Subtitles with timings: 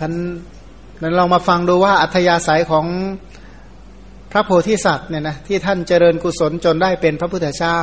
[0.00, 0.12] ท่าน
[1.02, 2.86] นั้นลองมาฟังดูว่าอัธยาศัยของ
[4.32, 7.78] พระโพธิสัตว์เนี่ยนะที่ท่านเจริญกุศลจนได้เป็นพระพุทธเจ้า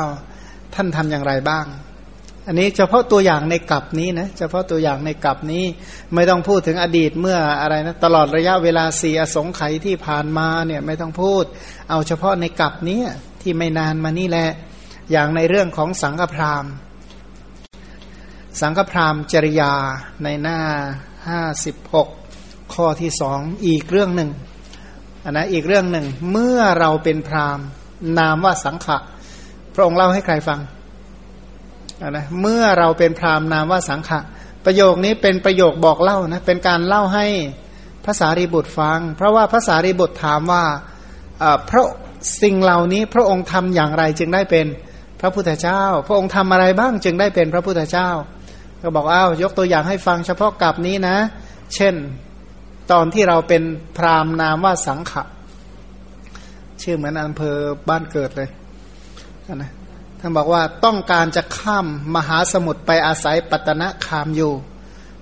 [0.75, 1.65] ท่านทำอย่างไรบ้าง
[2.47, 5.63] อันนี้เฉพาะตัวอย่างในกลับนี้นะเฉพาะตัวอย่างในกลับนี้
[6.13, 11.43] ไม่ต้องพูดถึงอดีตเมื่ออะไรนะตลอดระยะเวลาสี่อสงไขยที่ผ่านมาเนี่ยไม่ต้องพูด
[11.89, 13.01] เอาเฉพาะในกลับนี้
[13.41, 14.49] ที่ไม่นานมานี่แหละ
[15.11, 16.71] อย่างในเรื่องของสังฆพราหมณ์
[18.61, 19.73] สังฆพราหมณ์จริยา
[20.23, 20.59] ในหน้า
[21.27, 22.07] ห้าสิบหก
[22.73, 24.29] ข้อที่สองอีกเรื่องหนึ่ง
[25.23, 27.65] อันนะอีกเรื่องหนึ่งเมื่อเราเป็นพราหมณ์
[28.19, 28.97] นามว่าสังขะ
[29.73, 30.59] พระองค์เล่าให้ใครฟัง
[32.01, 34.19] อันนะเมื่อเราเป็นพราหมณ์นามว่าสังขะ
[34.65, 37.25] ประโยคนี้เป็นประโยคบอกเล่านะเป็นการเล่าให้
[38.05, 40.63] ภาษารีบุตรฟัง เพราะว่าภาษารีบุตรถามว่า
[41.69, 41.83] พระ
[42.41, 44.65] สิ่งเหล่านี้พระองค์ทำอย่างไรจึงได้เป็น
[45.21, 48.09] พระพุทธเจ้า พระองค์ทำอะไรบ้างจึงได้เป็นพระพุทธเจ้า
[48.85, 51.17] ก็บอกอ้าวยกตัวอย่างให้ฟังเฉพาะกับนี้นะ
[51.75, 51.95] เช่น
[52.91, 53.63] ตอนที่เราเป็น
[53.97, 55.23] พราหมณ์นามว่าสังขะ
[56.81, 57.57] ชื่อเหมือนอำเภอ
[57.89, 58.49] บ้านเกิดเลย
[59.55, 59.71] นะ
[60.19, 64.53] ท่านบอกว่าต้องการจะข้ามมหาสมุทรไปอาศัยปัตนะคามอยู่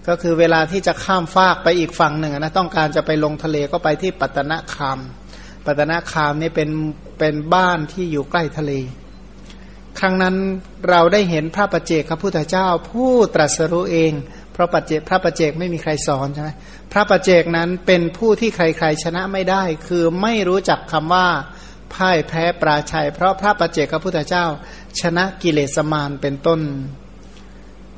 [0.07, 4.99] ก็คือเวลาที่จะข้ามฟากไปอีกฝั่งหนึ่งนะต้องการจะไปลงทะเลก็ไปที่ปัตนะคาม
[5.65, 6.69] ปัตนะคามนี่เป็น
[7.19, 8.73] เป็นบ้านที่อยู่ใกล้ทะเล
[9.99, 10.35] ครั้งนั้น
[10.89, 14.13] เราได้เห็นพระประเจกพระพุทธเจ้า ผู้ตรัสรู้เอง
[14.53, 16.49] เพราะปัจเจกพระประเจกไม่มีใครสอนใช่ไหม
[16.91, 21.27] พระประเจกนั้นเป็นผู้ที่ใครๆชนะไม่ได้ คือไม่รู้จักคำว่า
[21.93, 24.45] พ่ายแพ้ปราชัย เพราะพระประเจกพระพุทธเจ้า
[24.99, 26.61] ชนะกิเลสมารเป็นต้น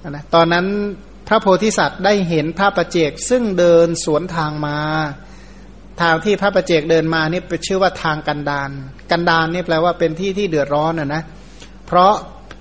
[0.10, 0.66] นะตอนนั้น
[1.28, 4.80] พระโพธิสัตว์ได้เห็นพระประเจกซึ่งเดินสวนทางมา
[6.02, 8.70] ทางที่พระประเจกเดินมานี่เป็นชื่อว่าทางกันดาน
[9.12, 11.24] กันดานนี่แปลว่าเป็นที่ที่เดือดร้อนอะนะ
[11.86, 12.14] เพราะ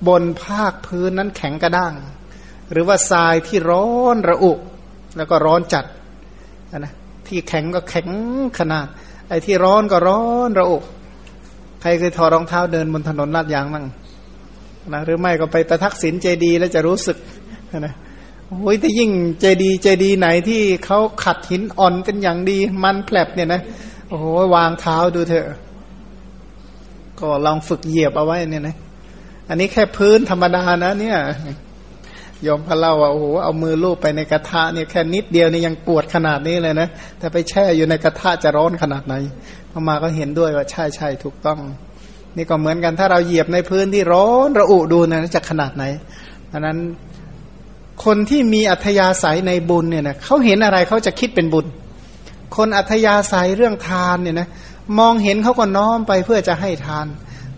[0.09, 1.95] บนภาคพื้นนั้นแข็งกระด้าง
[2.73, 4.53] หรือว่าทรายที่ร้อนระอุ
[5.17, 5.85] แล้วก็ร้อนจัด
[6.79, 6.95] นะ
[7.27, 8.09] ที่แข็งก็แข็ง
[8.59, 8.87] ขนาด
[9.29, 10.79] ไอ้ที่ร้อนก็ร้อนระอุ
[11.81, 13.85] ใครเคยถอดรองเท้าเดินบนถนนลาดยางมั่ง
[14.93, 17.17] นะหรือไม่ก็ไปประทักษิณเจดี แล้วจะรู้สึก
[17.79, 17.95] นะ
[18.49, 19.11] โอ้ยแต่ยิ่ง
[19.41, 23.61] เจดีเจดีไหนที่เขาขัดหินอ่อนกันอย่างดีมันแผลบเนี่ยนะ
[24.09, 25.47] โอ้โหวางเท้าดูเถอะ
[27.21, 28.77] ก็ลองฝึกเหยียบเอาไว้เนี่ยนะ
[29.53, 31.19] อันนี้แค่พื้นธรรมดานะ เนี่ย
[32.47, 39.15] ยอมพะเล่าว่าโอ้โหเอามือลูบไปในกระทะเนี่ยแค่นิดเดียวนี่ยังปวดขนาดนี้เลยนะแต่ไปแช่อยู่ในกระทะจะร้อนขนาดไหน
[39.71, 41.59] พอมาก็เห็นด้วยว่าใช่ใช่ถูกต้อง
[42.37, 45.85] นี่ก็เหมือนกันถ้าเราเหยียบในพื้นที่ร้อนระอุดูนะจะขนาดไหน
[46.53, 46.79] ดังนั้น
[48.05, 51.67] คนที่มีอัธยาศัยในบุญเนี่ยนะเขาเห็นอะไรเขาจะคิดเป็นบุญ
[52.57, 54.49] คนอัธยาศัยเรื่องทานเนี่ยนะ
[54.99, 57.07] มองเห็นเขาก็น้อมไปเพื่อจะให้ทาน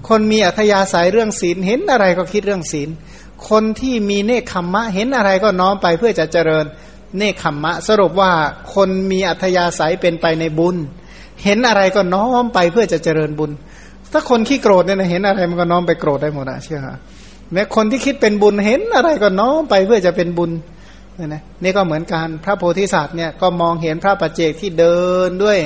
[0.08, 2.88] คนมีอัธยาศัยเรื่องศีลเห็นอะไรก็คิดเรื่องศีล
[3.48, 6.64] คนที่มีเนคขมมะ เห็นอะไรก็น้อมไปเพื่อจะเจริญ
[7.18, 8.32] เนคขมมะ สรุปว่า
[8.74, 10.76] คนมีอัธยาศัยเป็นไปในบุญ
[11.44, 13.50] เห็นอะไรก็น้อมไปเพื่อจะเจริญบุญ
[14.12, 16.96] ถ้าคนขี้โกรธเนี่ยเห็นอะไรมันก็น้อมไปโกรธได้หมดอะเชื่อฮะ
[17.52, 20.50] แม้คนที่คิดเป็นบุญเห็นอะไรก็น้อมไปเพื่อจะเป็นบุญ
[21.18, 25.58] นี่นะนี่ก็เหมือนกันพระโพธิสัตว์เนี่ยก็มองเห็นพระปัจเจกที่เดินด้วย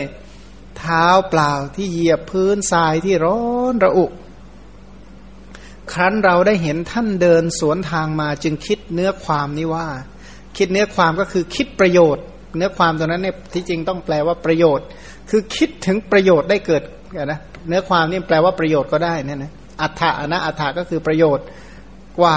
[0.79, 3.41] เท้าเปล่าที่เหยียบพื้นทรายที่ร้อ
[3.73, 4.07] นระอุ
[5.93, 9.87] ครั้นเราได้เห็นท่านเดินสวนทางมาจึงคิดเนื้อความนี้ว่า
[10.57, 12.25] คิดเนื้อความก็คือคิดประโยชน์
[12.57, 14.87] เนื้อความตัวนั้นเนี่ยที่จริงต้องแปลว่าประโยชน์
[15.31, 16.83] คือคิดถึงประโยชน์ได้เกิด
[17.25, 21.47] นะเนื้อความนี่แปลว่าประโยชน์ก็ได้นี่นะอัฏฐะนะอัฏฐะก็คือประโยชน์
[22.21, 22.37] กว่า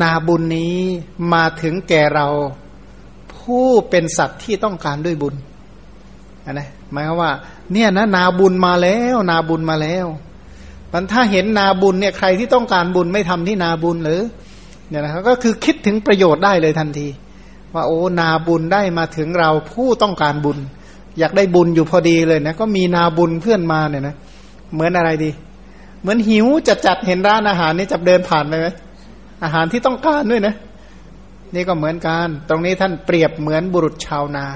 [0.00, 0.76] นาบุญนี้
[1.32, 2.26] มาถึงแก่เรา
[3.36, 5.34] ผู้เป็นสัตว์ที่ต้องการด้วยบุญ
[6.52, 7.30] นะหมายความว่า
[7.72, 10.06] เนี่ยนะนาบุญมาแล้ว นาบุญมาแล้ว
[10.92, 14.22] มันถ้าเห็นนาบุญเนี่ยใครที่ต้องการบุญไม่ทำที่นาบุญหรือ
[14.88, 17.08] เนี่ยนะครับก็คือคิดถึงประโยชน์ได้เลยทันที
[17.74, 20.58] ว่าโอ้นาบุญได้มาถึงเราผู้ต้องการบุญ
[21.18, 24.14] อยากได้บุญอยู่พอดีเลยนะก็มีนาบุญเพื่อนมาเนี่ยนะ
[24.74, 25.30] เหมือนอะไรดี
[26.00, 28.68] เหมือนหิวจัดจัดเห็นร้านอาหารนี่จะเดินผ่านไปไหม
[29.44, 30.54] อาหารที่ต้องการด้วยนะ
[31.54, 34.46] นี่ก็เหมือนกัน ตรงนี้ท่านเปรียบเหมือนบุรุษชาวนา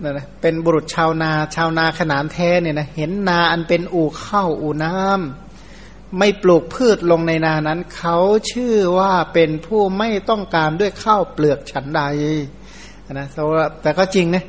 [0.00, 8.16] เนี่ยนะเป็นบุรุษชาวนาชาวนาขนานแท้เนี่ยนะเห็นนาอันเป็นอู่ข้าวอู่น้ำไม่ปลูกพืชลงในนานั้น เขา
[8.50, 12.02] ชื่อว่าเป็นผู้ไม่ต้องการด้วยข้าวเปลือกฉันใด
[13.12, 13.26] นะ
[13.82, 14.44] แต่ก็จริงนะ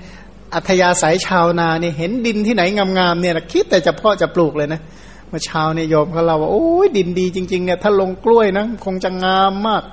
[0.54, 2.64] อัธยาศัยชาวนาเนี่ยเห็นดินที่ไหน
[3.00, 4.82] งามๆเนี่ยนะคิดแต่จะเพาะจะปลูกเลยนะ
[5.30, 9.84] เมื่อเช้าเนี่ยโยมเขาเราว่าโอ้ยดินดีจริงๆเนี่ยถ้าลงกล้วยนะคงจะงามมาก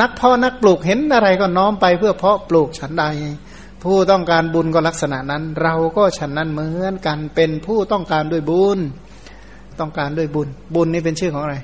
[0.00, 3.04] นักพาะนักปลูกเห็นอะไรก็น้อมไปเพื่อเพาะปลูกฉันใด
[3.84, 8.78] ผู้ต้องการบุญก็ลักษณะนั้น เราก็ฉันนั้นเหมือนกันเป็นผู้ต้องการด้วยบุญ
[9.80, 11.56] ต้องการด้วยบุญ บุญนี่เป็นชื่อของอะไร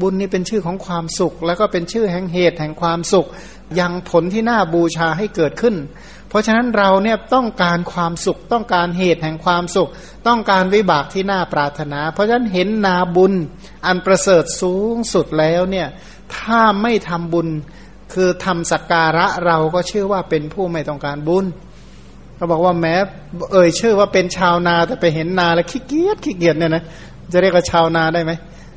[0.00, 3.26] บุญนี่เป็นชื่อของความสุข แล้วก็เป็นชื่อแห่งเหตุแห่งความสุข
[3.80, 5.74] ยังผลที่น่าบูชาให้เกิดขึ้น
[6.28, 9.90] เพราะฉะนั้นเราเนี่ยต้องการความสุข ต้องการเหตุแห่งความสุข
[10.26, 13.32] ต้องการวิบากที่น่าปรารถนา เพราะฉะนั้นเห็นนาบุญ
[13.86, 15.88] อันประเสริฐสูงสุดแล้วเนี่ย
[16.36, 17.48] ถ้าไม่ทำบุญ
[18.14, 21.46] คือทำสักการะเราก็ชื่อว่าเป็นผู้ไม่ต้องการบุญ
[22.36, 22.94] เขาบอกว่าแม้
[23.52, 26.84] เอ่ยชื่อว่าเป็นชาวนาแต่ไปเห็นนาแล้วขี้เกียจขี้เกียจเนี่ยนะ
[27.32, 28.32] จะเรียกว่าชาวนาได้ไหม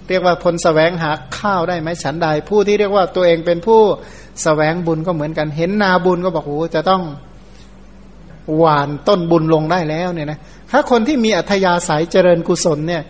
[0.10, 3.86] เรียกว่าพลสแสวงหาข้าวได้ไหมฉันใดผู้ที่เรียกว่าตัวเองเป็นผู้ส
[4.44, 7.02] แสวงบุญก็เหมือนกัน เห็นนาบุญก็บอกโอ้จะต้อง
[8.58, 10.40] หวานต้นบุญลงได้แล้วเนี่ยนะ
[10.72, 13.02] ถ้าคนที่มีอัธยาศัยเจริญกุศลเนี่ย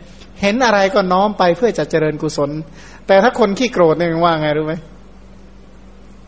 [0.41, 2.49] เห็นอะไรก็น้อมไปเพื่อจะเจริญกุศล
[3.07, 4.73] แต่ถ้าคนขี้โกรธเนี่ยว่าไงรู้ไหม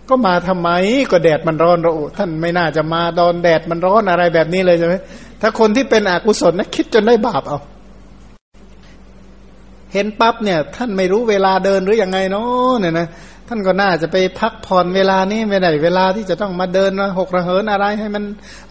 [0.10, 0.70] ก็มาทำไม
[1.12, 4.96] ก็แดดมันร้อนเราท่านไม่น่าจะมาดอนแดดมันร้อนอะไรแบบนี้เลยใช่ไหม
[5.42, 7.60] ถ้าคนที่เป็นอกุศลนะคิดจนได้บาปเอา
[9.94, 13.08] เห็นปั๊บเนี่ย ท่านไม่รู้เวลาเดินหรืออยังไงเนาะเนี่ยนะ
[13.50, 18.24] ท่านก็น่าจะไปพักผ่อนเวลานี้ไม่ได้เวลาที่จะต้องมาเดินมาหกระเหินอะไรให้มัน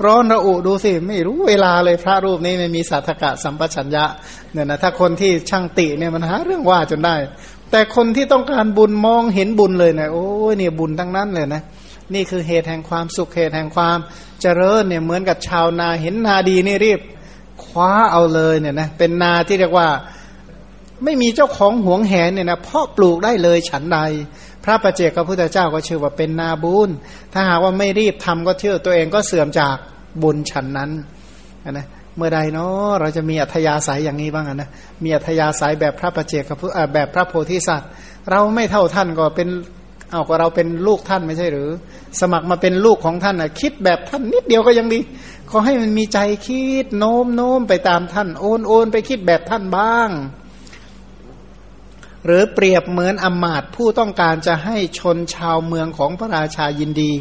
[0.05, 4.05] ร้อนระอุดูสิ ไม่รู้เวลาเลยพระรูปนี้ไม่มีสัทกะสัมปชัญญะ
[4.53, 7.15] เนี่ยนะถ้าคนที่ช่างติเนี่ยมันหาเรื่องว่าจนได้
[7.77, 11.63] แต่คนที่ต้องการบุญมองเห็นบุญเลยนะโอ้ยเนี่ยบุญทั้งนั้นเลยนะ
[12.15, 13.99] นี่คือเหตุแห่งความสุขเหตุแห่งความ
[14.41, 17.01] เจริญเนี่ยเหมือนกับชาวนาเห็นนาดีนี่รีบ
[17.65, 19.89] คว้าเอาเลยเนี่ยนะเป็นนาที่เรียกว่า
[21.05, 23.99] ไม่มีเจ้าของหวงแหนเนี่ยนะเพาะปลูกได้เลยฉันใด
[24.65, 26.91] พระประเจกพระพุทธเจ้าก็ชื่อว่าเป็นนาบุญ
[27.33, 29.77] ถ้าหากว่าไม่รีบทำก็เชื่อตัวเองก็เสื่อมจาก
[30.23, 30.91] บุญฉันนั้น
[31.71, 34.71] นะ เมื่อใดเนาะเราจะมีอัธยาศัยอย่างนี้บ้างนะ
[35.05, 36.59] มีอัธยาศัยแบบพระประเจกับ
[36.95, 37.89] แบบพระโพธิสัตว์
[38.31, 39.49] เราไม่เท่าท่านก็เป็น
[40.11, 41.69] เอาก็เราเป็นลูกท่านไม่ใช่หรือ
[42.21, 45.01] สมัครมาเป็นลูกของท่านนะคิดแบบท่านนิดเดียวก็ยังดี
[45.51, 50.11] ขอให้มันมีใจคิดโน้มโน้มไปตามท่านโอนโอนไปคิดแบบท่านบ้าง
[52.25, 57.13] หรือเปรียบเหมือนอมาตผู้ต้องการจะให้ชนชาวเมืองของพระราชายินดี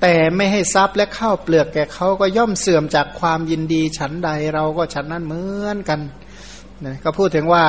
[0.00, 6.00] แต่ไม่ให้ทรัพย์และข้าวเปลือกแก่เขาก็ย่อมเสื่อมจากความยินดีฉันใดเราก็ฉันนั้นเหมือนกัน
[6.86, 7.64] นะก็พูดถึงว่า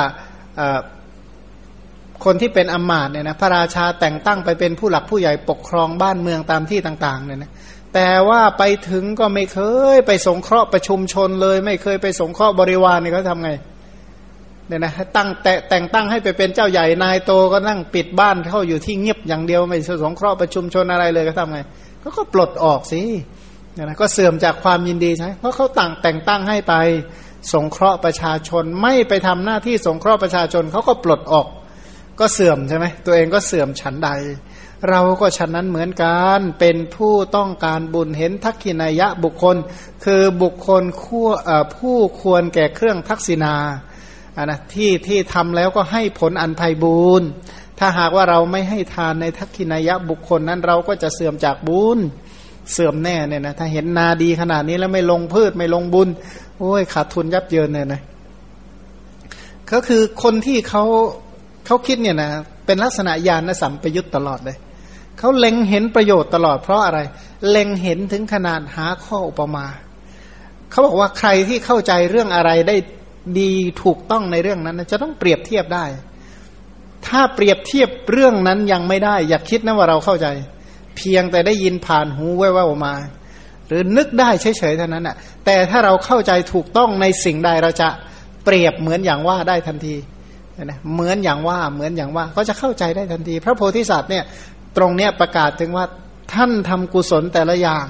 [2.26, 7.52] คนที่เป็นอมาตเนี่ยนะพระราชาแต่งตั้งไปเป็นผู้หลักผู้ใหญ่ปกครองบ้านเมืองตามที่ต่างๆเนี่ยนะ
[7.94, 9.60] แต่ว่าไปถึงก็ไม่เค
[9.96, 13.52] ยไปสงเคราะห์ประชุมชนเลย ไม่เคยไปสงเคราะห์บริวารเนี่ยเขาทำไง
[14.68, 21.60] เนี่ยนะตั้งแต่แต่งตั้งให้ไปเป็นเจ้าใหญ่นายโตก็นั่งปิดบ้านเข้าอยู่ที่เงียบอย่างเดียวไม่สงเคราะห์ประชุมชนอะไรเลยก็ทำไง
[22.04, 23.02] ก็ก็ปลดออกสิ
[23.78, 26.74] นะก็เสื่อมจากความยินดีใช่เพราะเขาต่างแต่งตั้งให้ไป
[27.54, 31.48] สงเคราะห์ประชาชนไม่ไปทำหน้าที่สงเคราะห์ประชาชนเขาก็ปลดออก
[32.20, 34.10] ก็เสื่อมใช่ไหมตัวเองก็เสื่อมฉันใด
[34.90, 39.56] เราก็ฉันนั้นเหมือนกันเป็นผู้ต้องการบุญเห็นทักขินายะบุคคล
[40.06, 41.26] คือบุคคลคู่
[41.76, 43.56] ผู้ควรแก่เครื่องทักษินา
[44.36, 47.26] อ่านะที่ที่ทำแล้วก็ให้ผลอันไพบูรณ
[47.80, 52.00] ถ้าหากว่าเราไม่ให้ทานในทักขินายะบุคคลนั้นเราก็จะเสื่อมจากบุญ
[52.72, 56.10] เสื่อมแน่เนี่ยนะถ้าเห็นนาดีขนาดนี้แล้วไม่ลงพืชไม่ลงบุญ
[56.60, 58.02] โอ้ยขาดทุนยับเยินเนี่ยนะ
[59.72, 60.84] ก็คือคนที่เขา
[61.66, 62.30] เขาคิดเนี่ยนะ
[62.66, 64.58] เป็นลักษณะญาณสัมปยุตตลอดเลย
[65.18, 67.00] เขาเล็งเห็นประโยชน์ตลอดเพราะอะไร
[67.50, 69.66] เล็งเห็นถึงขนาดหาข้ออุปมา
[70.72, 72.76] เขาบอกว่าใครที่เข้าใจเรื่องอะไรได้
[73.40, 75.86] ดีถูกต้องในเรื่องนั้น จะต้องเปรียบเทียบได้
[77.08, 80.28] ถ้าเปรียบเทียบเรื่องนั้นยังไม่ได้ อย่าคิดนะว่าเราเข้าใจ
[80.98, 82.94] เพียงแต่ได้ยินผ่านหูแว่วๆมา
[83.68, 85.16] หรือนึกได้เฉยๆเท่านั้นอะ
[85.46, 87.90] แต่ถ้าเราเข้าใจถูกต้องในสิ่งใดเราจะ
[88.46, 89.96] เปรียบเหมือนอย่างว่าได้ทันที
[90.64, 94.24] นะเหมือนอย่างว่าเหมือนอย่างว่าก็จะเข้าใจได้ทันที พระโพธิสัตว์เนี่ย
[94.78, 95.86] ตรงเนี้ยประกาศถึงว่า
[96.34, 97.86] ท่านทำกุศลแต่ละอย่าง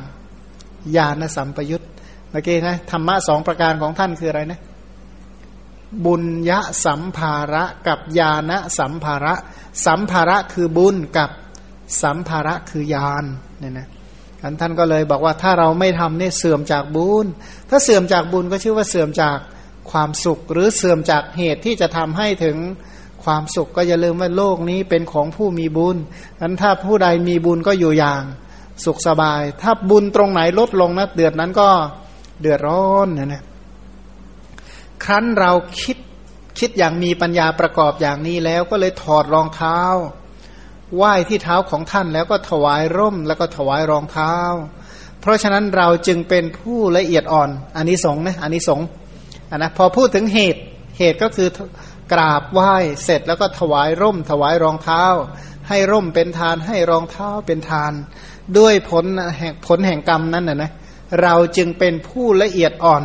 [0.95, 1.85] ญาณสัมปยุต
[2.31, 4.59] เมื่อกี้นะธรรมะสองประการของท่านคืออะไรนะ
[6.05, 9.33] บุญยะสัมภาระกับญาณสัมภาระ
[9.85, 11.29] สัมภาระคือบุญกับ
[12.01, 13.25] สัมภาระคือยาน
[13.59, 13.87] เนี่ยนะ
[14.41, 17.25] อันท่านก็เลยบอกว่าถ้าเราไม่ทำเนี่ยเสื่อมจากบุญ
[17.69, 19.37] ถ้าเสื่อมจากบุญก็ชื่อว่าเสื่อมจาก
[19.91, 22.57] ความสุข หรือเสื่อมจากเหตุที่จะทำให้ถึง
[23.23, 25.97] ความสุขก็อย่าลืมว่าโลกนี้เป็นของผู้มีบุญ
[26.39, 28.23] อันถ้าผู้ใดมีบุญก็อยู่อย่าง
[28.85, 31.69] สุขสบาย ถ้าบุญตรงไหนลดลงนะเดือดนั้นก็
[32.41, 33.43] เดือดร้อนนะนะ
[35.03, 35.51] ครั้นเรา
[35.81, 35.97] คิด
[36.59, 39.79] คิดอย่างมีปัญญาประกอบอย่างนี้แล้วก็เลยถอดรองเท้า
[40.95, 44.33] ไหว้ที่เท้าของท่านแล้วก็ถวายร่มแล้วก็ถวายรองเท้า
[45.21, 48.81] เพราะฉะนั้นเราจึงเป็นผู้ละเอียดอ่อนอันนี้สงนะอันนี้สง
[49.51, 50.61] อันนะพอพูดถึงเหตุ
[50.97, 51.49] เหตุก็คือ
[52.13, 55.03] กราบไหว้เสร็จแล้วก็ถวายร่ม ถวายรองเท้า
[55.69, 57.93] ให้ร่มเป็นทานให้รองเท้าเป็นทาน
[58.57, 59.05] ด้วยผล
[59.37, 60.71] แห่งผลแห่งกรรมนั้นนะนะ
[61.21, 63.03] เราจึงเป็นผู้ละเอียดอ่อน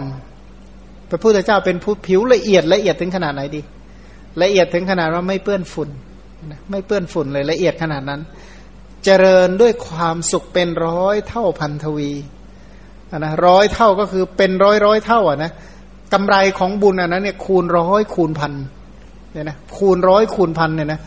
[1.14, 3.60] ระพุทธเจ้าเป็นผู้ผิวละเอียดละเอียดถึงขนาดไหนดี
[4.42, 5.88] ละเอียดถึงขนาดว่าไม่เปื้อนฝุ่น
[6.70, 8.20] ไม่เปื้อนฝุ่นเลยละเอียดขนาดนั้น
[9.04, 12.10] เจริญด้วยความสุขเป็นร้อยเท่าพันทวี
[13.18, 15.52] นะร้อยเท่าก็คือเป็นร้อยร้อยเท่าอะนะ
[16.12, 18.52] กำไรของบุญอันนั้นเนี่ยคูณร้อยคูณพัน
[19.32, 21.00] เนี่ยนะคูณร้อยคูณพันเนี่ยนะ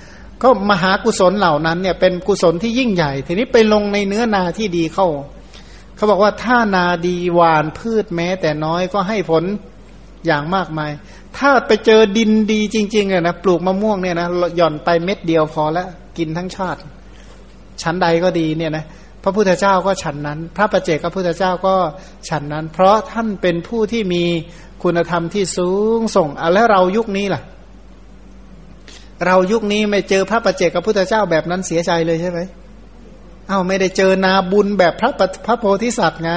[0.43, 5.07] ก็มหากุศลเหล่านั้นเนี่ยเป็นกุศลที่ยิ่งใหญ่ ทีนี้ไปลงในเนื้อนาที่ดีเข้า
[5.95, 9.43] เขาบอกว่าถ้านาดีหวานพืชแม้แต่น้อยก็ให้ผล
[10.25, 10.91] อย่างมากมาย
[11.37, 16.79] ถ้าไปเจอดินดีจริงๆอะนะปลูกมะม่วงเนี่ยนะหย่อนไปเม็ดเดียวพอแล้วกินทั้งชาติ
[17.81, 18.85] ชั้นใดก็ดีเนี่ยนะ
[19.23, 21.75] พระพุทธเจ้าก็ฉันนั้น พระประเจกพระพุทธเจ้าก็
[22.29, 24.23] ฉันนั้น เพราะท่านเป็นผู้ที่มี
[24.83, 27.41] คุณธรรมที่สูงส่งอะแล้วเรายุคนี้ล่ะ
[29.25, 32.39] เรายุคนี้ไม่เจอพระประเจกพระพุทธเจ้าแบบนั้นเสียใจเลยใช่ไหม
[33.47, 35.11] เอา้าไม่ได้เจอนาบุญแบบพระ
[35.45, 36.31] พระโพธิสัตว์ไง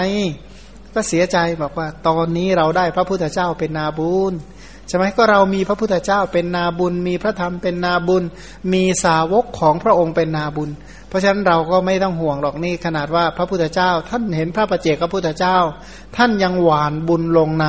[0.95, 4.33] ก็เสียใจบอกว่า ตอนนี้เราได้พระพุทธเจ้าเป็นนาบุญ
[4.89, 8.23] ใช่ไหมก็เรามีพระพุทธเจ้าเป็นนาบุญ มีพระธรรมเป็นนาบุญ
[8.73, 10.71] มีสาวกของพระองค์เป็นนาบุญ
[11.09, 15.57] เพราะฉะนั้นเราก็ไม่ต้องห่วงหรอกนี่ขนาดว่าพระพุทธเจ้า ท่านเห็นพระประเจกพระพุทธเจ้า
[16.17, 17.67] ท่านยังหวานบุญลงใน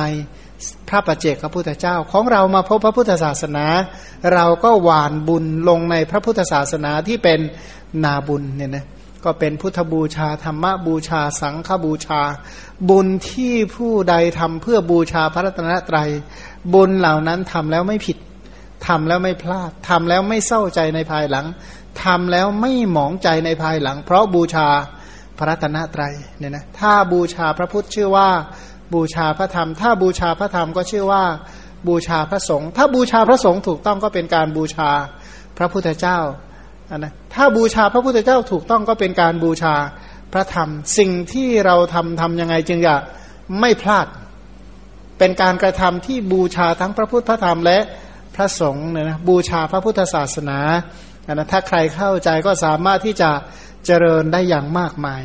[0.88, 3.66] พระประเจกพระพุทธเจ้า ของเรามาพบพระพุทธศาสนา
[4.34, 7.40] เราก็หวานบุญลงในพระพุทธศาสนาที่เป็น
[8.04, 8.84] นาบุญเนี่ยนะ
[9.24, 12.20] ก็เป็นพุทธบูชาธรรมบูชา สังฆบูชา
[12.88, 16.10] บุญที่ผู้ใดทำเพื่อบูชาพระรัตนตรัย
[16.74, 18.16] บุญเหล่านั้นทำแล้วไม่ผิด
[18.86, 21.46] ทำแล้วไม่พลาดทำแล้วไม่เศร้าใจในภายหลัง
[22.04, 24.68] ทำแล้วไม่หมองใจในภายหลัง เพราะบูชา
[25.38, 28.28] พระรัตนตรัยเนี่ยนะถ้าบูชาพระพุทธชื่อว่า
[28.94, 31.24] บูชาพระธรรม ถ้าบูชาพระธรรมก็ชื่อว่า
[31.88, 34.90] บูชาพระสงฆ์ถ้าบูชาพระสงฆ์ถูกต้องก็เป็นการบูชา
[35.58, 36.18] พระพุทธเจ้า
[36.98, 39.74] นะถ้าบูชาพระพุทธเจ้าถูกต้องก็เป็นการบูชา
[40.32, 40.68] พระธรรม
[40.98, 42.94] สิ่งที่เราทำทำยังไงจึงจะ
[43.60, 44.06] ไม่พลาด
[45.18, 47.78] เป็นการกระทำที่บูชาทั้งพระพุทธพระธรรมและ
[48.34, 50.58] พระสงฆ์เนี่ยนะบูชาพระพุทธศาสนา
[51.26, 53.30] นะถ้าใครเข้าใจก็สามารถที่จะ
[53.86, 55.22] เจริญได้อย่างมากมาย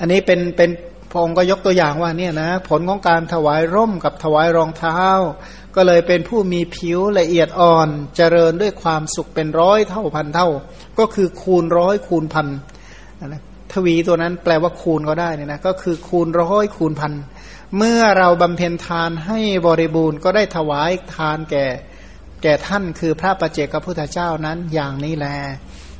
[0.00, 0.70] อันนี้เป็นเป็น
[1.10, 5.00] พระองค์ก็ยกตัวอย่างว่าเนี่ยนะผลของการถวายร่มกับถวายรองเท้า
[5.76, 10.48] ก็เลยเป็นผู้มีผิวละเอียดอ่อนเจริญด้วยความสุขเป็นร้อยเท่าพันเท่า
[10.98, 12.46] ก็คือคูณร้อยคูณพัน
[13.26, 17.12] นะทวีตัวนั้นแปลว่าคูณก็ได้เนี่ยนะก็คือคูณร้อยคูณพัน
[17.78, 21.66] เมื่อเราบำเพ็ญทานให้บริบูรณ์ก็ได้ถวายทานแก่
[22.42, 25.26] แก่ท่านคือพระประเจกพระพุทธเจ้านั้นอย่างนี้แล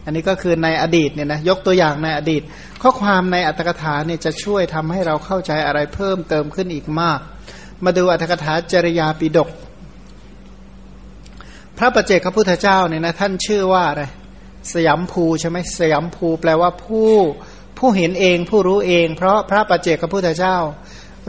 [0.05, 2.43] อันนี้ก็คือในอดีตเนี่ยนะยกตัวอย่างในอดีต
[2.83, 7.21] ข้อความในอัตถกถาเนี่ยจะช่วยทำให้เราเข้าใจอะไรเพิ่มเติมขึ้นอีกมาก
[7.85, 9.49] มาดูอัตถกถาจริยาปิดก
[11.79, 14.03] พระประเจกพระพุทธเจ้าเนี่ยนะท่านชื่อว่าอะไร
[14.75, 17.11] สยามภูใช่ไหมสยามภูแปลว่าผู้
[17.79, 20.57] ผู้เห็นเองผู้รู้เอง เพราะพระประเจกพระพุทธเจ้า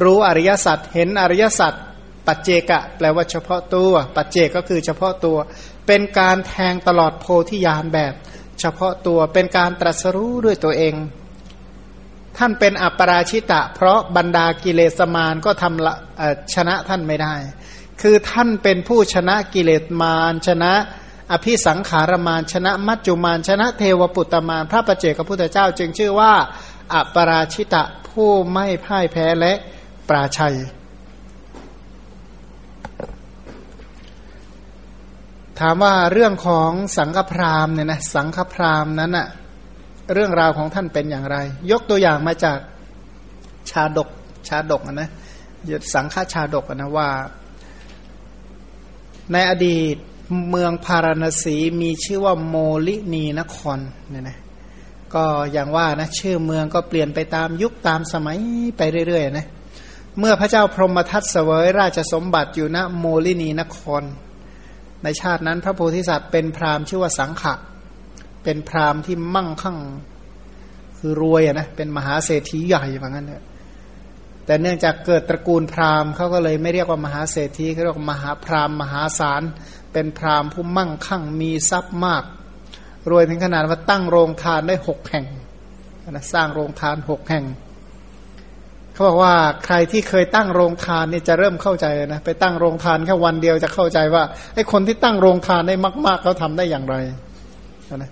[0.04, 1.74] รู้อริยสัจเห็นอริยสัจ
[2.28, 5.38] ปัจเจกะ แปลว่าเฉพาะตัว ปัจเจกก็คือเฉพาะตัว
[5.88, 8.14] เป็นการแทงตลอดโพธิญาณแบบ
[8.60, 10.94] เฉพาะตัวเป็นการตรัสรู้ด้วยตัวเอง
[12.38, 17.36] ท่านเป็นอัปราชิตะ เพราะบรรดากิเลสมารก็ทำชนะท่านไม่ได้
[18.02, 20.74] คือท่านเป็นผู้ชนะกิเลสมารชนะ
[21.32, 26.34] อภิสังขารมารชนะ มัจจุมารชนะเทวปุตตมารพระประเจกพระพุทธเจ้า จึงชื่อว่า
[26.94, 29.54] อัปราชิตะผู้ไม่พ่ายแพ้และ
[30.10, 30.56] ปราชัย
[35.60, 39.28] ถามว่าเรื่องของสังฆพราหมณ์เนี่ยนะสังฆพราหมณ์นั้นอะ
[40.14, 41.38] เรื่องราวของท่านเป็นอย่างไร
[41.72, 42.58] ยกตัวอย่างมาจาก
[43.70, 44.10] ชาดก
[44.48, 45.10] ชาดกนะ
[45.94, 47.10] สังฆชาดกนะว่า
[49.32, 49.96] ในอดีต
[50.50, 52.56] เมืองพาราณสีมีชื่อว่าโม
[52.88, 53.80] ลินีนคร
[54.10, 54.38] เนี่ยนะ
[55.16, 58.38] ก็อย่างว่านะชื่อเมืองก็เปลี่ยนไปตามยุคตามสมัย
[58.78, 59.48] ไปเรื่อยๆนะ
[60.20, 64.04] เมื่อพระเจ้าพรหมทัตเสวยราชสมบัติอยู่ณโมลินีนคร
[65.04, 67.54] ในชาตินั้นพระโพธิสัตว์เป็นพราหมณ์ชื่อว่าสังขะ
[68.44, 69.78] เป็นพราหมณ์ที่มั่งคั่ง
[70.98, 73.44] คือรวยอะนะเป็นมหาเศรษฐีใหญ่เหมือนกันเนี่ย
[74.46, 79.42] แต่เนื่องจากเกิดตระกูลพราหมณ์เขาก็เลยไม่เรียกว่ามหาเศรษฐีเขาเรียกว่ามหาพราหมณ์มหาศาล
[79.94, 82.24] เป็นพราหมณ์ผู้มั่งคั่งมีทรัพย์มาก
[83.12, 85.26] รวยถึงขนาดว่าตั้งโรงทานได้หกแห่ง
[86.12, 87.46] นะสร้างโรงทานหกแห่ง
[88.94, 89.34] เขาบอกว่า
[89.66, 94.24] ใครที่เคยตั้งโรงทานนี่จะเริ่มเข้าใจนะไปตั้งโรงทานแค่วันเดียวจะเข้าใจว่า
[94.56, 96.96] ไอ้คนที่ตั้งโรงทานได้มาก ๆเขาทำได้อย่างไร
[97.98, 98.12] นะ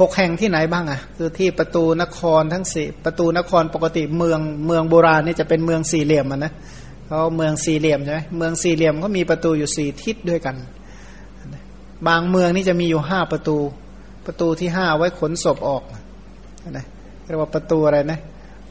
[0.00, 6.52] หกแห่งที่ไหนบ้างอะคือที่ประตูนครทั้งสี่ประตูนครปกติเมืองเมืองโบราณนี่จะเป็นเมืองสี่เหลี่ยมนะ
[7.06, 10.56] เขาเมืองสี่เหลี่ยมใช่ไหมเมืองสี่เหลี่ยมก็มีประตูอยู่สี่ทิศด้วยกัน
[12.08, 13.56] บางเมืองนี่จะมีอยู่ห้าประตู
[14.26, 15.82] ประตูที่ห้าไว้ขนศพออก
[16.70, 16.84] นะ
[17.26, 18.18] เรียกว่าประตูอะไรนะ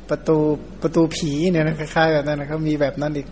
[0.09, 0.37] ประตู
[0.81, 3.27] ประตูผีเนี่ยนะคล้ายๆแบบนั้นนะเขามีแบบนั้นอีก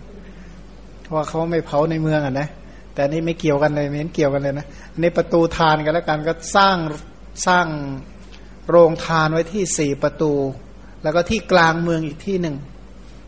[1.02, 2.48] เพราะว่าเขาไม่เผาในเมืองอะนะ
[2.94, 4.66] แต่นี่ไม่เกี่ยวกันเลยไม่เห็นเกี่ยวกันเลยนะ
[5.00, 6.76] ในประตูทานกันแล้วกันก็สร้าง
[7.46, 7.66] สร้าง
[8.68, 10.32] โรงทานไว้ที่สี่ประตู
[11.02, 12.56] แล้วก็ที่กลางเมืองอีกที่หนึ่ง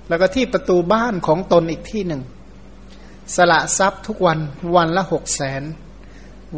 [0.08, 2.22] แล้วก็ที่ประตูบ้านของตนอีกที่หนึ่ง
[3.36, 4.38] สละทรัพย์ทุกวัน
[4.76, 5.62] วันละหกแสน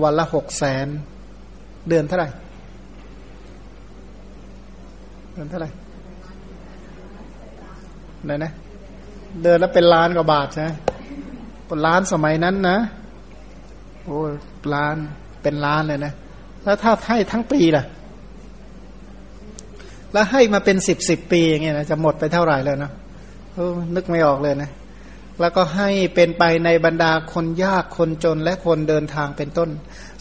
[0.03, 0.87] วันละหกแสน
[1.89, 2.29] เดือนเท่าไหร่
[5.33, 5.71] เดือนเท่าไหร่
[8.25, 8.53] ไหนนะ
[9.43, 10.71] เดือนละเป็นล้านกว่าบาทใช่ไหม
[11.87, 12.79] ล้านสมัยนั้นนะ
[14.05, 14.19] โอ้
[14.75, 14.97] ล้าน
[15.43, 16.13] เป็นล้านเลยนะ
[16.65, 17.85] แล้วถ้าให้ทั้งปีล่ะ
[20.13, 22.91] แล้วให้มาเป็นสิบสิบปีอย่างเงี้ยนะจะหมดไปเท่าไหร่เลยนะ
[23.95, 24.71] นึกไม่ออกเลยนะ
[25.41, 29.71] แล้วก็ให้เป็นไปในบรรดาคนยากคนจนและคนเดินทางเป็นต้น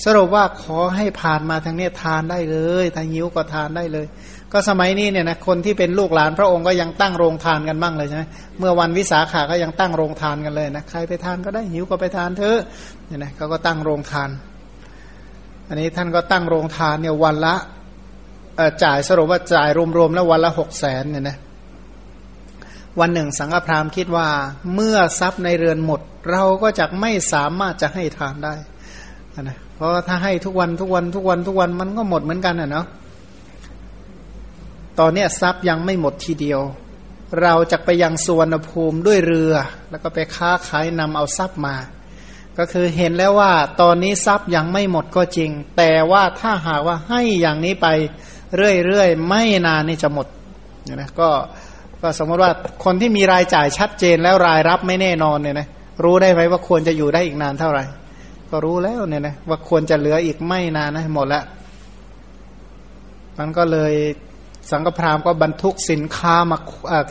[0.05, 4.05] สรุปว่าขอให้ผ่านมาทางนี้ทานได้เลยทางยิ้วก็ทานได้เลย
[4.53, 8.23] ก็สมัยนี้เนี่ยนะคนที่เป็นลูกหลานพระองค์ก็ยังตั้งโรงทานกันบ้างเลยใช่ไหม
[8.59, 12.59] เมื่อวันวิสาขาก็ยังตั้งโรงทานกันเลยนะใครไปทานก็ได้หิวก็ไปทานเถอะ
[13.07, 14.29] เนี่ยนะเขาก็ตั้งโรงทาน
[15.71, 17.55] อันนี้ท่านก็ตั้งโรงทานเนี่ยวันละ
[18.83, 21.37] จ่ายสรุปว่าจ่ายรวมๆแล้ววันละหกแสนเนี่ยนะ
[22.99, 24.27] วันหนึ่งสังฆพราหมณ์คิดว่า
[24.75, 28.53] เมื่อทรัพย์ในเรือนหมด เราก็จะไม่สามารถจะให้ทานได้
[29.41, 32.85] นะเพราะถ้าให้ทุกวันทุกวันทุกวันทุกวันมันก็หมดเหมือนกันอะเนาะ
[34.99, 36.61] ตอนนี้ทรัพย์ยังไม่หมดทีเดียว
[37.41, 39.53] เราจะไปยังสุวรรณภูมิด้วยเรือ
[39.89, 41.75] แล้วก็ไปค้าขายนำเอาทรัพย์มา
[42.57, 47.87] ก็คือเห็นแล้วว่าตอนนี้ทรัพย์ยังไม่หมดก็จริง แต่ว่าถ้าหากว่าให้อย่างนี้ไป
[48.55, 50.27] เรื่อยๆ ไม่นานนี่จะหมด
[50.83, 51.29] เนี่ยนะก็
[52.01, 52.51] ก็สมมติว่า
[52.83, 55.67] คนที่มีรายจ่ายชัดเจนแล้วรายรับไม่แน่นอนเนี่ยนะ
[56.03, 57.83] รู้ได้ไหมว่าควรจะอยู่ได้อีกนานเท่าไหร่
[58.49, 61.43] ก็รู้แล้วเนี่ยนะว่าควรจะเหลืออีกไม่นานนะหมดแล้ว
[63.39, 63.93] มันก็เลย
[64.71, 66.57] สังฆพราหมณ์ก็บรรทุกสินค้ามา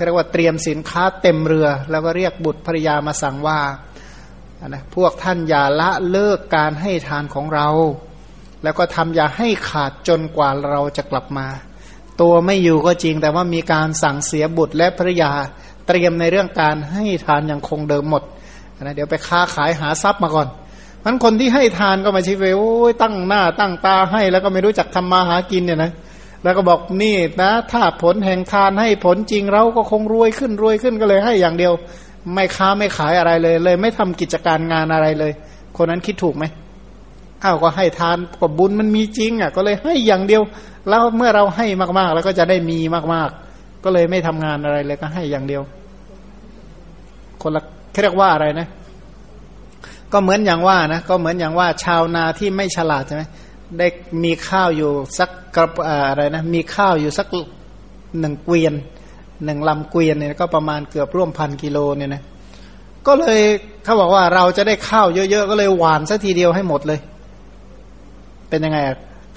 [0.04, 3.58] เรียกว่าเตรียมสินค้าเต็มเรือ แล้วก็เรียกบุตรภริยามาสั่งว่า
[4.68, 7.68] นะพวกท่านอย่าละเลิกการให้ทานของเรา
[8.62, 11.46] แล้วก็ทำอย่าให้ขาดจนกว่าเราจะกลับมา
[12.20, 15.30] ตัวไม่อยู่ก็จริง แต่ว่ามีการสั่งเสียบุตรและภรยา
[15.86, 18.22] เตรียมในเรื่องการให้ทานอย่างคงเดิมหมด
[18.80, 20.48] นะเดี๋ยวไปค้าขายหาทรัพย์มาก่อน
[21.04, 25.92] มันคนที่ให้ทานก็มาชี้เวโอ้ยตั้งหน้าตั้งตาให้แล้วก็ไม่รู้จักทำมาหากินเนี่ยนะ
[26.44, 31.72] แล้วก็บอกนี่นะ ถ้าผลแห่งทานให้ผลจริงเราก็คงรวยขึ้นรวยขึ้นก็เลยให้อย่างเดียว
[32.34, 35.32] ไม่ค้าไม่ขายอะไรเลย เลย ไม่ทำกิจการงานอะไรเลย
[35.76, 36.44] คนนั้นคิดถูกไหม
[37.44, 40.42] อ้าวก็ให้ทานกบุญมันมีจริงอะก็เลยให้อย่างเดียว
[40.88, 41.66] แล้วเมื่อเราให้
[41.98, 42.78] มากๆ แล้วก็จะได้มี
[43.14, 45.62] มากๆ ก็เลยไม่ทำงานอะไรเลยก็ให้อย่างเดียว
[47.42, 47.62] คนละ
[48.02, 48.68] เรียกว่าอะไรนะ
[50.12, 53.22] ก็เหมือนอย่างว่านะก็เหมือนอย่างว่าชาวนาที่ไม่ฉลาดใช่ไหม
[53.78, 53.86] ได้
[54.24, 55.66] มีข้าวอยู่สักกระ
[56.10, 57.26] อะไรนะมีข้าวอยู่สัก
[58.20, 58.74] หนึ่งเกวียน
[59.44, 62.22] หนึ่งลำเกวียนเนี่ยก็ประมาณเกือบร่วมพันกิโลเนี่ยนะ
[63.06, 63.40] ก็เลย
[63.84, 67.00] เขาบอกว่าเราจะได้ข้าวเยอะๆ ก็เลยหวานสักทีเดียวให้หมดเลย
[68.48, 68.78] เป็นยังไง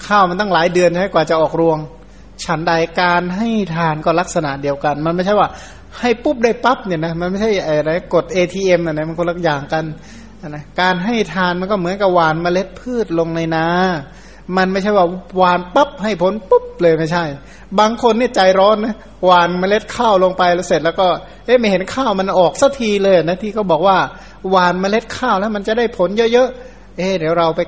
[0.06, 1.78] ข้าวมันตั้งหลายเดือนให้กว่าจะออกรวง
[2.44, 5.48] ฉันใดการให้ทานก็ลักษณะเดียวกัน มันไม่ใช่ว่า
[5.98, 9.84] ให้ปุ๊บได้ปั๊บเนี่ยนะมันไม่ใช่อะไรกด ATM นะนะมันคนละอย่างกัน
[10.48, 13.66] นะการให้ทานมันก็เหมือนกับหวานเมล็ดพืชลงในนา
[14.56, 17.24] มันไม่ใช่ว่าหวานปั๊บให้ผลปุ๊บเลยไม่ใช่
[17.78, 21.06] บางคนนี่ใจร้อนนะหวานเมล็ดข้าวลงไปแล้วเสร็จแล้วก็
[21.46, 23.96] เอ๊ะไม่เห็นข้าวมันออกสักทีเลยนะที่เขาบอกว่า
[24.50, 27.60] หวานเมล็ดข้าวแล้วมันจะได้ผลเยอะๆ เอ๊ะเดี๋ยวเราไป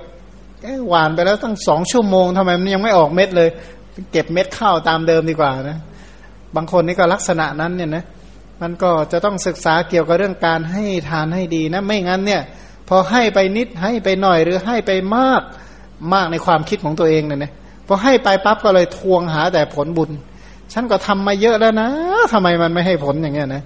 [0.88, 3.48] หวานไปแล้วตั้งสองชั่วโมงทำไมมันยังไม่ออกเม็ดเลย
[4.12, 5.78] เก็บเม็ดข้าวตามเดิมดีกว่านะ
[6.56, 8.04] บางคนนี่ก็ลักษณะนั้นเนี่ยนะ
[8.62, 12.42] มันก็จะต้องศึกษาเกี่ยวกับเรื่องการให้ทานให้ดีนะ ไม่งั้นเนี่ย
[12.88, 15.42] พอให้ไปนิดให้ไปหน่อยหรือให้ไปมาก
[16.12, 17.52] มากในความคิดของตัวเองเนี่ยนะ
[17.86, 20.10] พอให้ไปปั๊บก็เลยทวงหาแต่ผลบุญ
[20.72, 21.88] ฉันก็ทำมาเยอะแล้วนะ
[22.32, 23.62] ทำไมมันไม่ให้ผลอย่างเงี้ยนะ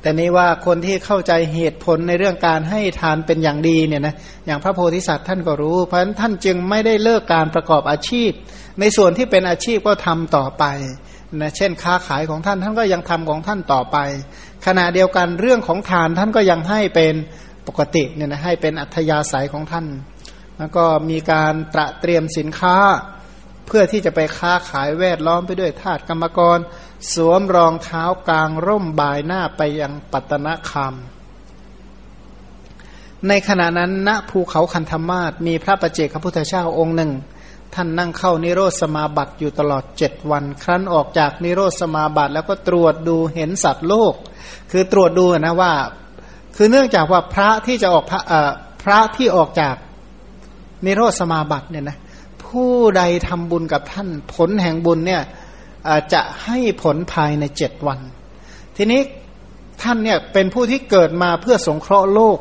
[0.00, 4.14] แต่นี้ว่าคนที่เข้าใจเหตุผลในเรื่องการให้ทานเป็นอย่างดีเนี่ยนะ
[4.46, 8.30] อย่างพระโพธิสัตว์ท่านก็รู้ เพราะฉะนั้นท่านจึงไม่ได้เลิกการประกอบอาชีพ
[8.80, 10.64] ในส่วนที่เป็นอาชีพก็ทำต่อไป
[11.42, 13.96] นะเช่นค้าขายของท่านท่านก็ยังทำของท่านต่อไป
[14.66, 17.14] ขณะเดียวกันเรื่องของทานท่านก็ยังให้เป็น
[17.68, 19.86] ปกติเนี่ยนะให้เป็นอัธยาศัยของท่าน
[20.58, 22.76] แล้วก็มีการตระเตรียมสินค้า
[23.66, 26.58] เพื่อที่จะไปค้าขายแวดล้อมไปด้วยทาสกรรมกร
[27.12, 30.94] สวมรองเท้ากลางร่มบายหน้าไปยังปัตตนคาม
[33.28, 37.12] ในขณะนั้นณภูเขาคันธมาศมีพระประเจกพระพุทธเจ้าองค์หนึ่ง
[37.74, 44.14] ท่านนั่งเข้านิโรธสมาบัติอยู่ตลอดเจ็ดวัน ครั้นออกจากนิโรธสมาบัติแล้วก็ตรวจดูเห็นสัตว์โลก
[44.70, 45.72] คือตรวจดูนะว่า
[46.56, 48.20] คือเนื่องจากว่าพระที่จะออกพระ
[48.82, 49.74] พระที่ออกจาก
[50.84, 51.98] นิโรธสมาบัติเนี่ยนะ
[52.44, 55.22] ผู้ใดทำบุญกับท่านผลแห่งบุญเนี่ย
[56.12, 57.98] จะให้ผลภายในเจ็ดวัน
[58.76, 59.00] ทีนี้
[59.82, 62.38] ท่านเนี่ยเป็นผู้ที่เกิดมาเพื่อสงเคราะห์โลก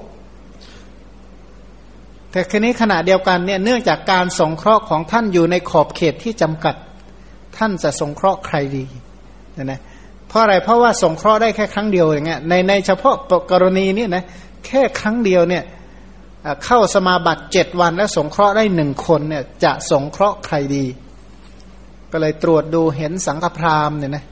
[2.31, 6.75] แต่คืนี้ขณะเดียวกันเนี่ยเนื่องจากการสงเคราะห์ของท่านอยู่ในขอบเขตที่จำกัด
[7.57, 8.85] ท่านจะสงเคราะห์ใครดี
[9.57, 9.79] นะนะ
[10.27, 13.15] เพราะอะไรเพราะว่าสงเคราะห์ได้แค่ครั้งเดียวอย่างเงี้ยในในเฉพาะ
[13.51, 14.23] กรณีนี้นะ
[14.65, 15.63] แค่ครั้งเดียวเนี่ย
[16.65, 20.85] เข้าสมาบัติเจ็ดวันแล้วสงเคราะห์ได้หนึ่งคนเนี่ยจะสงเคราะห์ใครดี
[22.11, 24.25] ก็เลยตรวจดูเห็นสังฆพราหมณ์เนี่ยนะ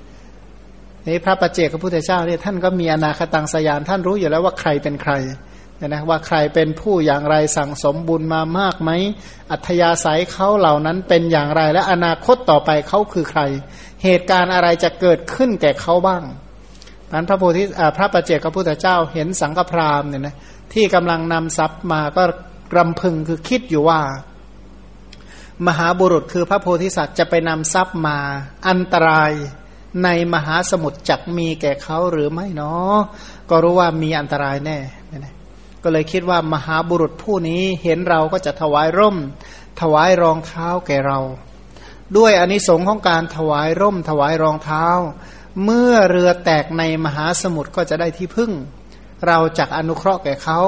[1.07, 5.13] นี่พระประเจกพระพุทธเจ้าเนี่ยท่านก็มีอนาคตังสยานท่านรู้อยู่แล้วว่าใครเป็นใคร
[5.77, 8.91] เนี่ยนะว่าใครเป็นผู้อย่างไรสั่งสมบุญมามากไหม
[9.51, 13.41] อัธยาศัยเขาเหล่านั้นเป็นอย่างไรและอนาคตต่อไปเขาคือใคร
[14.03, 16.23] เหตุการณ์อะไรจะเกิดขึ้นแก่เขาบ้าง
[17.13, 17.63] นั้นพระโพธิ
[17.97, 20.35] พระประเจกพระพุทธเจ้าเห็นสังฆพราหมณ์เนี่ยนะ
[20.73, 22.23] ที่กำลังนำทรัพย์มาก็
[22.77, 24.01] รำพึงคือคิดอยู่ว่า
[25.67, 28.17] มหาบุรุษคือพระโพธิสัตว์จะไปนำทรัพย์มา
[28.67, 29.31] อันตราย
[30.03, 32.97] ในมหาสมุทรจักมีแก่เขาหรือไม่เนาะ
[33.49, 34.77] ก็รู้ว่ามีอันตรายแน่
[35.83, 39.17] ก็เลยคิดว่ามหาบุรุษผู้นี้เห็นเราก็จะถวายร่ม
[39.81, 41.19] ถวายรองเท้าแก่เรา
[42.17, 44.85] ด้วยอนนิสงส์ของการถวายร่มถวายรองเท้า
[45.63, 48.51] เมื่อเรือแตกในมหาสมุทรก็จะได้ที่พึ่ง
[49.27, 50.59] เราจักอนุเคราะห์แก่เขา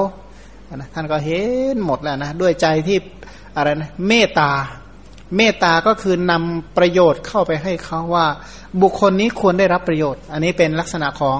[0.76, 1.40] นะท่านก็เห็
[1.74, 2.98] นหมดแล้วนะด้วยใจที่
[3.56, 4.50] อะไรนะเมตตา
[5.36, 8.26] เมตตาก็คือนำประโยชน์เข้าไปให้เขาว่า
[8.82, 11.38] บุคคลนี้ควรได้รับประโยชน์ อันนี้เป็นลักษณะของ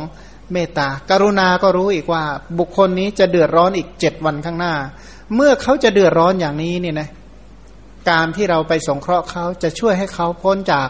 [0.52, 2.22] เมตตาการุณาก็รู้อีกว่า
[2.58, 4.74] บุคคลนี้จะเดือดร้อนอีกเจ็ดวันข้างหน้า
[5.34, 7.08] เมื่อเขาจะเดือดร้อนอย่างนี้เนี่ยนะ
[8.10, 10.88] การที่เราไปสงเคราะห์เขาจะช่วยให้เขาพ้นจาก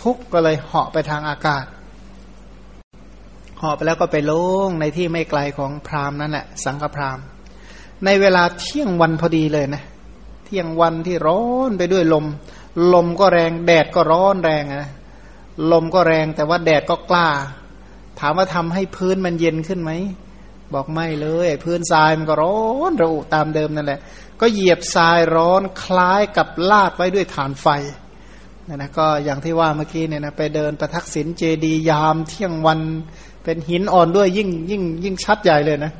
[0.00, 1.64] ทุกข์ก็เลยเหาะไปทางอากาศ
[3.62, 4.32] หอบไปแล้วก็ไปล
[4.66, 7.24] งในที่ไม่ไกลของพราหมณ์นั่นแหละสังฆพราหมณ์
[8.04, 9.82] ในเวลาเที่ยงวันพอดีเลยนะ
[10.44, 12.26] เที่ยงวันที่ร้อนไปด้วยลม
[12.94, 14.92] ลมก็แรงแดดก็ร้อนแรงนะ
[15.72, 17.28] ลมก็แรงแต่ว่าแดดก็กล้า
[18.18, 19.90] ถามว่าทำให้พื้นมันเย็นขึ้นไหม
[20.74, 24.00] บอกไม่เลยพื้นทรายมันก็ร้อนระอุตามเดิมนั่นแหละ
[24.40, 27.66] ก็เหยียบทรายร้อนคล้ายกับลาดไว้ด้วยฐานไฟ
[28.68, 32.80] นะนะก็อย่างที่ว่าเมื่อกี้เนี่ยนะไปเดินประทักษิณเจดียามเที่ยงวัน
[33.44, 35.92] เป็นหินอ่อนด้วยยิ่งยิ่งยิ่งชัดใหญ่เลยนะ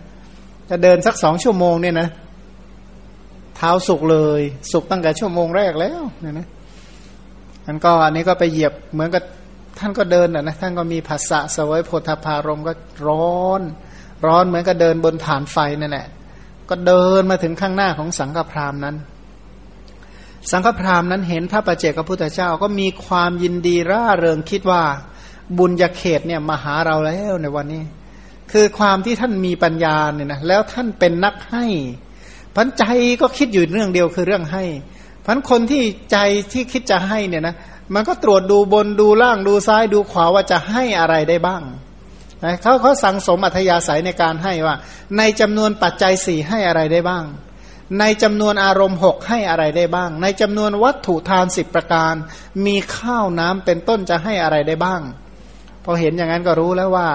[0.71, 2.09] จะเดินสักสองชั่วโมงเนี่ยนะ
[3.57, 4.41] เท้าสุกเลย
[4.73, 6.47] สุกตั้งแต่ชั่วโมงแรกแล้วเนี่ยนะ
[7.67, 9.23] อันก็อันนี้ก็ไปเหยียบเหมือนกับ
[9.79, 12.73] ท่านก็เดินอะนะท่านก็มีภาษะสวยโพธพารมก็
[13.07, 13.63] ร้อน
[14.27, 16.07] ร้อนเหมือนกับเดินบนฐานไฟนั่นแหละ
[16.71, 18.97] ก็เดินมาถึงข้างหน้าของสังฆพราหมณ์นั้น
[20.51, 24.83] สังฆพราหมณ์นั้นเห็นพระประเจกพระพุทธเจ้าก็มีความยินดีร่าเริงคิดว่า
[25.59, 27.83] บุญญาเขตเนี่ยมาหาเราแล้วในวันนี้
[28.53, 31.65] คือความที่ท่านมีปัญญาเนี่ยนะแล้วท่านเป็นนักให้
[32.57, 32.85] พันใจ
[33.21, 34.65] ก็คิดอยู่เรื่องเดียวคือเรื่องให้
[35.27, 36.19] พันคนที่ใจ
[36.53, 37.55] ที่คิดจะให้เนี่ยนะ
[37.95, 41.63] มันก็ตรวจดูบนดูล่างดูซ้ายดูขวาว่าจะให้อะไรได้บ้าง
[42.45, 44.77] นะเขาเขาสั่งสมอัธยาศัยในการให้ว่า
[45.19, 47.25] ในจำนวนปัจจัยสี่ให้อะไรได้บ้าง
[48.01, 52.15] ในจำนวนอารมณ์หกให้อะไรได้บ้าง ในจำนวนวัตถุทานสิบประการ
[52.67, 55.03] มีข้าวน้ำเป็นต้นจะให้อะไรได้บ้าง
[55.85, 57.09] พอเห็นอย่างนั้นก็รู้แล้วว่า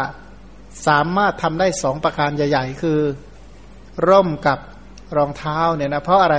[0.88, 3.00] สามารถทำได้สองประการใหญ่ ๆ คือ
[4.10, 4.60] ร่มกับ
[5.18, 6.38] รองเท้าเนี่ยนะเพราะอะไร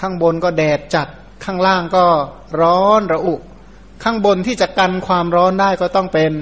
[0.00, 1.08] ข้างบนก็แดดจัด
[1.44, 2.04] ข้างล่างก็
[2.60, 3.34] ร้อนระอุ
[4.04, 6.32] ข้างบนที่จะกันความร้อนได้ก็ต้องเป็น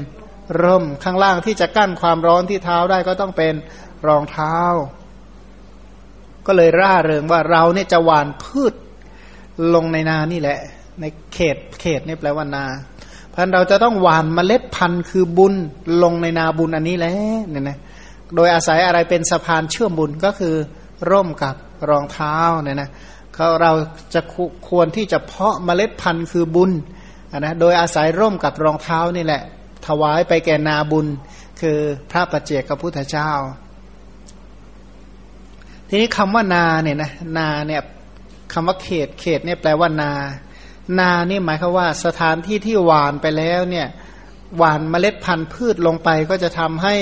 [0.63, 3.55] ร่มข้างล่างที่จะกั้นความร้อนที่เท้าได้ก็ต้องเป็น
[4.07, 4.59] รองเท้า
[6.47, 8.75] ก็เลยร่าเริงว่าเราเนี่ยจะหวานพืช
[9.75, 10.59] ลงในนานี่แหละ
[11.01, 11.05] ใน
[11.35, 12.65] เขตเขตนี่แปลว่านา
[13.37, 15.55] พันเราจะต้องหว่านเมล็ดพันธุ์คือบุญ
[16.03, 17.79] ลงในนาบุญอันนี้แล้วเนี่ยนะ
[18.37, 20.55] โดยอาศัยอะไรเป็นสะพานเชื่อมบุญก็คือ
[21.11, 21.55] ร่มกับ
[21.89, 22.89] รองเท้าเนี่ยนะ
[23.35, 23.73] เขาเรา
[24.15, 24.21] จะ
[24.69, 26.71] ควรที่จะเพาะเมล็ดพันธุ์คือบุญ
[27.39, 29.43] นะโดยอาศัยร่มกับรองเท้านี่แหละ
[29.87, 31.07] ถวายไปแก่นาบุญ
[31.61, 31.79] คือ
[32.11, 33.31] พระปัจเจกพุทธเจ้า
[35.89, 37.83] ทีนี้คำว่านาเนี่ยนะนาเนี่ย
[38.53, 40.13] คำว่าเขตเขตเนี่ยแปลว่านา
[40.99, 43.89] นานี่หมายควาว่าสถานที่ที่หวานไปแล้วเนี่ย
[44.57, 46.95] หวานเมล็ดพันธุ์พืชลงไปก็จะทำให้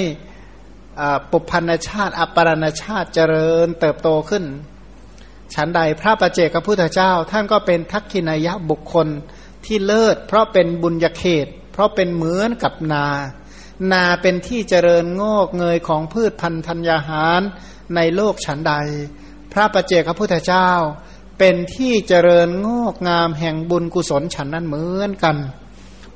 [1.31, 4.45] ปุพันธชาติ อัปปรณชาติเจริญเติบโตขึ้น
[5.55, 9.09] ฉันใดพระประเจกพุทธเจ้า ท่านก็เป็นทักขินายะบุคคล
[9.65, 13.07] ที่เลิศ เพราะเป็นบุญญาเขต เพราะเป็นเหมือนกับนา
[13.93, 17.41] นาเป็นที่เจริญงอกเงยของพืชพันธัญญาหาร
[17.95, 18.75] ในโลกฉันใด
[19.53, 20.71] พระประเจกพุทธเจ้า
[21.39, 25.37] เป็นที่เจริญงอกงามแห่งบุญกุศลฉันนั้นเหมือนกัน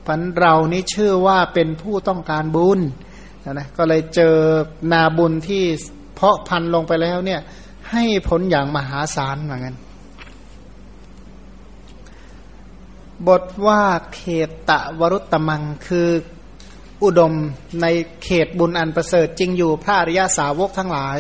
[0.07, 2.81] พันเรานี้ชื่อว่าเป็นผู้ต้องการบุญ
[3.53, 4.37] นะก็เลยเจอ
[4.93, 5.63] นาบุญที่
[6.15, 7.41] เพาะพันลงไปแล้วเนี่ย
[7.91, 9.77] ให้ผลอย่างมหาศาลเหมือนกัน
[13.27, 13.83] บทว่า
[14.15, 16.09] เขตตะวรุตตมังคือ
[17.05, 17.35] อุดม
[17.83, 17.87] ใน
[18.25, 21.19] เขตบุญอันประเสริฐจริงอยู่พระอริยาสาวกทั้งหลาย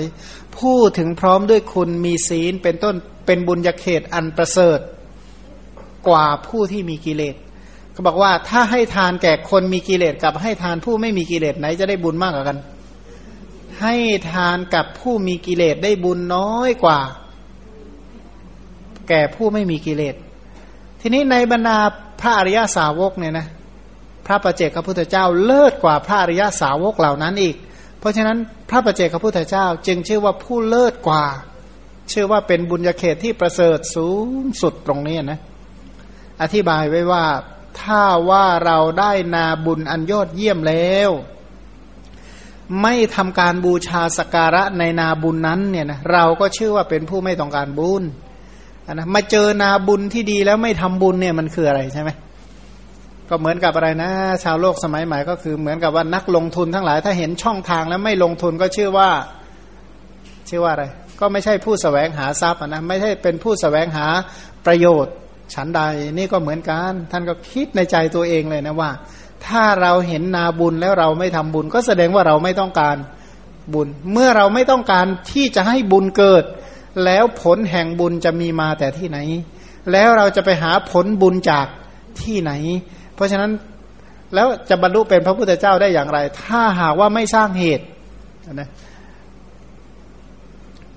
[0.56, 2.94] ผู้ถึงพร้อมด้วยคุณมีศีลเป็นต้น
[3.26, 4.78] เป็นบุญญาเขตอันประเสริฐ
[6.08, 7.34] กว่าผู้ที่มีกิเลส
[7.92, 12.58] เขาบอกว่าถ้าให้ทานแก่คนมีกิเลสกับให้ทานผู้ไม่มีกิเลสไหนจะได้บุญมากกว่ากัน
[13.80, 13.94] ให้
[14.32, 17.00] ทานกับผู้มีกิเลสได้บุญน้อยกว่า
[19.08, 20.14] แก่ผู้ไม่มีกิเลส
[21.00, 21.78] ทีนี้ในบรรดา
[22.20, 23.46] พระอริยาสาวกเนี่ยนะ
[24.28, 27.56] พระประเจกพระพุทธเจ้าเลิศกว่าพระอริยสาวกเหล่านั้นอีก
[28.00, 28.38] เพราะฉะนั้น
[28.70, 31.24] พระประเจกพระพุทธเจ้าจึงชื่อว่าผู้เลิศกว่า
[32.12, 34.08] ชื่อว่าเป็นบุญญาเขตที่ประเสริฐสู
[34.40, 35.40] งสุดตรงนี้นะ
[36.42, 37.24] อธิบายไว้ว่า
[37.80, 41.10] ถ้าว่าเราได้นาบุญอันยอดเยี่ยมแล้ว
[42.82, 48.02] ไม่ทำการบูชาสการะในนาบุญนั้นเนี่ยนะเราก็ชื่อว่าเป็นผู้ไม่ต้องการบุญ
[48.92, 52.10] นะมาเจอนาบุญที่ดีแล้วไม่ทำบุญเนี่ยมันคืออะไรใช่ไหม
[53.28, 54.10] ก็เหมือนกับอะไรนะ
[54.44, 59.10] ชาวโลกสมัยใหม่ก็คือเหมือนกับว่านักลงทุนทั้งหลาย ถ้าเห็นช่องทางแล้วไม่ลงทุนก็ชื่อว่า
[60.48, 60.84] ชื่อว่าอะไร
[61.20, 64.06] ก็ไม่ใช่ผู้สแสวงหาทรัพย์นะไม่ใช่เป็นผู้สแสวงหา
[64.66, 65.14] ประโยชน์
[65.54, 65.80] ฉันใด
[66.18, 68.90] นี่ก็เหมือนกัน ท่านก็คิดในใจตัวเองเลยนะว่า
[69.46, 72.96] ถ้าเราเห็นนาบุญแล้วเราไม่ทำบุญ ก็แสดงว่าเราไม่ต้องการ
[73.74, 76.44] บุญ เมื่อเราไม่ต้องการที่จะให้บุญเกิด
[77.04, 79.18] แล้วผลแห่งบุญจะมีมาแต่ที่ไหน
[79.92, 81.66] แล้วเราจะไปหาผลบุญจาก
[82.22, 82.52] ที่ไหน
[83.18, 83.52] เพราะฉะนั้น
[84.34, 87.86] แล้วจะบรรลุเป็นพระพุทธเจ้าได้อย่างไร ถ้าหากว่าไม่สร้างเหตุ
[88.60, 88.68] นะ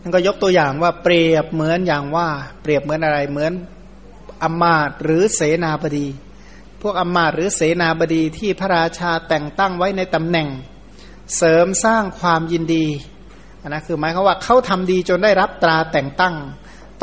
[0.01, 2.29] นั่นก็ยกตัวอย่างว่าเปรียบเหมือนอย่างว่า
[2.62, 3.51] เปรียบเหมือนอะไรเหมือน
[4.43, 6.07] อมาตหรือเสนาบดี
[6.81, 10.47] พวกอมาตหรือเสนาบดีที่พระราชาแต่งตั้งไว้ในตำแหน่ง
[11.38, 12.86] เสริมสร้างความยินดี
[13.62, 16.36] นนะคือหมายความว่าเขาทำดีจนได้รับตราแต่งตั้ง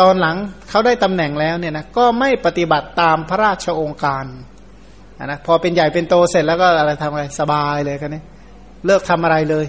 [0.00, 0.36] ตอนหลัง
[0.68, 4.24] เขาได้ตำแหน่งแล้วเนี่ยนะก็ไม่ปฏิบัติตามพระราชองค์การ
[5.26, 8.22] นะพอเป็นใหญ่เป็นโตเสร็จแล้วก็อะไรทำอะไรสบายเลยกันนี้
[8.86, 9.66] เลิกทำอะไรเลย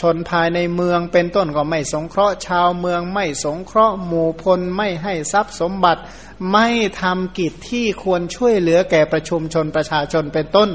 [0.00, 6.00] ชนภายในเมืองเป็นต้นก็ไม่สงเคราะห์ชาวเมืองไม่สงเคราะห์หมู่พลไม่ให้ทรัพย์สมบัติ
[6.52, 6.68] ไม่
[7.02, 10.70] ทำกิจที่ควรช่วยเหลือแก่ประชุมชนประชาชนเป็นต้น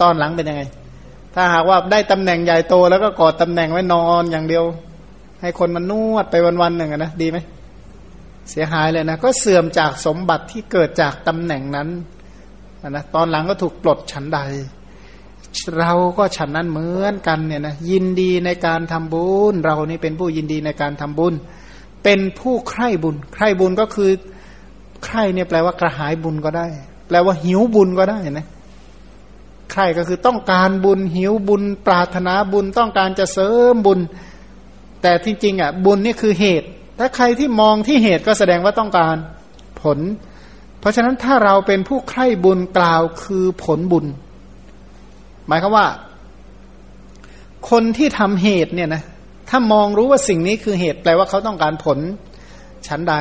[0.00, 0.62] ตอนหลังเป็นยังไง
[1.34, 4.64] ถ้าหากว่าได้ตำแหน่งใหญ่โตแล้วก็กอดตำแหน่งไว้นอนอย่างเดียว
[5.40, 7.38] ให้คนมันนวดไปวันๆหนึ่งนะดีไหม
[8.50, 11.88] เสียหายเลยนะก็เสื่อมจากสมบัติที่เกิดจากตำแหน่งนั้น
[12.88, 14.40] นะตอนหลังก็ถูกปลดฉันใด
[15.78, 21.34] เราก็ฉันนั้นเหมือนกันเนี่ยนะยินดีในการทำบุญ เรานี่เป็นผู้ยินดีในการทำบุญ
[22.04, 24.10] เป็นผู้ใคร่บุญ ใคร่บุญก็คือ
[25.04, 26.66] ใคร่เนี่ยแปลว่ากระหายบุญก็ได้
[27.08, 28.46] แปลว่าหิวบุญก็ได้นะ
[29.70, 34.00] ใคร่ก็คือต้องการบุญหิวบุญ ปรารถนาบุญต้องการจะเสริมบุญ
[35.02, 39.16] แต่ที่จริงอะบุญนี่คือเหตุ ถ้าใครที่มองที่เหตุก็แสดงว่าต้องการ
[39.82, 39.98] ผล
[40.80, 44.06] เพราะฉะนั้นถ้าเราเป็นผู้ใคร่บุญกล่าวคือผลบุญ
[45.46, 45.86] หมายคือว่า
[47.70, 49.02] คนที่ทำเหตุเนี่ยนะ
[49.48, 51.98] ถ้ามองรู้ว่าสิ่งนี้คือเหตุแปลว่าเขาต้องการผล
[52.86, 53.14] ชั้นใด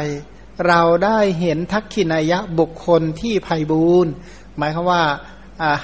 [0.67, 4.07] เราได้เห็นทักขินายะบุคคลที่ภัยบูน
[4.57, 5.01] หมายคือว่า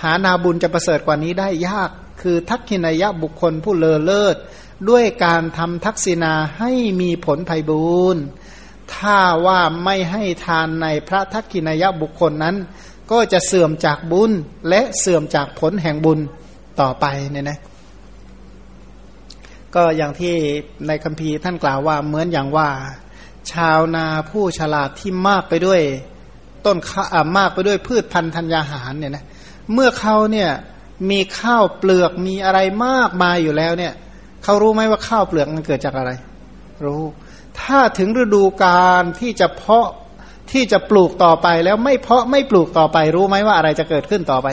[0.01, 1.89] หานาบุญจะประเสริฐกว่านี้ได้ยาก
[2.21, 4.35] คือทักขินายะบุคคลผู้เลอเลิศ
[4.89, 8.17] ด้วยการทำทักษิณาให้มีผลภัยบูน
[8.95, 12.55] ถ้าว่าไม่ให้ทานในพระทักขินายะบุคคลนั้น
[13.11, 14.31] ก็จะเสื่อมจากบุญ
[14.69, 16.19] และเสื่อมจากผลแห่งบุญ
[16.81, 17.59] ต่อไปเนี่ยนะ
[19.75, 20.33] ก็อย่างที่
[20.87, 22.69] ในคัมภีร์ท่านกล่าวว่าเหมือนอย่างว่า
[23.51, 25.81] ชาวนาผู้ฉลาดที่มากไปด้วย
[26.65, 27.05] ต้นข้า
[27.37, 29.23] มากไปด้วยพืชพันธุ์ธัญญาหารเนี่ยนะ
[29.73, 30.49] เมื่อเขาเนี่ย
[31.09, 33.93] มีข้าวเปลือกมีอะไรมากมายอยู่แล้วเนี่ย
[34.43, 36.11] เขารู้ไหมว่าข้าวเปลือกมันเกิดจากอะไร
[36.85, 37.01] รู้
[37.61, 39.87] ถ้าถึงฤดูการที่จะเพาะ
[40.51, 44.47] ที่จะปลูกต่อไปแล้วไม่เพาะไม่ปลูกต่อไปรู้ไหมว่าอะไรจะเกิดขึ้นต่อไป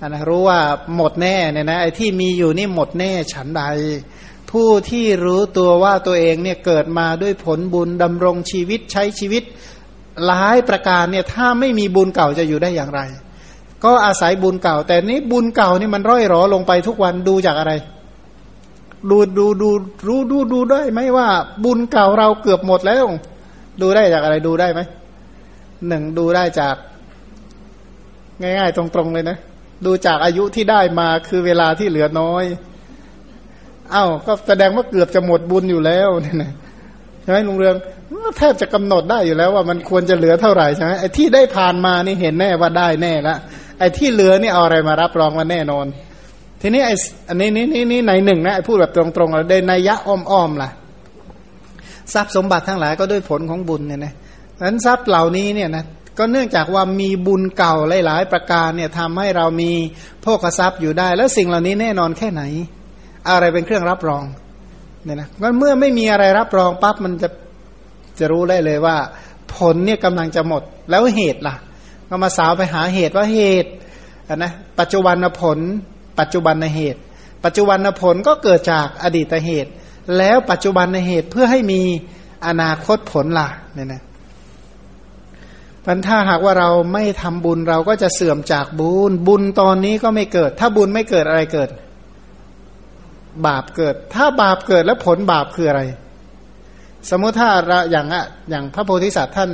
[0.00, 0.60] อันนะรู้ว่า
[0.96, 3.62] หมดแน่เนี่ยนะไอ้ที่มีอยู่นี่หมดแน่ฉันใด
[4.50, 9.42] ผู้ที่รู้ตัวว่าตัวเองเนี่ยเกิดมาด้วยผลบุญดำรงชีวิตใช้ชีวิต
[10.26, 13.00] หลายประการเนี่ยถ้าไม่มีบุญเก่าจะอยู่ได้อย่างไร
[13.84, 17.72] ก็อาศัยบุญเก่า แต่นี้บุญเก่านี่มันร่อยหรอลงไปทุกวันดูจากอะไร
[19.10, 19.70] ดูดูดู
[20.06, 21.28] รู้ดูดูได้ไหมว่า
[21.64, 23.04] บุญเก่าเราเกือบหมดแล้ว
[23.80, 24.80] ดูได้จากอะไรดูได้ไหม
[25.88, 26.76] หนึ่งดูได้จาก
[28.40, 29.38] ง่าย ๆ ตรงๆเลยนะ
[29.86, 32.44] ดูจากอายุที่ได้มาคือเวลาที่เหลือน้อย
[33.92, 36.52] เอา้าก็แสดงว่าเกือบจะหมดบุญอยู่แล้วเนี่ยนะ
[37.22, 37.76] ใช่ไหมลุงเรือง
[38.38, 43.36] แทบจะกำหนดได้อยู่แล้วว่ามันควรจะเหลือเท่าไหร่ใช่ไหมไอ้ที่ได้ผ่านมานี่เห็นแน่ว่าได้แน่ละ
[43.78, 45.86] ไอ้ที่เหลือนี่เอาอะไรมารับรองว่าแน่นอน
[46.64, 46.94] ทีนี้ไอ้
[47.28, 50.70] อันนี้นี่นี่นี่ในหนึ่งนะไอ้พูดแบบตรงๆเราได้นัยยะอ้อมๆล่ะ
[52.12, 54.14] ทรัพย์สมบัติทั้งหลายก็ด้วยผลของบุญเนี่ยนะ
[54.66, 55.84] นั้นทรัพย์เหล่านี้เนี่ยนะ
[56.18, 57.74] ก็เนื่องจากว่ามีบุญเก่า
[58.06, 59.70] หลาย ๆ ประการเนี่ยทำให้เรามี
[60.22, 62.42] โภคทรัพย์อยู่ได้ แล้วสิ่งเหล่านี้แน่นอนแค่ไหน
[63.28, 64.24] อะไรเป็นเครื่องรับรอง
[65.04, 67.28] เนี่ยนะเมื่อไม่มีอะไรรับรองปั๊บมันจะ
[68.18, 68.96] จะรู้ได้เลยว่า
[69.54, 71.54] ผลเนี่ยกำลังจะหมดแล้วเหตุล่ะ
[72.08, 73.70] ก็มาสาวไปหาเหตุว่าเหตุ
[74.36, 75.58] นะปัจจุบันผล
[76.18, 77.00] ปัจจุบันเหตุ
[77.44, 79.70] ปัจจุบันผลก็เกิดจากอดีตเหตุ
[80.18, 81.82] แล้วปัจจุบันเหตุเพื่อให้มี
[82.46, 84.02] อนาคตผลล่ะเนี่ยนะ
[85.84, 91.70] พันถ้าหากว่าเราไม่ทำบุญเราก็จะเสื่อมจากบุญ บุญตอนนี้ก็ไม่เกิด ถ้าบุญไม่เกิดอะไรเกิด
[93.46, 95.82] บาปเกิด ถ้าบาปเกิดแล้วผลบาปคืออะไร
[97.10, 99.50] สมมติถ้าเราอย่างอะอย่างพระโพธิสัตว์ท่าน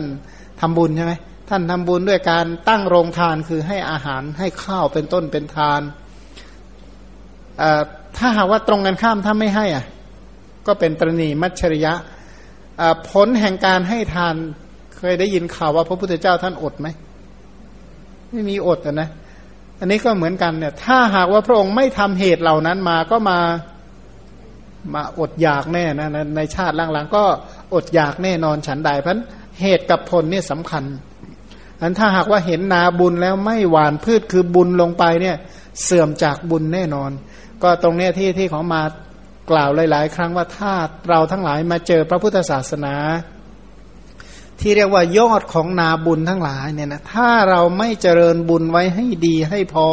[0.60, 1.12] ทำบุญใช่ไหม
[1.48, 5.80] ท่านทำบุญด้วยการตั้งโรงทานคือให้อาหารให้ข้าวเป็นต้นเป็นทาน
[8.16, 9.84] ถ้าหากว่าตรงกันข้ามถ้าไม่ให้อะ
[10.66, 11.92] ก็เป็นตรณีมัชชริยะ
[13.10, 14.34] ผลแห่งการให้ทาน
[14.96, 16.88] เคยได้ยินข่าวว่าพระพุทธเจ้าท่านอดไหม
[18.30, 19.08] ไม่มีอดนะ
[19.80, 23.38] อันนี้ก็เหมือนกันเนี่ย ถ้าหากว่าพระองค์ไม่ทำเหตุเหล่านั้นมาก็มา
[24.94, 27.24] มาอดอยากแน่นะในชาติล่างๆก็
[27.74, 29.18] อดอยากแน่นอนฉันใดเพราะ
[29.60, 30.84] เหตุกับผลเนี่ยสำคัญ
[31.80, 35.36] อันถ้าหากว่าเห็นนาบุญแล้วไม่หวานพืชคือบุญลงไปเนี่ย
[35.84, 37.10] เสื่อมจากบุญแน่นอน
[37.62, 38.82] ก็ตรงเนี้ยที่ที่ของมา
[39.50, 40.72] กล่าวหลาย ๆ ครั้งว่าถ้า
[41.08, 42.94] เราทั้งหลายมาเจอพระพุทธศาสนา
[44.60, 49.88] ที่เรียกว่ายอดของนาบุญทั้งหลายเนี่ยนะถ้าเราไม่เจริญบุญไว้ให้ดีให้พอ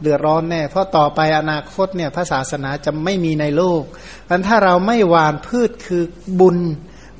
[0.00, 3.82] เดือดร้อนแน่ เพราะต่อไปอนาคตเนี่ยพระศาสนาจะไม่มีในโลก
[4.28, 6.02] อันถ้าเราไม่หวานพืชคือ
[6.40, 6.58] บุญ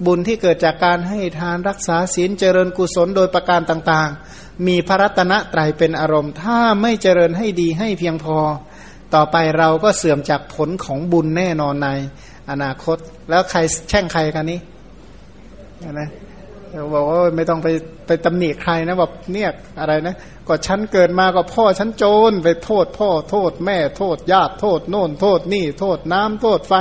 [0.06, 8.38] บุญที่เกิดจากการให้ทานรักษาศีลเจริญกุศลโดยประการต่างๆ มีพระรัตนตรัยเป็นอารมณ์ ถ้าไม่เจริญให้ดีให้เพียงพอ
[9.14, 11.88] ต่อไปเราก็เสื่อมจากผลของบุญแน่นอนใน
[12.50, 12.98] อนาคต
[13.30, 14.58] แล้วใครแช่งใครกันนี้
[15.92, 16.08] นะ
[16.94, 17.68] บอกว่าไม่ต้องไป
[18.06, 19.50] ไปตำหนิใครนะบอกเนี่ย
[19.80, 20.14] อะไรนะ
[20.48, 26.74] ก็ฉันเกิดมาก็พ่อฉันโจรไปโทษพ่อโทษแม่โทษญาติโทษโน่นโทษนี่ โทษน้ำโทษไฟ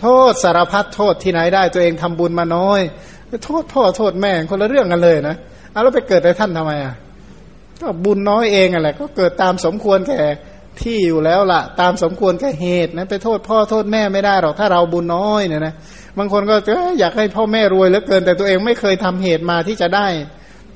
[0.00, 2.80] โทษสารพัดโทษที่ไหนได้ตัวเองทำบุญมาน้อย
[3.44, 5.36] โทษพ่อโทษแม่คนละเรื่องกันเลยนะ
[5.70, 6.94] เอาแล้วไปเกิดในท่านทำไมอะ
[7.80, 10.20] ก็บุญน้อยเองอะไรก็เกิดตามสมควรแก่
[10.82, 15.74] ที่อยู่แล้วล่ะ ตามสมควรแก่เหตุนะไปโทษพ่อโทษแม่ไม่ได้หรอกถ้าเราบุญน้อยเนี่ยนะ
[16.18, 16.54] บางคนก็
[17.00, 20.06] อยากให้พ่อแม่รวยเหลือเกิน แต่ตัวเองไม่เคยทำเหตุมาที่จะได้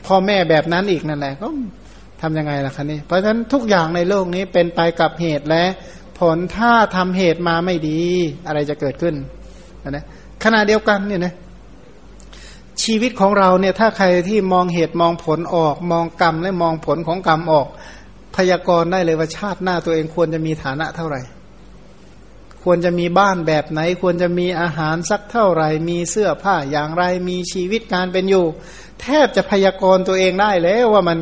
[0.06, 1.48] พ่อแม่แบบนั้นอีกนั่นแหละก็
[2.22, 5.64] ทํำยังไงล่ะคะนี่เพราะฉะนั้นทุกอย่างในโลกนี้เป็นไปกับเหตุและ
[6.18, 8.00] ผลถ้าทำเหตุมาไม่ดี
[8.46, 9.14] อะไรจะเกิดขึ้น
[9.90, 10.04] นะ
[10.44, 11.34] ขณะเดียวกันเนี่ยนะ
[12.82, 17.66] ชีวิตของเราเนี่ยถ้าใครที่มองเหตุมองผลออก มองกรรมและมองผลของกรรมออก
[18.36, 21.20] พยากรณ์ได้เลยว่าชาติหน้าตัวเองควรจะมีฐานะเท่าไหร่
[22.62, 28.46] ควรจะมีบ้านแบบไหน ควรจะมีอาหารสักเท่าไหร่ มีเสื้อผ้าอย่างไร มีชีวิตการเป็นอยู่
[29.02, 31.18] แทบจะพยากรณ์ตัวเองได้แล้วว่ามัน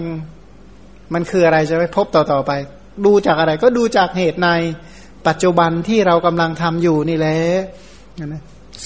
[1.15, 2.53] มันคืออะไรจะไปพบต่อต่อไป
[3.05, 4.49] ดูจากอะไรก็ดูจากเหตุใน
[5.27, 7.39] ปัจจุบันที่เรากำลังทำอยู่นี่แหละ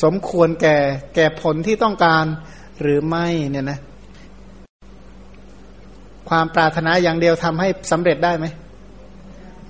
[0.02, 0.76] สมควรแก่
[1.14, 2.24] แก่ผลที่ต้องการ
[2.82, 3.78] หรือไม่เนี่ยนะ
[6.28, 8.46] ความปรารถนาอย่างเดียวทำให้สำเร็จได้ไหม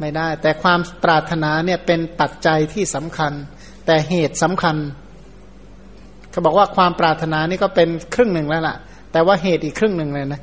[0.00, 3.32] ไม่ได้ แต่ความปรารถนาเนี่ยเป็นปัจจัยที่สำคัญ
[3.86, 4.76] แต่เหตุสำคัญ
[6.30, 8.76] เขาบอกว่าความปรารถนานี่ก็เป็นครึ่งหนึ่งแล้วล่ะ
[9.12, 10.40] แต่ว่าเหตุอีกครึ่งหนึ่งเลยนะ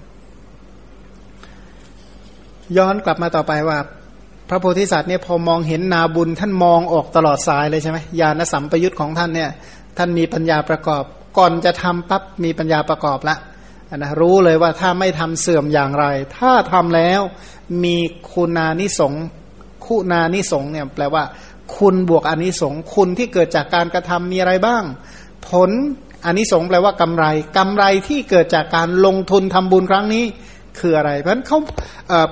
[2.77, 3.77] ย้อนกลับมาต่อไปว่า
[4.49, 9.49] พระโพธิสัตว์เนี่ยพอมองเห็นนาบุญท่านมองออกตลอดสายเลยใช่ไหมญาณสัมปยุตของท่านเนี่ย
[9.97, 11.03] ท่านมีปัญญาประกอบ
[11.37, 13.35] ก่อนจะทำปั๊บมีปัญญาประกอบละ
[13.97, 16.05] นะรู้เลยว่าถ้าไม่ทำเสื่อมอย่างไร
[16.37, 17.21] ถ้าทำแล้ว
[17.83, 17.95] มี
[18.31, 19.13] คุณานิสง
[19.85, 21.23] คุณานิสงเนี่ยแปลว่า
[21.77, 24.83] คุณบวกอนิสงคุณที่เกิดจากการกระทำมีอะไรบ้าง
[25.49, 25.69] ผล
[26.25, 27.25] อนิสงแปลว่ากำไร
[27.57, 30.25] กำไรที่เกิดจากการลงทุนทำบุญครั้งนี้
[30.79, 31.59] คืออะไร เพราะฉะนั้นเขา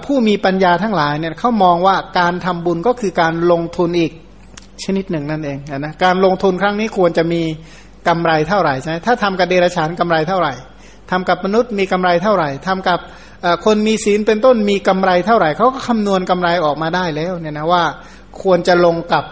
[0.06, 4.12] ผู้มีปัญญาทั้งหลายเนี่ยเขามองว่าการทำบุญก็คือการลงทุนอีก
[4.84, 7.42] ชนิดหนึ่งนั่นเองนะการลงทุนครั้งนี้ควรจะมี
[8.08, 10.54] กำไรเท่าไหร่ใช่ไหมถ้าทำกับเดรัจฉานกำไรเท่าไหร่
[11.12, 13.00] ทำกับมนุษย์มีกำไรเท่าไหร่ทำกับ
[13.66, 17.84] คนมีศีลเป็นต้นมีกำไรเท่าไหร่เขาก็คำนวณกำไรออกมาได้แล้วเนี่ยนะว่า
[18.42, 19.24] ควรจะลงกับ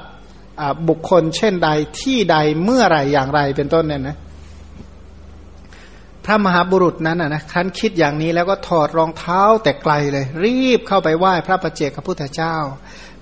[0.89, 1.69] บุคคลเช่นใด
[1.99, 4.17] ที่ใดเมื่อไรอย่างไรเป็นต้นเนี่ยนะ
[6.25, 12.55] พระมหาบุรุษนั้นนะครั้นคิดอย่างนี้แล้วก็ถอดรองเท้าแต่ไกลเลย รีบเข้าไปไหว้พระประเจกพระพุทธเจ้า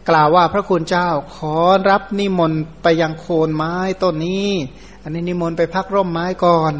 [0.10, 1.56] กล่าวว่าพระคุณเจ้าขอ
[1.90, 4.52] รับนิมนต์ไปยังโคนไม้ต้นนี้
[5.04, 6.74] อันนี้นิมนต์ไปพักร่มไม้ก่อน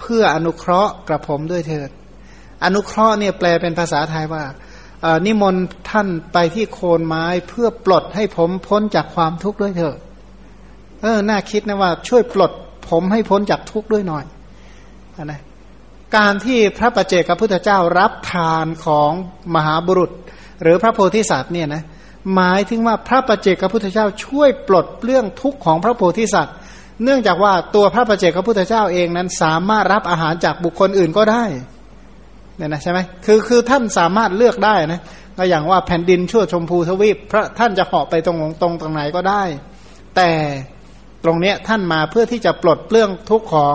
[0.00, 1.90] เพื่ออนุเคราะห์กระผมด้วยเถิด
[2.64, 4.44] อนุเคราะห์เนี่ยแปลเป็นภาษาไทยว่า
[5.26, 9.96] นิมนต์ท่านไปที่โคนไม้เพื่อปลดให้ผมพ้นจากความทุกข์ด้วยเถอะ
[11.02, 12.52] เออ น่าคิดนะว่าช่วยปลด
[12.88, 14.24] ผมให้พ้นจากทุกข์ด้วยหน่อย
[15.24, 15.40] นะ
[16.16, 19.10] การที่พระประเจกับพุทธเจ้ารับทานของ
[19.54, 20.10] มหาบุรุษ
[20.62, 21.82] หรือพระโพธิสัตว์เนี่ยนะ
[22.34, 26.54] หมายถึงว่าพระประเจกับพุทธเจ้าช่วยปลดเรื่องทุกข์ของพระโพธิสัตว์
[27.04, 31.44] เนื่องจากว่าตัวพระประเจกับพุทธเจ้าเองนั้นสามารถรับอาหารจากบุคคลอื่นก็ได้
[32.56, 35.00] เนี่ยนะใช่ไหมคือคือท่านสามารถเลือกได้นะ
[35.38, 39.42] ก็อย่างว่าแผ่นดินชั่วชมพูทวีป พระท่านจะเหาะไปตรงตรงตรงไหนก็ได้
[40.16, 40.30] แต่
[41.24, 43.74] ตรงเนี้ยท่านมาเพื่อที่จะปลดเรื่องทุกข์ของ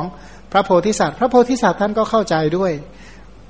[0.51, 2.71] พระโพธิสัตว์ พระโพธิสัตว์ท่านก็เข้าใจด้วย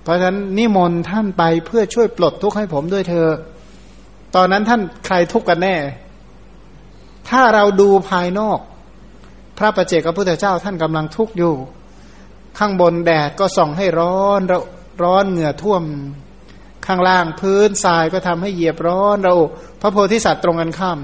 [0.03, 3.27] เพราะฉะนั้นนิมนต์ท่านไปเพื่อช่วยปลดทุกข์ให้ผมด้วยเธอ
[4.35, 5.75] ตอนนั้นท่านใครทุกข์กันแน่
[7.29, 8.59] ถ้าเราดูภายนอก
[9.57, 11.53] พระประเจกพระพุทธเจ้าท่านกำลังทุกข์อยู่
[12.59, 14.59] ข้างบนแดดก็ส่องให้ร้อนรา
[15.03, 15.83] ร้อนเหงื่อท่วม
[16.85, 19.33] ข้างล่างพื้นทรายก็ทำให้เหยียบร้อนเรา
[19.81, 20.99] พระโพธิสัตว์ตรงกันข้าม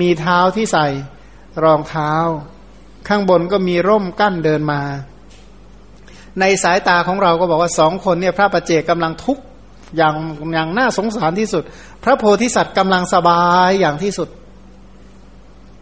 [0.00, 0.86] มีเท้าที่ใส่
[1.64, 2.12] รองเท้า
[3.08, 4.80] ข้างบนก็มีร่มกั้นเดินมา
[6.40, 9.42] ในสายตาของเราก็บอกว่าสองคนเนี่ยพระประเจกกำลังทุกข์
[9.96, 10.14] อย่าง
[10.54, 11.62] อย่างน่าสงสารที่สุด
[12.04, 14.28] พระโพธิสัตว์กำลังสบายอย่างที่สุด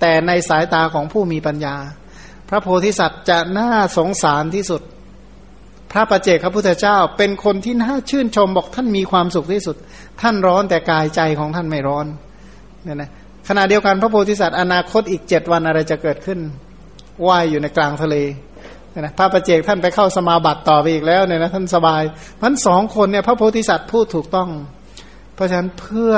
[0.05, 1.77] แต่ในสายตาของผู้มีปัญญา
[2.49, 4.83] พระโพธิสัตว์จะน่าสงสารที่สุด
[5.93, 9.77] พระประเจกพระพุทธเจ้า เป็นคนที่น่าชื่นชมบอกท่านมีความสุขที่สุด
[10.21, 12.07] ท่านร้อนแต่กายใจของท่านไม่ร้อน
[12.85, 13.11] เนี่ยนะ
[13.49, 16.39] ขณะเดียวกันพระโพธิสัตว์อนาคตอีกเจ็ดวันอะไรจะเกิดขึ้น
[17.27, 18.17] ว่ายอยู่ในกลางทะเล
[18.91, 22.03] เนี่ยนะพระประเจกท่านไปเข้าสมาบัติต่อไปอีกแล้วเนี่ยนะท่านสบาย
[22.43, 24.51] มันสองคนเนี่ยพระโพธิสัตว์พูดถูกต้อง
[25.35, 26.13] เพราะฉะนั้นเพื่อ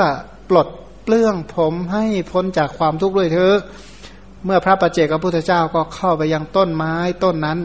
[0.49, 0.67] ปลด
[1.05, 3.57] เปลื้องผมให้พ้นจากความทุกข์ด้วยเถอะ
[4.45, 6.93] เมื่อพระประเจกพระพุทธเจ้าก็เข้าไปยังต้นไม้
[7.23, 7.59] ต้นนั้น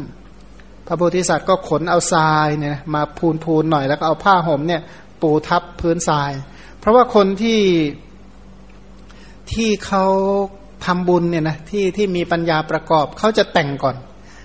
[0.86, 4.82] พระโพธิสัตว์ก็ขนเอาทรายเนี่ยมาพูนพูนหน่อยแล้วก็เอาผ้าห่มเนี่ย
[5.22, 6.32] ปูทับพื้นทราย
[6.78, 7.61] เพราะว่าคนที่
[9.53, 10.05] ที่เขา
[10.86, 13.97] ทำบุญเนี่ยนะที่ที่มีปัญญาประกอบเขาจะแต่งก่อน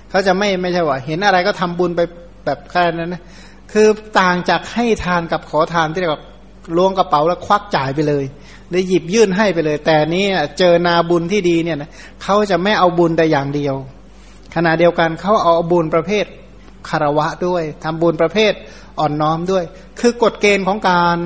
[0.09, 2.01] เขาจะไม่ไม่ใช่ว่า เห็นอะไรก็ทำบุญไป
[2.45, 3.23] แบบแค่นั้นนะ
[3.71, 3.87] คือ
[4.19, 6.23] ต่างจากให้ทานกับขอทานที่เรียกว่า
[6.77, 8.25] ล้วงกระเป๋าแล้วควักจ่ายไปเลย
[8.69, 10.25] หรือหยิบยื่นให้ไปเลย แต่นี้
[10.59, 11.89] เจอนาบุญที่ดีเนี่ยนะ
[12.23, 13.75] เขาจะไม่เอาบุญแต่อย่างเดียว
[14.55, 16.25] ขณะเดียวกันเขาเอาบุญประเภท
[16.89, 18.53] คารวะด้วยทำบุญประเภท
[18.99, 19.63] อ่อนน้อมด้วย
[19.99, 21.19] คือกฎเกณฑ์ของการ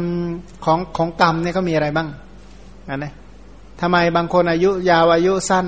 [0.66, 2.08] ของของกรรมเนี่ยเขามีอะไรบ้าง
[2.88, 3.14] นะ
[3.82, 5.66] ทำไมบางคนอายุยาวอายุสั้น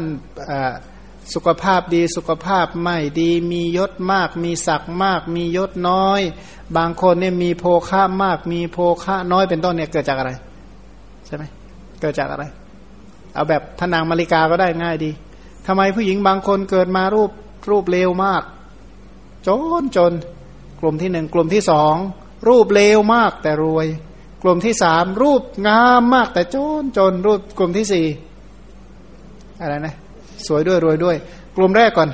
[1.33, 6.21] สุขภาพดีสุขภาพไม่ดี มียศมาก มีศักดิ์มาก มียศน้อย
[6.77, 10.31] บางคนเนี่ยมีโภค่ามาก มีโภค่าน้อยเป็นต้นเนี่ยเกิดจากอะไร
[11.25, 11.43] ใช่ไหม
[12.01, 12.45] เกิดจากอะไร
[13.33, 15.11] เอาแบบพนางมาริกาก็ได้ง่ายดี
[15.67, 17.31] ทำไมผู้หญิงบางคนเกิดมารูป
[17.69, 18.43] รูปเลวมาก
[19.47, 19.49] จ
[19.81, 20.11] นจน
[20.79, 21.95] กลุ่มที่หนึ่งกลุ่มที่สอง
[22.47, 23.87] รูปเลวมากแต่รวย
[24.43, 28.05] กลุ่มที่สามรูปงามมากแต่จนจนรูปกลุ่มที่สี่
[29.61, 29.95] อะไรนะ
[30.47, 31.15] สวยด้วยรวยด้วย
[31.57, 32.09] กลุ่มแรกก่อน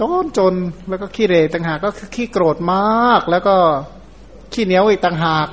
[0.00, 0.54] จนจน
[0.88, 3.56] แล้วก็ขี้เรต่างหากก็คือขี้โกรธมาก แล้วก็
[4.52, 5.48] ขี้เหนียวอีกต่างหาก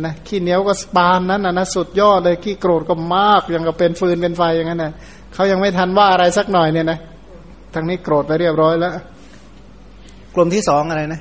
[0.00, 4.92] นะขี้เหนียวก็สปานนั้นนะสุดยอดเลยขี้โกรธก็มากยังกับเป็นฟืนเป็นไฟอย่างนั้นนะ
[5.34, 6.98] เขายังไม่ทันว่าอะไรสักหน่อยเนี่ยนะ
[7.74, 8.92] ทางนี้โกรธไปเรียบร้อยแล้ว
[10.34, 11.20] กลุ่มที่สองอะไรนะ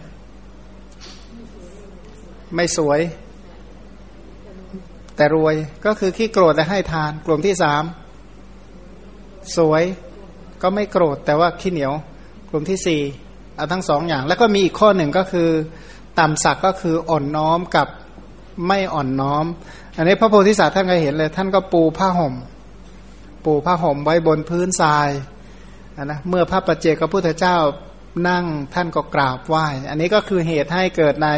[2.55, 2.99] ไม่สวย
[5.15, 5.55] แต่รวย
[5.85, 7.83] ก็คือขี้โกรธแต่ให้ทาน กลุ่มที่สาม
[9.57, 9.83] สวย
[10.61, 11.93] ก็ไม่โกรธแต่ว่าขี้เหนียว
[12.49, 13.01] กลุ่มที่สี่
[13.55, 15.49] เอาทั้งสองอย่าง แล้วก็มีอีกข้อหนึ่งก็คือ
[16.19, 17.87] ต่ำสักก็คืออ่อนน้อมกับ
[18.67, 19.45] ไม่อ่อนน้อม
[19.97, 22.33] อันนี้พระโพธิสัตว์ท่านก็เห็นเลย ท่านก็ปูผ้าห่ม
[23.45, 25.09] ปูผ้าห่มไว้บนพื้นทราย
[26.03, 27.57] นะเมื่อพระปัจเจกพระพุทธเจ้า
[28.27, 31.29] นั่งท่านก็กราบไหว้ อันนี้ก็คือเหตุให้เกิดใน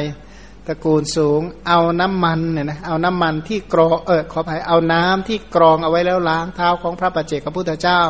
[0.68, 8.02] ตระกูลสูง เอาน้ำมันเนี่ยนะเอาน้ำมันที่กรองเออขออภัยเอาน้ำที่กรองเอาไว้แล้วล้างเท้าของพระปัจเจกพระพุทธเจ้า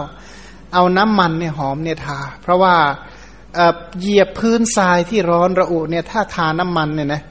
[0.73, 2.75] เอาน้ำมันเนี่ยหอมเนี่ยทา เพราะว่า
[3.99, 7.21] เหยียบพื้นทรายที่ร้อนระอุเนี่ยถ้าทาน้ำมันเนี่ยนะ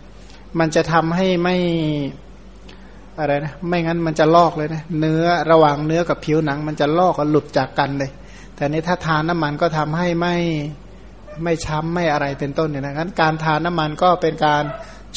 [0.59, 1.57] มันจะทำให้ไม่
[3.19, 8.11] อะไรนะไม่งั้นมันจะลอกเลยนะเนื้อระหว่างเนื้อกับผิวหนัง มันจะลอกหลุดจากกันเลย
[8.55, 10.37] แต่นี้ถ้าทานน้ามันก็ทำให้ไม่
[11.43, 14.65] ไม่ช้ำไม่อะไรเป็นต้นเนี่ยนะงั้นการทานน้ามันก็เป็นการ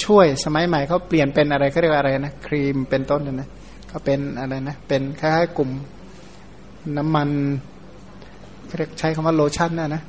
[0.03, 3.49] ช่วยสมัยใหม่เขาเปลี่ยนเป็นอะไรเขาเรียกอะไรนะครีมเป็นต้นเนี่ยนะ
[3.91, 5.69] ก็เป็นอะไรนะเป็นคล้ายๆกลุ่ม
[6.97, 7.29] น้ำมัน
[8.77, 10.01] เรียกใช้คำว่าโลชั่นนะนะ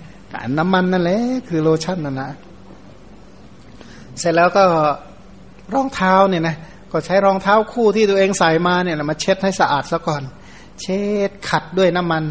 [0.58, 2.28] น้ำมันนั่นแหละคือโลชั่นนั่นนะ
[4.18, 4.64] เสร็จแล้วก็
[5.74, 6.56] รองเท้าเนี่ยนะ
[6.92, 10.22] ก็ใช้รองเท้าคู่ที่ตัวเองใส่มาเนี่ยมาเช็ดให้สะอาดซะก่อน
[10.80, 12.24] เช็ดขัดด้วยน้ำมัน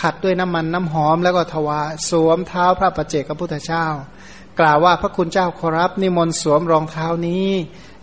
[0.00, 3.86] ขัดด้วยน้ำมันน้ำหอมแล้วก็ถวายสวมเท้าพระประเจกพระพุทธเจ้า
[4.60, 7.48] กล่าวว่าพระคุณเจ้าขอรับนิมนต์สวมรองเท้านี้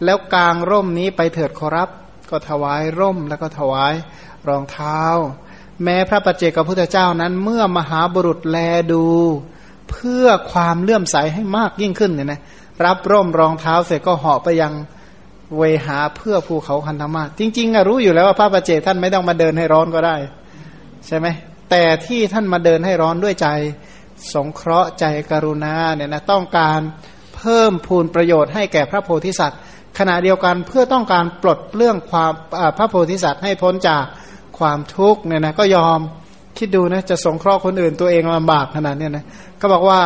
[0.03, 1.89] แล้วกางร่มนี้ไปเถิดขอรับ
[2.29, 3.93] ก็ถวายร่มแล้วก็ถวาย
[4.47, 5.01] รองเท้า
[5.83, 8.57] แม้พระประเจกพระพุทธเจ้านั้น เมื่อมหาบุรุษแล
[8.91, 9.05] ดู
[9.91, 12.39] เพื่อความเลื่อมใสให้มากยิ่งขึ้นเนี่ยนะ
[12.85, 14.73] รับร่มรองเท้าเสร็จก็เหาะไปยัง
[15.57, 20.15] เวหาเพื่อภูเขาคันธมาจริงๆอะรู้อยู่แล้วว่าพระประเจท่านไม่ต้องมาเดินให้ร้อนก็ได้
[21.07, 21.27] ใช่ไหม
[21.69, 23.47] แต่ที่ท่านมาเดินให้ร้อนด้วยใจ
[24.33, 26.79] สงเคราะห์ใจกรุณาเนี่ยนะต้องการ
[27.37, 29.59] เพิ่มพูนประโยชน์ให้แก่พระโพธิสัตว์
[29.99, 32.31] ขณะเดียวกันเพื่อต้องการปลดเรื่องความ
[32.77, 34.03] พระโพธิสัตว์ให้พ้นจาก
[34.59, 35.99] ความทุกข์เนี่ยนะก็ยอม
[36.57, 39.25] คิดดูนะจะสงเคราะห์คนอื่นตัวเองลำบากขนาดนี้นะ
[39.61, 39.99] ก็บอกว่า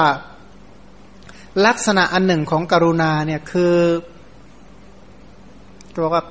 [1.66, 3.76] ลักษณะอันหนึ่งของกรุณาเนี่ยคือ
[6.04, 6.24] บอกว่า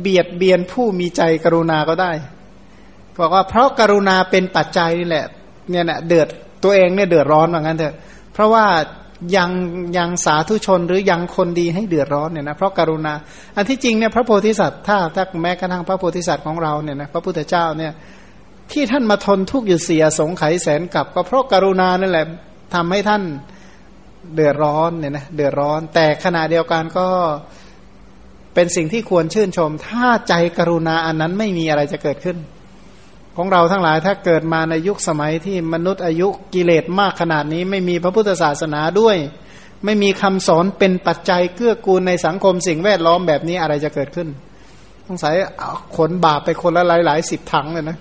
[0.00, 2.12] เบียดเบียนผู้มีใจกรุณาก็ได้
[3.20, 5.26] บอกว่าเพราะกรุณาเป็นปัจจัยนี่แหละ
[5.70, 6.28] เนี่ยนะเดือด
[6.64, 7.94] ตัวเองเนี่ยเดือดร้อนว่างั้นเถอะ
[8.32, 8.66] เพราะว่า
[9.36, 9.50] ยัง
[9.98, 13.12] ยังสาธุชนหรือยังคนดีให้เดือดร้อนเนี่ยนะเพราะกรุณา
[13.56, 17.92] อันที่จริงเนี่ยพระโพธิสัตว์ถ้าถ้าแม้กระทั่งพระโพธิสัตว์ของเราเนี่ยนะพระพุทธเจ้าเนี่ย
[18.72, 22.26] ที่ท่านมาทนทุกข์อยู่เสียสงไขแสนกับ ก็เพราะกรุณานั่นแหละ
[22.74, 23.22] ทำให้ท่าน
[24.34, 27.08] เดือดร้อนเนี่ยนะเดือดร้อน แต่ขณะเดียวกันก็
[28.54, 32.38] เป็นสิ่งที่ควรชื่นชม ถ้าใจกรุณาอันนั้นไม่มีอะไรจะเกิดขึ้น
[33.36, 39.16] ของเราทั้งหลายถ้าเกิดมาในยุคสมัยที่มนุษย์อายุกิเลสมากขนาดนี้ ไม่มีพระพุทธศาสนาด้วย
[39.84, 44.28] ไม่มีคำสอนเป็นปัจจัยเกื้อกูลในสังคมสิ่งแวดล้อมแบบนี้อะไรจะเกิดขึ้น
[45.06, 45.34] สงสัย
[45.96, 47.98] ขนบาปไปคนละหลายหลายสิบถังเลยนะ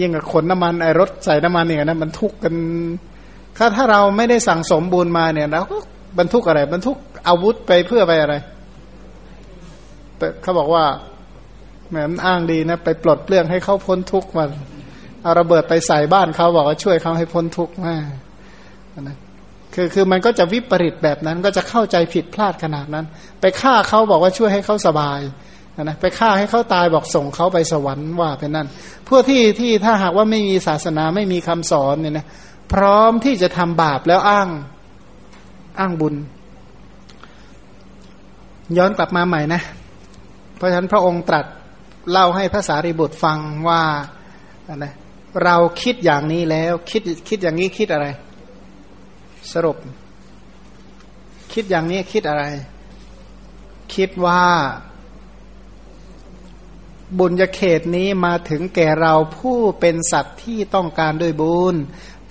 [0.00, 2.54] ยิ่งกับขนน้ำมันไอรถใส่น้ำมันเนี่ยนะมันทุกข์กัน
[3.56, 5.76] ถ้าถ้าเราไม่ได้สั่งสมบุญมาเนี่ยเราก็
[6.18, 6.96] บรรทุกอะไร บรรทุก
[7.28, 8.34] อาวุธไปเพื่อไปอะไร
[10.42, 10.84] เขาบอกว่า
[11.90, 14.44] แหมอ้างดีนะ ไปปลดเปลื้องให้เขาพ้นทุกข์มา
[15.22, 18.04] เอาระเบิดไปใส่บ้านเขาบอกว่าช่วยเขาให้พ้นทุกข์มาก
[19.00, 19.16] นะ
[19.74, 23.06] คือคือมันก็จะวิปริตแบบนั้นก็จะเข้าใจผิดพลาดขนาดนั้น
[23.40, 25.20] ไปฆ่าเขาบอกว่าช่วยให้เขาสบาย
[25.82, 28.68] นะไปฆ่าให้เขาตายบอกส่งเขาไปสวรรค์ว่าเป็นนั่น
[29.08, 32.26] พวกที่ที่ถ้าหากว่าไม่มีศาสนาไม่มีคำสอนเนี่ยนะ
[32.72, 34.48] พร้อมที่จะทำบาปแล้วอ้าง
[35.78, 36.14] อ้างบุญ
[38.76, 39.60] ย้อนกลับมาใหม่นะ
[40.56, 41.46] เพราะฉะนั้นพระองค์ตรัส
[42.10, 43.82] เล่าให้พระสารีบุตรฟังว่า
[44.68, 44.86] อะไร
[45.44, 48.06] เราคิดอย่างนี้แล้วคิดคิดอย่างนี้คิดอะไร
[49.52, 49.76] สรุป
[51.52, 52.44] คิดอย่างนี้คิดอะไร
[53.94, 54.44] คิดว่า
[57.18, 61.76] บุญญาเขตนี้มาถึงแก่เราผู้เป็นสัตว์ที่ต้องการด้วยบุญ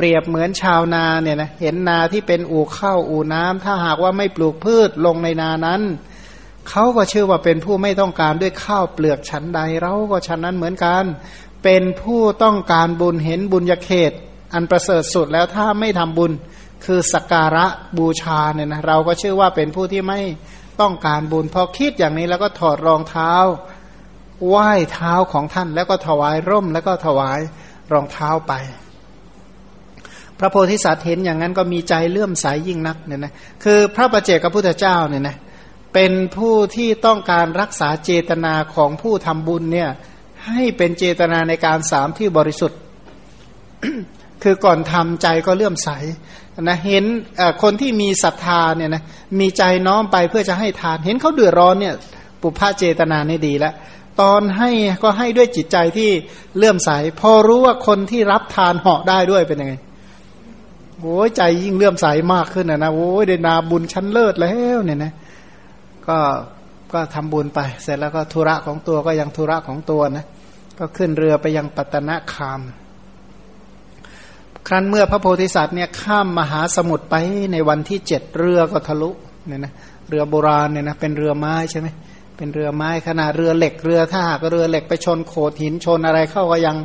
[0.02, 5.82] ปรียบเหมือนชาวนาเนี่ยนะเห็นนาที่เป็นอู่ข้าวอู่น้ำถ้าหากว่าไม่ปลูกพืชลงในนานั้น
[6.70, 11.04] เขาก็เชื่อว่าเป็นผู้ไม่ต้องการด้วยข้าวเปลือกชั้นใดเราก็ชั้นนั้นเหมือนกัน
[11.64, 14.12] เป็นผู้ต้องการบุญเห็นบุญญาเขต
[14.54, 16.32] อันประเสริฐสุดแล้วถ้าไม่ทำบุญ
[16.86, 17.66] คือสักการะ
[17.98, 20.20] บูชาเนี่ยนะเราก็เชื่อว่าเป็นผู้ที่ไม่
[20.82, 23.34] ต้องการบุญพอคิดอย่างนี้แล้วก็ถอดรองเท้า
[24.48, 27.40] ไหว้เท้าของท่านแล้วก็ถวายร่มแล้วก็ถวาย
[27.92, 28.54] รองเท้าไป
[30.42, 33.34] พระโพธิสัตว์เห็นอย่างนั้นก็มีใจเลื่อมใสยยิ่งนักเนี่ยนะ
[33.64, 35.36] คือพระประเจกับพุทธเจ้าเนี่ยนะ
[35.94, 39.90] เป็นผู้ที่ต้องการรักษาเจตนาของผู้ทำบุญเนี่ย
[40.48, 42.80] ให้เป็นเจตนาในการสามที่บริสุทธิ์
[44.44, 45.90] คือก่อนทำใจก็เลื่อมใส
[46.62, 47.06] นะเห็น
[47.62, 49.04] คนที่มีศรัทธาเนี่ยนะ
[49.40, 51.96] มีใจน้อมไปเพื่อจะให้ทาน เห็นเขาเดือดร้อนเนี่ย
[52.42, 53.74] ปุพพะเจตนานี่ดีแล้ว
[54.22, 54.70] ตอนให้
[55.04, 56.10] ก็ให้ด้วยจิตใจที่
[56.58, 56.90] เลื่อมใส
[57.20, 59.74] พอรู้ว่าคนที่รับทานเหาะได้ด้วยเป็นยังไง
[61.02, 65.14] โอ้ยใจยิ่งเลื่อมใสมากขึ้นนะนะโอ้ยได้นาบุญชั้นเลิศแล้วเนี่ยนะ
[66.08, 66.18] ก็
[66.94, 70.26] ก็ทำบุญไป เสร็จแล้วก็ธุระของตัวก็ยังธุระของตัวนะ
[70.80, 72.62] ก็ขึ้นเรือไปยังปัตนะคาม
[74.68, 77.16] ครั้นเมื่อพระโพธิสัตว์เนี่ยข้ามมหาสมุทรไป
[77.52, 79.12] ในวันที่เจ็ดเรือก็ทะลุ
[79.48, 79.74] เนี่ยนะ
[80.10, 81.88] เรือโบราณเนี่ยนะเป็นเรือไม้ใช่ไหม
[82.38, 86.78] เป็นเรือไม้ขนาดเรือเหล็กเรือถ้าหากเรือเหล็กไปชนโขดหินชนอะไรเข้าก็ยัง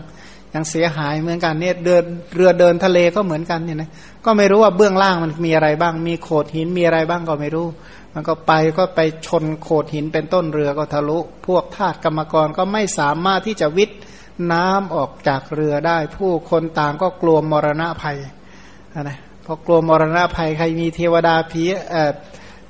[0.57, 2.04] ยังเสียหายเหมือนกันเนี่ยเดิน
[2.34, 3.90] เรือเดินทะเลก็เหมือนกันเนี่ยนะ
[4.24, 7.66] ก็ไม่รู้ว่าเบื้องล่างมันมีอะไรบ้าง มีโขดหินมีอะไรบ้างก็ไม่รู้
[8.14, 13.90] มันก็ไปก็ไปชนโขดหินเป็นต้นเรือก็ทะลุ พวกทาสกรรมกรก็ไม่สามารถที่จะวิท
[14.52, 18.18] น้ำออกจากเรือได้ ผู้คนต่างก็กลัวมรณะภัย
[19.02, 22.12] นะพอกลัวมรณะภัยใครมีเทวดาผีเอ่อ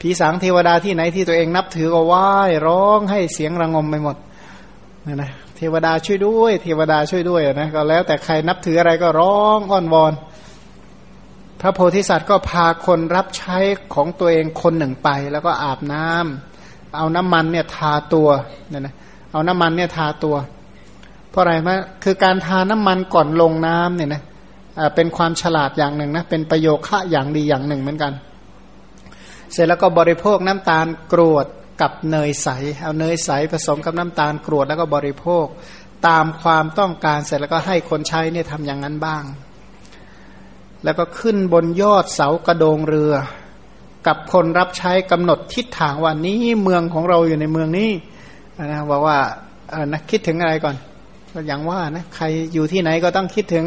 [0.00, 4.16] ผีสางเทวดาที่ไหนที่ตัวเองนับถือก็ว่ายร้องให้เสียงระงมไปหมด
[5.06, 10.12] นะนะ เทวดาช่วยด้วย เทวดาช่วยด้วยนะก็แล้วแต่ใครนับถืออะไรก็ร้องอ้อนวอน
[11.60, 13.56] พระโพธิสัตว์ก็พาคนรับใช้
[13.94, 18.28] ของตัวเองคนหนึ่งไป แล้วก็อาบน้ำเอาน้ำมันเนี่ยทาตัว
[18.70, 18.94] เนี่ยนะ
[19.32, 20.36] เอาน้ำมันเนี่ยทาตัว
[21.30, 24.22] เพราะอะไรมะคือการทาน้ำมันก่อนลงน้ำเนี่ยนะ
[24.94, 28.12] เป็นความฉลาดอย่างหนึ่งนะเป็นประโยคะอย่างดีอย่างหนึ่งเหมือนกัน
[29.52, 31.46] เสร็จแล้วก็บริโภคน้ำตาลกรวด
[31.80, 32.48] กับเนยใส
[32.82, 35.46] เอาเนยใสผสมกับน้ำตาลกรวดแล้วก็บริโภค
[36.08, 39.24] ตามความต้องการเสร็จแล้วก็ให้คนใช้เนี่ยทำอย่างนั้นบ้าง
[40.84, 43.12] แล้วก็ขึ้นบนยอดเสากระโดงเรือ
[44.06, 47.90] กับคนรับใช้กำหนดทิศทางว่านี้เมืองของเราอยู่ในเมืองนี้
[48.64, 49.18] นะบอกว่า
[49.92, 50.76] นะคิดถึงอะไรก่อน
[51.46, 52.24] อย่างว่านะใคร
[52.54, 53.64] อยู่ที่ไหนก็ต้องคิดถึง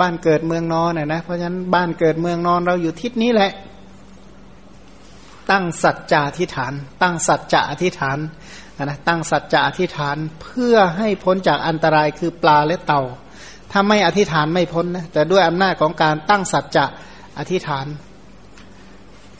[0.00, 3.50] บ้านเกิดเมืองนอนนะเพราะฉะนั้นบ้านเกิดเมืองนอนเราอยู่ทิศนี้แหละ
[5.50, 6.72] ตั้งสัจจะอธิษฐาน
[7.02, 8.18] ตั้งสัจจะอธิษฐาน
[8.82, 13.02] นะตั้งสัจจะอธิษฐานเพื่อให้พ้นจากอันตรายคือปลาและเต่า
[13.70, 16.84] ถ้าไม่อธิษฐานไม่พ้นนะแต่ด้วยอำนาจของการตั้งสัจจะ
[17.38, 17.86] อธิษฐาน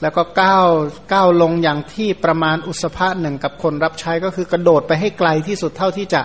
[0.02, 0.66] แล้วก็ก้าว
[1.12, 6.22] ก้าวลงอย่างที่ประมาณอุสภะหนึ่งกับคนรับใช้ก็คือกระโดดไปให้ไกลที่สุดเท่าที่จะ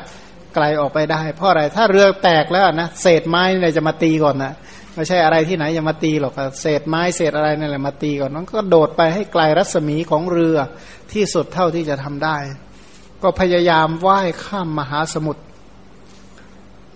[0.56, 4.54] ไกลออกไปได้ เพราะอะไรถ้าเรือแตกแล้วนะเศษไม้เนี่ยจะมาตีก่อนนะ
[4.98, 10.58] ไม่ใช่อะไรที่ไหนจะมาตีหรอกเศษไม้เศษอะไรนี่แหละมาตีก่อนนั้นก็โดดไปให้ไกลรัศมีของเรือ
[11.12, 12.38] ที่สุดเท่าที่จะทำได้
[13.24, 15.44] ก็พยายามว่ายข้ามมหาสมุทร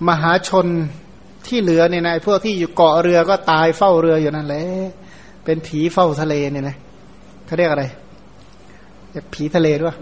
[0.10, 0.68] มหาชน
[1.48, 4.66] ที่เหลือเนี่ยนะพวกที่อยู่เกาะเรือก็ตายเฝ้าเรืออยู่นั่นแหละ
[5.46, 6.76] เป็นผีเฝ้าทะเลเนี่ยนะ
[7.46, 7.86] เขาเรียกอะไร
[9.34, 9.96] ผีทะเลด้วย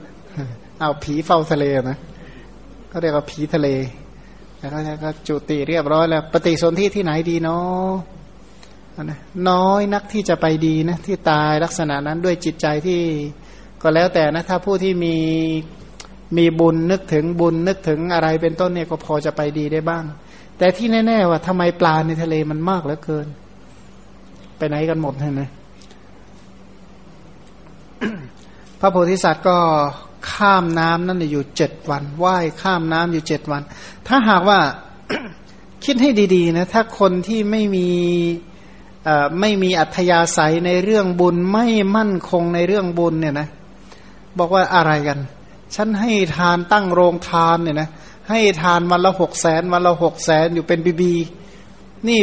[0.79, 1.97] เอาผีเฝ้าทะเลนะ
[2.89, 3.67] เขาเรียกว่าผีทะเล
[4.59, 13.01] แล้วก็จุติเรียบร้อยแล้ว ปฏิสนธิที่ไหนดีเนาะนะน้อยนักที่จะไปดีนะ ที่ตายลักษณะนั้นด้วยจิตใจที่
[13.81, 15.15] ก็แล้วแต่นะ ถ้าผู้ที่มี
[16.37, 20.03] มีบุญนึกถึงบุญนึกถึงอะไรเป็นต้นเนี่ยก็พอจะไปดีได้บ้าง
[20.57, 23.27] แต่ที่แน่ ๆ ว่าทำไมปลาในทะเลมันมากเหลือเกิน
[24.57, 25.43] ไปไหนกันหมดเห็นไหม
[28.79, 29.57] พระโพธิสัตว์ก็
[30.31, 33.61] ข้ามน้ำนั่นอยู่เจ็ดวันว่ายข้ามน้ำอยู่เจ็ดวัน
[34.07, 34.59] ถ้าหากว่า
[35.85, 37.87] คิดให้ดีๆนะถ้าคนที่ไม่มี
[39.39, 43.47] ไม่มีอัธยาศัยในเรื่องบุญไม่มั่นคงในเรื่องบุญเนี่ยนะ
[44.39, 45.19] บอกว่าอะไรกัน
[45.75, 47.89] ฉันให้ทานตั้งโรงทานเนี่ยนะ
[48.29, 51.13] ให้ทานวันละหกแสนวันละหกแสนอยู่เป็นบีบี
[52.07, 52.19] นี่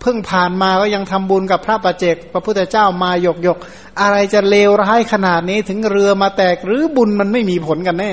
[0.00, 3.58] เพิ่งผ่านมาก็ยังทำบุญกับพระประเจกพระพุทธเจ้ามาหยกหยก
[4.00, 8.12] อะไรจะเลวร้ายขนาดนี้ถึงเรือมาแตกหรือบุญมันไม่มีผลกันแน่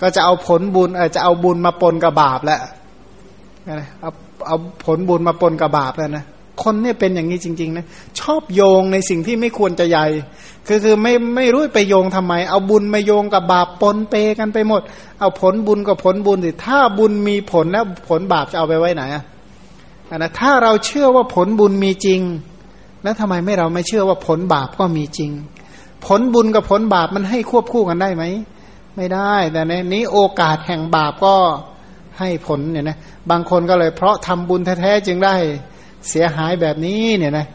[0.00, 2.60] ก็จะเอาผลบุญจะเอาบุญมาปนกับบาปแหล้ว
[4.00, 4.10] เอา
[4.46, 6.24] เอาผลบุญมาปนกับบาปแล้วนะ
[6.62, 7.86] คนเนี่ยเป็นอย่างนี้จริง ๆนะ
[8.20, 10.06] ชอบโยงในสิ่งที่ไม่ควรจะใหญ่
[10.66, 14.82] คือคือไม่ไม่รู้ไปโยงทำไม เอาบุญมาโยงกับบาปปนเปกันไปหมด
[15.20, 19.24] เอาผลบุญกับผลบุญสิถ้าบุญมีผลแล้วผลบาปจะเอาไปไว้ไหนอะ
[20.16, 22.20] นะถ้าเราเชื่อว่าผลบุญมีจริง
[23.02, 25.30] แล้วทำไมไม่เราไม่เชื่อว่าผลบาปก็มีจริง
[26.06, 28.24] ผลบุญกับผลบาปมันให้ควบคู่กันได้ไหม
[28.96, 31.34] ไม่ได้ แต่ในนี้โอกาสแห่งบาปก็
[32.18, 32.98] ให้ผลเนี่ยนะ
[33.30, 35.34] บางคนก็เลยเพราะทำบุญแท้ๆจึงได้
[36.08, 37.46] เสียหายแบบนี้เนี่ยนะ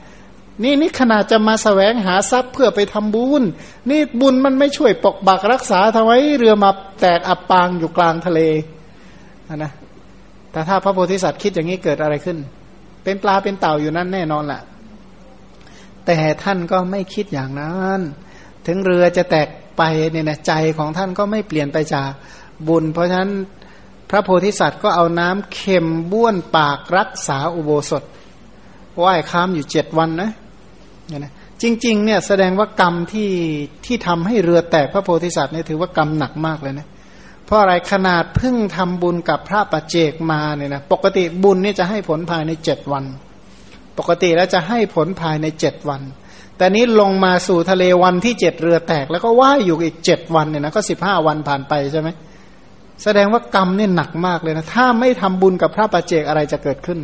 [0.64, 3.44] นี่นี่ขนาดจะมาสแสวงหาทรัพย์เพื่อไปทำบุญ
[3.90, 6.70] นี่บุญมันไม่ช่วยปกบักรักษาทำไมเรือมา
[7.02, 8.42] แตกอับปางอยู่กลางทะเล
[9.58, 9.72] นะ
[10.54, 12.38] แต่ถ้าพระโพธิสัตว์คิดอย่างนี้เกิดอะไรขึ้น
[13.04, 14.62] เป็นปลาเป็นเต่าอยู่นั่นแน่นอนแหละ
[16.06, 18.00] แต่ท่านก็ไม่คิดอย่างนั้น
[18.68, 19.48] ถึงเรือจะแตก
[19.78, 19.82] ไป
[20.12, 22.10] เนี่ยนะใจของท่านก็ไม่เปลี่ยนไปจาก
[22.68, 23.32] บุญ เพราะฉะนั้น
[24.10, 28.04] พระโพธิสัตว์ก็เอาน้ำเค็มบ้วนปากรักษาอุโบสถ
[29.04, 30.30] ว่ายค้ามอยู่เจ็ดวันนะ
[31.08, 33.32] เนี่ยนะจริง ๆ เนี่ยแสดงว่ากรรมที่
[33.86, 36.88] ที่ทำให้เรือแตกพระโพธิสัตว์เนี่ยถือว่ากรรมหนักมากเลยนะ
[37.54, 43.06] ราะอะไรขนาดเพิ่งทำบุญกับพระปัจเจกมาเนี่ยนะปกติบุญนี่จะให้ผลภายในเจ็ดวัน
[43.98, 46.02] ปกติแล้วจะให้ผลภายในเจ็ดวัน
[46.58, 52.10] แต่นี้ลงมาสู่ทะเลวันที่เจ็ดเรือแตก แล้วก็ว่ายอยู่อีกเจ็ดวันเนี่ยนะก็สิบห้าวันผ่านไปใช่ไหม
[53.04, 57.00] แสดงว่ากรรมเนี่ยหนักมากเลยนะถ้าไม่ทำบุญกับพระปัจเจกอะไรจะเกิดขึ้น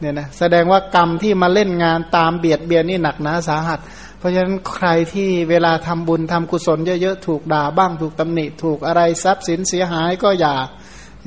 [0.00, 3.80] เนี่ยนะแสดงว่ากรรมที่มาเล่นงานตามเบียดเบียนนี่หนักหนาสาหัส
[4.18, 10.54] เพราะฉะนั้นใครที่เวลาทำบุญทำกุศลเยอะๆถูกด่าบ้างถูกตำหนิถูกอะไรทรัพย์สินเสียหายก็อย่า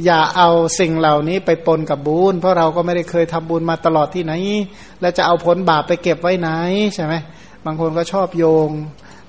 [0.05, 0.49] อย่าเอา
[0.79, 4.33] สิ่งเหล่านี้ไปปนกับบุญเพราะเราก็ไม่ได้เคยทำบุญมาตลอดที่ไหน
[5.01, 6.49] แล้วจะเอาผลบาปไปเก็บไว้ไหน
[6.95, 7.13] ใช่ไหม
[7.65, 8.69] บางคนก็ชอบโยง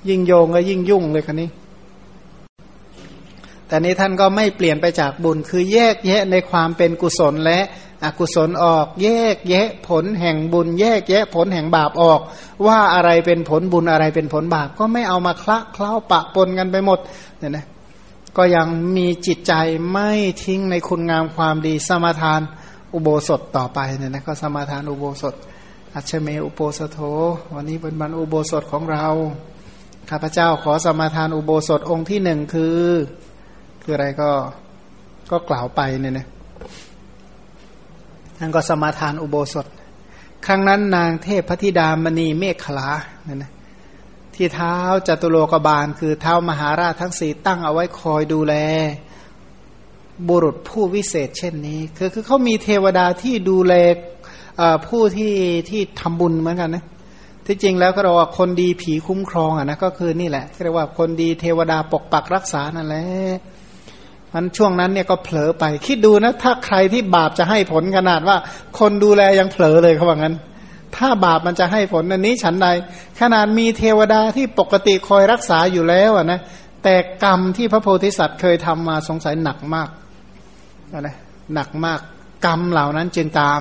[0.09, 1.49] ยิ่งโยงก็ยิ่งยุ่งเลยคันนี้
[3.71, 7.61] แต่นี้ท่านก็ไม่เปลี่ยนไปจากบุญ คือแยกแยะในความเป็นกุศลและ
[8.05, 12.21] อกุศลออก แยกแยะผลแห่งบุญ แยกแยะผลแห่งบาปออก
[12.67, 16.99] ว่าอะไรเป็นผลบุญอะไรเป็นผลบาป ก็ไม่เอามาคละเคล้าปะปนกันไปหมด
[17.39, 17.67] เนี่ยนะ
[18.37, 18.67] ก็ยัง
[18.97, 19.53] มีจิตใจ
[19.93, 20.11] ไม่
[20.45, 22.41] ทิ้งในคุณงามความดีสมาทาน
[22.95, 25.35] อุโบสถต่อไปเนี่ยนะก็สมาทานอุโบสถ
[25.95, 27.01] อัชเมอุโบสถโธ
[27.55, 29.07] วันนี้เป็นวันอุโบสถของเรา
[30.11, 32.77] ข้าพเจ้าขอสมาทานอุโบสถองค์ที่หนึ่งคือ
[33.83, 34.31] คืออะไรก็
[35.31, 36.27] ก็กล่าวไปเนี่ยนะ
[38.39, 39.67] ท่านก็สมาทานอุโบสถ
[40.47, 42.89] ครั้งนั้นนางเทพพธิดามณีเมฆขลา
[43.25, 43.53] เนี่ยนะ
[44.35, 44.77] ที่เท้า
[45.09, 48.55] จตุโลกบาล คือเท้ามหาราชทั้งสี่ตั้งเอาไว้คอยดูแล
[50.29, 53.75] บุรุษผู้วิเศษเช่นนี้ คือคือเขามีเทวดาที่ดูแล
[54.87, 55.35] ผู้ที่
[55.71, 56.85] ที่ทำบุญเหมือนกันนะ
[57.47, 63.05] ที่จริงแล้วก็เราว่าคนดีผีคุ้มครองอะนะก็คือนี่แหละเรียกว่าคนดีเทวดาปกปักรักษานั่นแหละ
[64.35, 68.37] มันช่วงนั้นเนี่ยก็เผลอไป คิดดูนะ ถ้าใครที่บาปจะให้ผลขนาดว่า
[68.79, 70.37] คนดูแลยังเผลอเลยเขาบอกงั้น
[70.97, 72.69] ถ้าบาปมันจะให้ผลอันนี้ฉันใด
[73.21, 76.41] ขนาดมีเทวดาที่ปกติคอยรักษาอยู่แล้วนะ
[76.85, 79.89] แต่กรรมที่พระโพธิสัตว์เคยทำมาสงสัยหนักมาก
[81.01, 81.17] นะ
[81.55, 82.01] หนักมาก
[82.47, 83.61] กรรมเหล่านั้นจึงตาม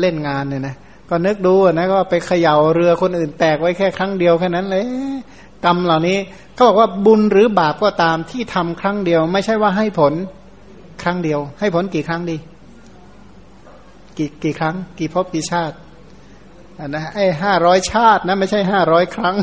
[0.00, 0.76] เล่นงานเนี่ยนะ
[1.10, 4.84] ก็นึกดูนะก็ไปเขย่าเรือคนอื่นแตกไว้แค่ครั้งเดียวแค่นั้นเลย
[5.64, 6.18] กรรมเหล่านี้
[6.54, 10.12] เขาบอกว่าบุญหรือบาปก็ตามที่ทำครั้งเดียว ไม่ใช่ว่าให้ผล
[11.02, 12.36] ครั้งเดียว ให้ผลกี่ครั้งดี
[14.18, 15.76] กี่กี่ครั้ง กี่ภพกี่ชาติ
[16.78, 19.36] อันนะไอ้ห้าร้อยชาตินะไม่ใช่ห้าร้อยครั้ง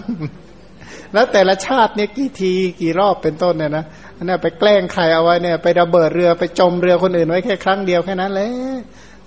[1.14, 8.50] แล้วแต่ละชาติเนี่ยกี่ทีกี่รอบเป็นต้นเนี่ยนะอันนี้ไปแกล้งใครเอาไว้เนี่ยไประเบิดเรือไปจมเรือคนอื่นไว้แค่ครั้งเดียวแค่นั้นเลย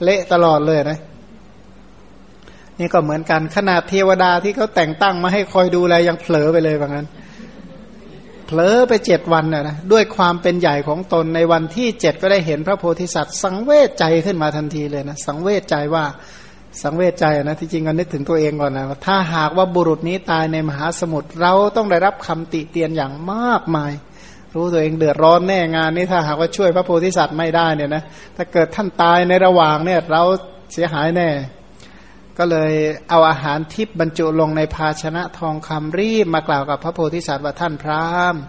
[0.03, 0.99] เละตลอดเลยนะ
[2.81, 7.07] นี่ก็เหมือนกันขนาดเทวดาที่เขาแต่งตั้งมาให้คอยดูแลยังเผลอไปเลยแบบนั้น
[8.47, 16.05] เผลอไปเจ็ดวันน่ะนะด้วยความเป็นใหญ่ของตนในวันที่เจ็ดก็ได้เห็นพระโพธิสัตว์ สังเวชใจขึ้นมาทันทีเลยนะสังเวชใจว่า
[16.83, 23.93] สังเวชใจนะที่จริงก็นึกถึงตัวเองก่อนนะถ้าหากว่าบุรุษนี้ตายในมหาสมุทรเราต้องได้รับคำติเตียนอย่างมากมาย
[24.55, 28.03] รู้ตัวเองเดือดร้อนแน่งานนี้ถ้าหากว่าช่วยพระโพธิสัตว์ไม่ได้เนี่ยนะ
[28.37, 30.23] ถ้าเกิดท่านตายในระหว่างเนี่ยเรา
[30.73, 31.29] เสียหายแน่
[32.41, 32.73] ก็เลย
[33.11, 38.41] เอาอาหารทิพบรรจุลงในภาชนะทองคำรีบมากล่าวกับพระโพธิสัตว์ว่าท่านพราหมณ์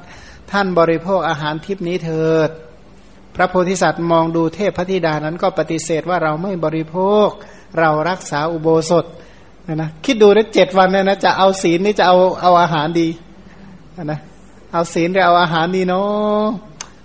[0.52, 2.50] ท่านบริโภคอาหารทิพนี้เถิด
[3.36, 7.28] พระโพธิสัตว์มองดูเทพพธิดานั้นก็ปฏิเสธว่าเราไม่บริโภค
[7.80, 9.06] เรารักษาอุโบสถ
[9.76, 13.08] นะคิดดูนะเจ็ดวันเนี่ยนะจะเอาศีลนี่จะเอาเอาอาหารดี
[14.06, 14.20] นะ
[14.74, 16.46] เอาศีลหรือเอาอาหารดีเนาะ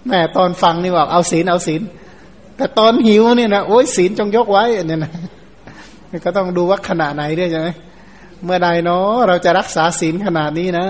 [0.07, 1.83] แม่ตอนฟังนี่บอกเอาศีลเอาศีล
[2.57, 5.13] แต่ตอนหิวเนี่ยนะโอ้ยศีลจงยกไว้เนี่ยนะ
[6.25, 7.69] ก็ต้องดูว่าขณะไหนด้วยใช่ไหม
[8.45, 10.87] เมื่อใดเนาะเราจะรักษาศีลขนาดนี้นะ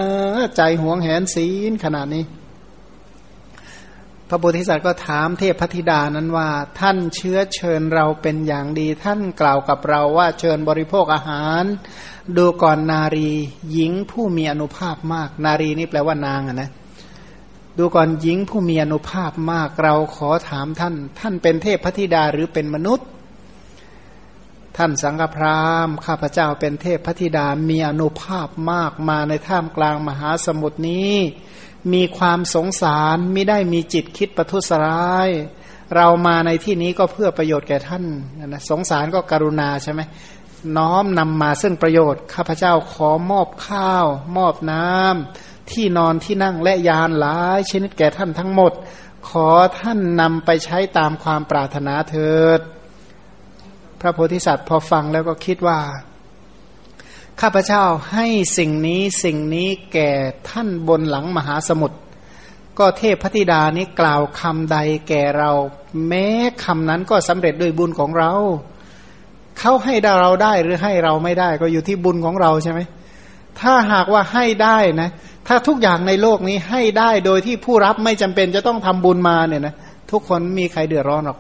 [0.56, 2.24] ใจหวงแหนศีลขนาดนี้
[4.28, 6.48] พระโพธิสัตว์ก็ถามเทพพธิดานั้นว่า
[6.80, 11.64] ท่านเชื้อเชิญเราเป็นอย่างดี ท่านกล่าวกับเราว่าเชิญบริโภคอาหาร
[12.36, 13.30] ดูก่อนนารี
[13.72, 16.70] หญิงผู้มีอนุภาพมาก นารีนี่แปลว่านางอะนะ
[17.78, 23.06] ดูก่อนหญิงผู้มีอนุภาพมากเราขอถามท่าน ท่านเป็นเทพพธิดาหรือเป็นมนุษย์
[24.76, 31.14] ท่านสังฆพราหมณ์ข้าพเจ้าเป็นเทพพธิดามีอนุภาพมากมาในท่ามกลางมหาสมุทรนี้
[31.92, 35.28] มีความสงสารไม่ได้มีจิตคิดประทุษร้าย
[35.94, 38.04] เรามาในที่นี้ก็เพื่อประโยชน์แก่ท่าน
[38.46, 40.00] นะสงสารก็กรุณาใช่ไหม
[40.76, 44.06] น้อมนำมาซึ่งประโยชน์ ข้าพเจ้าขอมอบข้าว
[44.36, 48.72] มอบน้ำที่นอนที่นั่งและยานหลายชนิดแก่ท่านทั้งหมด
[49.28, 49.48] ขอ
[49.80, 52.60] ท่านนำไปใช้ตามความปรารถนาเถิด
[54.07, 55.78] ระโพธิสัตว์พอฟังแล้วก็คิดว่า
[57.40, 57.82] ข้าพเจ้า
[58.12, 58.26] ให้
[58.59, 60.11] สิ่งนี้สิ่งนี้แก่
[60.48, 61.96] ท่านบนหลังมหาสมุทร
[62.78, 64.78] ก็เทพพธิดานี้กล่าวคำใด
[65.09, 65.50] แก่เรา
[66.09, 66.26] แม้
[66.64, 68.32] คำนั้นก็สำเร็จด้วยบุญของเรา
[69.59, 72.80] เขาให้เราได้หรือให้เราไม่ได้ก็อยู่ที่บุญของเราใช่ไหม
[73.61, 75.11] ถ้าหากว่าให้ได้นะ
[75.48, 79.74] ถ้าทุกอย่างในโลกนี้ให้ได้โดยที่ผู้รับไม่จำเป็นจะต้องทำบุญมาเนี่ยนะ
[80.11, 81.38] ทุกคนมีใครเดือดร้อนหรอก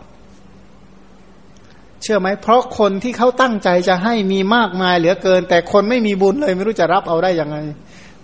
[2.02, 7.56] เชื่อไหมเพราะคนที่เขาตั้งใจจะให้มีมากมายเหลือเกิน แต่คนไม่มีบุญเลยไม่รู้จะรับเอาได้ยังไง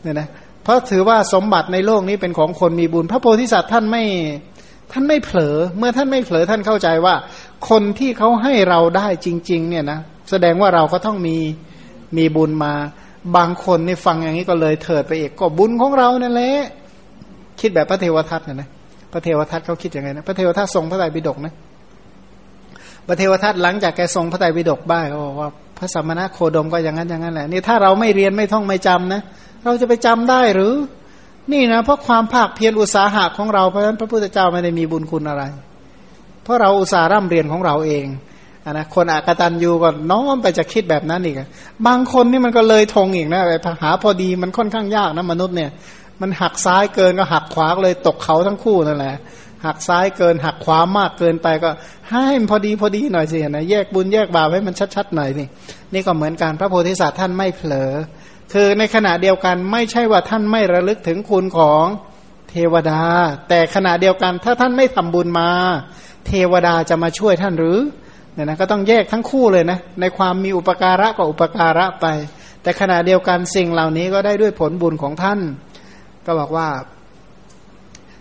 [0.03, 0.29] เนี่ยนะ
[0.65, 4.05] เพราะถือว่าสมบัติในโลกนี้เป็นของคนมีบุญ พระโพธิสัตว์ท่านไม่
[4.93, 7.15] ท่านไม่เผลอ เมื่อท่านไม่เผลอท่านเข้าใจว่า
[7.69, 9.99] คนที่เขาให้เราได้จริง ๆ เนี่ยนะ
[10.31, 11.37] แสดงว่าเราก็ต้องมี
[12.17, 12.73] มีบุญมา
[13.37, 16.53] บางคนนี่ฟังอย่างนี้ก็เลยเถิดไปเอกก็บุญของเรานั่นแหละ
[17.61, 18.69] คิดแบบพระเทวทัตนะนะ
[19.13, 21.53] พระเทวทัตเขาคิดยังไงนะพระเทวทัตทรงพระไตรปิฎกนะ
[23.09, 29.21] พระเทวทัตหลังจากแกทรงพระไตรปิฎกบ้างก็บอกว่าพระสมณะโคดมก็อย่างนั้นอย่างนั้นแหละนี่ถ้าเราไม่เรียนไม่ท่องไม่จำนะ
[29.65, 30.73] เราจะไปจำได้หรือ
[31.53, 35.43] นี่นะเพราะความภาคเพียรอุตสาหะของเราเพราะฉะนั้นพระพุทธเจ้าไม่ได้มีบุญคุณอะไร
[36.45, 38.07] เพราะเราอุตสาห์ร่ำเรียนของเราเอง
[38.65, 41.37] อนะคนอากตันยูก็น้อมไปจะคิดแบบนั้นอีก
[41.87, 45.71] บางคนนี่มันก็เลยทงอีกนะไปหาพอดีมันค่อนข้างยากนะมนุษย์เนี่ย
[46.21, 49.15] มันหักซ้ายเกินก็หักขวาเลยตกเขาทั้งคู่นั่นแหละ
[49.65, 51.71] หักซ้ายเกิน หักขวามากเกินไปก็
[52.11, 55.49] ให้มันพอดีพอดีหน่อยสินะแยกบุญแยกบาปให้มันชัดๆหน่อยนี่
[55.93, 57.91] นี่ก็เหมือนกันพระโพธิสัตว์ท่านไม่เผลอ
[58.53, 61.85] คือในขณะเดียวกันไม่ใช่ว่าท่านไม่ระลึกถึงคุณของ
[62.51, 63.01] เทวดา
[63.49, 65.49] แต่ขณะเดียวกันถ้าท่านไม่ทำบุญมา
[66.27, 67.79] เทวดาจะมาช่วยท่านหรือ
[68.35, 72.07] เนี่ยนะก็ต้องแยกทั้งคู่เลยนะในความมีอุปการะกับอุปการะไป
[72.63, 75.41] แต่ขณะเดียวกันสิ่งเหล่านี้ก็ได้ด้วยผลบุญของท่าน
[76.27, 76.69] ก็บอกว่า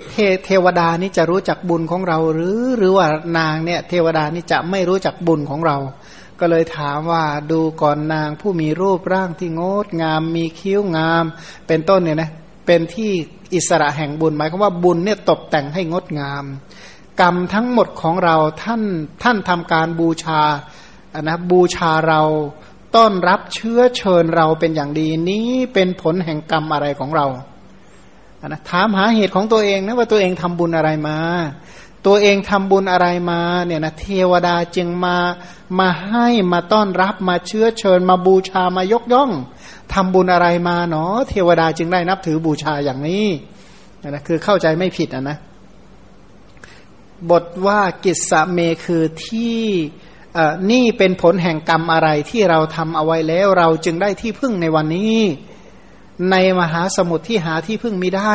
[0.09, 5.77] เทเทวดานี่จะรู้จักบุญของเรา หรือหรือว่านางเนี่ยเทวดานี่จะไม่รู้จักบุญของเรา
[6.39, 11.23] ก็เลยถามว่าดูก่อนนางผู้มีรูปร่างที่งดงาม มีคิ้วงาม
[11.67, 12.31] เป็นต้นเนี่ยนะ
[12.65, 13.11] เป็นที่
[13.53, 16.45] อิสระแห่งบุญหมายความว่าบุญเนี่ยตกแต่งให้งดงาม
[17.21, 18.81] กรรมทั้งหมดของเราท่าน
[19.23, 22.21] ท่านทำการบูชาะนะบูชาเรา
[22.95, 27.25] ต้อนรับเชื้อเชิญเราเป็นอย่างดีนี้เป็นผลแห่งกรรมอะไรของเรา
[28.47, 31.17] นะถามหาเหตุของตัวเองนะว่าตัวเองทำบุญอะไรมา
[32.07, 35.17] ตัวเองทำบุญอะไรมาเนี่ยนะเทวดาจึงมา
[35.79, 39.31] มาให้มาต้อนรับมาเชื้อเชิญ มาบูชามายกย่อง
[39.93, 43.27] ทำบุญอะไรมาเนาะเทวดาจึงได้นับถือบูชาอย่างนี้
[44.07, 45.37] นะคือเข้าใจไม่ผิดอะนะ
[47.29, 49.59] บทว่ากิสเมคือที่
[50.71, 55.17] นี่เป็นผลแห่งกรรมอะไรที่เราทำเอาไว้แล้ว เราจึงได้ที่พึ่งในวันนี้
[56.29, 58.33] ในมหาสมุทรที่หาที่พึ่งไม่ได้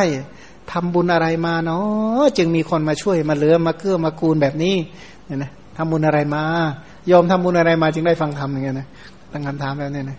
[0.73, 4.77] ทำบุญอะไรมาเนาะจึงมีคนมาช่วยมาเลือมาเกื้อมากูลแบบนี้
[5.27, 6.45] เนี่ยนะทำบุญอะไรมา
[7.11, 8.89] ยอมทำบุญอะไรมาจึงได้ฟังธรรมอย่างเงี้ยนะ
[9.33, 10.19] ตั้งคำถามแบบนี้นะ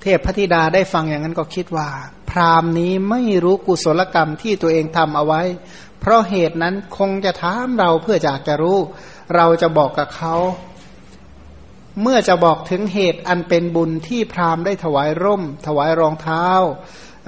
[0.00, 1.88] เทพพธิดาได้ฟังอย่างนั้นก็คิดว่า
[2.30, 5.42] พรามนี้ไม่รู้กุศลกรรมที่ตัวเองทำเอาไว้
[6.00, 8.78] เพราะเหตุนั้นคงจะถามเราเพื่อจะจะรู้
[9.36, 10.34] เราจะบอกกับเขา
[12.02, 16.46] เมื่อจะบอกถึงเหตุอันเป็นบุญที่พราหมณ์ได้ถวายร่ม ถวายรองเท้า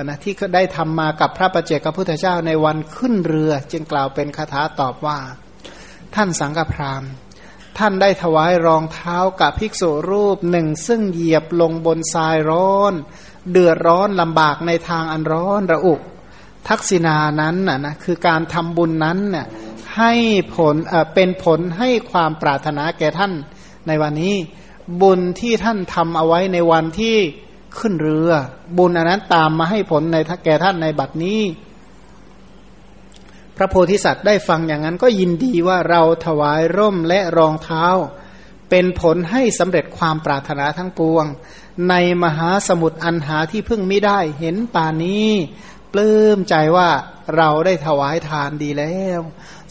[0.02, 5.18] นะที่ได้ทำมากับพระประเจกพระพุทธเจ้าในวันขึ้นเรือ จึงกล่าวเป็นคาถาตอบว่า
[6.14, 7.10] ท่านสังฆพราหมณ์
[7.78, 12.92] ท่านได้ถวายรองเท้ากับภิกษุรูปหนึ่ง ซึ่งเหยียบลงบนทรายร้อน
[13.50, 15.94] เดือดร้อนลำบากในทางอันร้อนระอุ
[16.68, 19.46] ทักษิณานั้นนะนะคือการทำบุญนั้นเนี่ย
[19.96, 20.12] ให้
[20.54, 20.76] ผล
[21.14, 23.32] เป็นผลให้ความปรารถนาแก่ท่าน
[23.88, 24.36] ในวันนี้
[25.00, 27.16] บุญที่ท่านทำเอาไว้ในวันที่
[27.78, 28.30] ขึ้นเรือ
[28.78, 31.40] บุญอันนั้นตามมาให้ผลในแก่ท่านในบัดนี้
[33.56, 37.86] พระโพธิสัตว์ได้ฟังอย่างนั้นก็ยินดีว่าเราถวายร่มและรองเท้า
[38.70, 41.24] เป็นผลให้สำเร็จความปรารถนาทั้งปวง
[41.90, 45.30] ในมหาสมุทรอันหาที่พึ่งไม่ได้เห็นป่านี้
[45.92, 46.88] ปลื้มใจว่า
[47.36, 49.20] เราได้ถวายทานดีแล้ว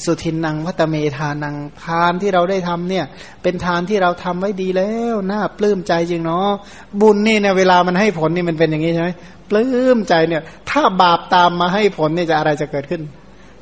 [0.04, 3.06] สุทินนางวัตเมทานังทานที่เราได้ทำเนี่ย
[3.44, 6.50] เป็นทานที่เราทำไว้ดีแล้วน่าปลื้มใจจริงเนาะ
[7.02, 9.10] บุญนี่เนี่ยเวลามันให้ผลนี่มันเป็นอย่างนี้ใช่ไหม
[9.50, 13.02] ปลื้มใจเนี่ย ถ้าบาปตามมาให้ผลนี่จะอะไรจะเกิดขึ้น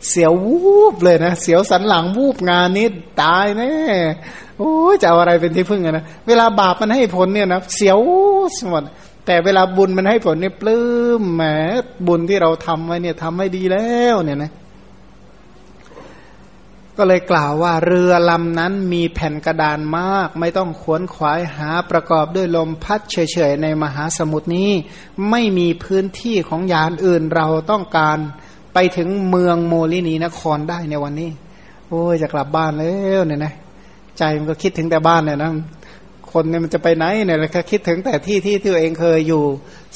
[0.09, 2.87] เสียววูบเลยนะเสียวสันหลังวูบงานนี้
[3.21, 3.71] ตายแน่
[4.57, 7.99] โอ้จะเอาอะไรเป็นที่พึ่งนะเวลาบาปมันให้ผลเนี่ยนะเสียว
[8.57, 8.83] สมด
[9.25, 10.83] แต่เวลาบุญมันให้ผลเนี่ยปลื้
[11.21, 11.43] มแหม
[12.07, 14.51] บุญที่เราทำไว้เนี่ยทำให้ดีแล้วเนี่ยนะ
[16.97, 23.17] ก็เลยกล่าวว่าเรือลำนั้นมีแผ่นกระดานมาก ไม่ต้องขวนขวายหาประกอบด้วยลมพัดเฉ
[23.49, 24.71] ยๆในมหาสมุทรนี้
[25.29, 28.17] ไม่มีพื้นที่ของยานอื่นเราต้องการ
[28.73, 31.29] ไปถึงเมืองโมลินีนครได้ในวันนี้
[31.89, 33.53] โอ้ยจะกลับบ้านแล้วเนี่ยนะ
[34.17, 35.51] ใจมันก็คิดถึงแต่บ้านเนี่ยนะ
[36.35, 39.43] คนเนี่ยมันจะไปไหนเนี่ยแล้วก็คิดถึงแต่ที่ที่ตัวเองเคยอยู่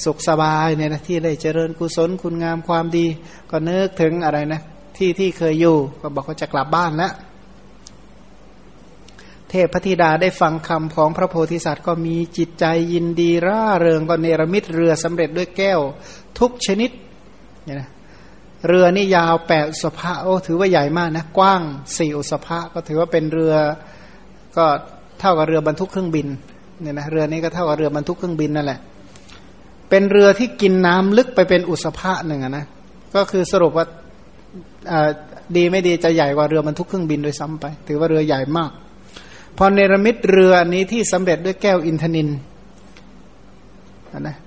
[0.04, 3.06] สุขสบายเนี่ยนะที่ได้เจริญกุศลคุณงามความดี
[3.52, 4.62] ก็นึกถึงอะไรนะ
[4.98, 7.14] ที่ที่เคยอยู่ก็บอกว่าจะกลับบ้านแล้ว
[9.50, 15.80] เทพพธิดาได้ฟังคำของพระโพธิสัตว์ก็มีจิตใจยินดีร่าเริงก็เนรมิตเรือสำเร็จด้วยแก้ว
[16.40, 16.92] ทุกชนิด
[17.64, 17.90] เนี่ยนะ
[18.68, 21.62] เรือนี่ยาวแปดสภะโอ้ถือว่าใหญ่มากนะ กว้าง
[21.98, 23.56] สี่อุสภะก็ถือว่าเป็นเรือ
[24.58, 24.66] ก็
[25.20, 26.28] เท่ากับเรือบรรทุกเครื่องบิน
[26.82, 28.80] เนี่ยนะเรือนี้ก็เท่ากับเรือบรรทุกเครื่องบินนั่นแหละ
[29.90, 32.66] เป็นเรือที่กินน้ำลึกไปเป็นอุสภะหนึ่งนะ
[33.16, 33.86] ก็คือสรุปว่า
[35.56, 38.72] ดีไม่ดีจะใหญ่กว่าเรือบรรทุกเครื่องบินโดยซ้ำไป ถือว่าเรือใหญ่มาก
[39.58, 42.30] พอเนรมิตเรือนี้ที่สำเร็จด้วยแก้วอินทนิน
[44.20, 44.38] นะ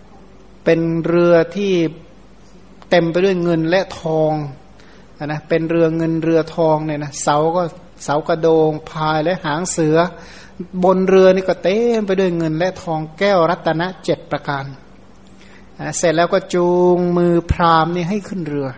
[0.64, 1.72] เป็นเรือที่
[2.90, 4.32] เต็มไปด้วยเงินและทอง
[5.26, 7.62] นะเป็นเรือเงินเรือทองเนี่ยนะเสาก็
[8.04, 9.96] เสากระโดงพายและหางเสือ
[10.84, 14.64] บนเรือนี่ก็เต็มไปด้วยเงินและทองแก้วรัตนะเจ็ดประการ
[15.96, 18.68] เสร็จแล้วก็จูงมือพรามนี่ให้ขึ้นเรือ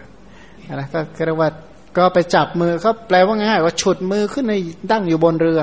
[0.75, 1.51] นะก็เรียกว่า
[1.97, 4.55] ก็ไปจับมือเขาแปลว่าง่ายว่าฉุดมือขึ้นใน
[4.91, 5.61] ดั้งอยู่บนเรือ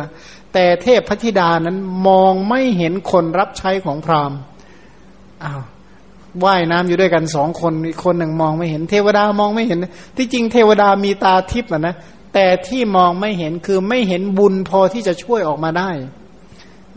[0.53, 4.31] แต่เทพพธิดานั้นมองไม่เห็นคนรับใช้ของพราม
[5.43, 5.61] อ้าว
[6.45, 9.79] ว่ายน้ำอยู่ด้วยกันสองคนอีกคนหนึ่งมองไม่เห็นเทวดามองไม่เห็น
[10.17, 11.95] ที่จริงเทวดามีตาทิพย์นะ
[12.33, 15.89] แต่ที่มองไม่เห็นคือไม่เห็นบุญพอที่จะช่วยออกมาได้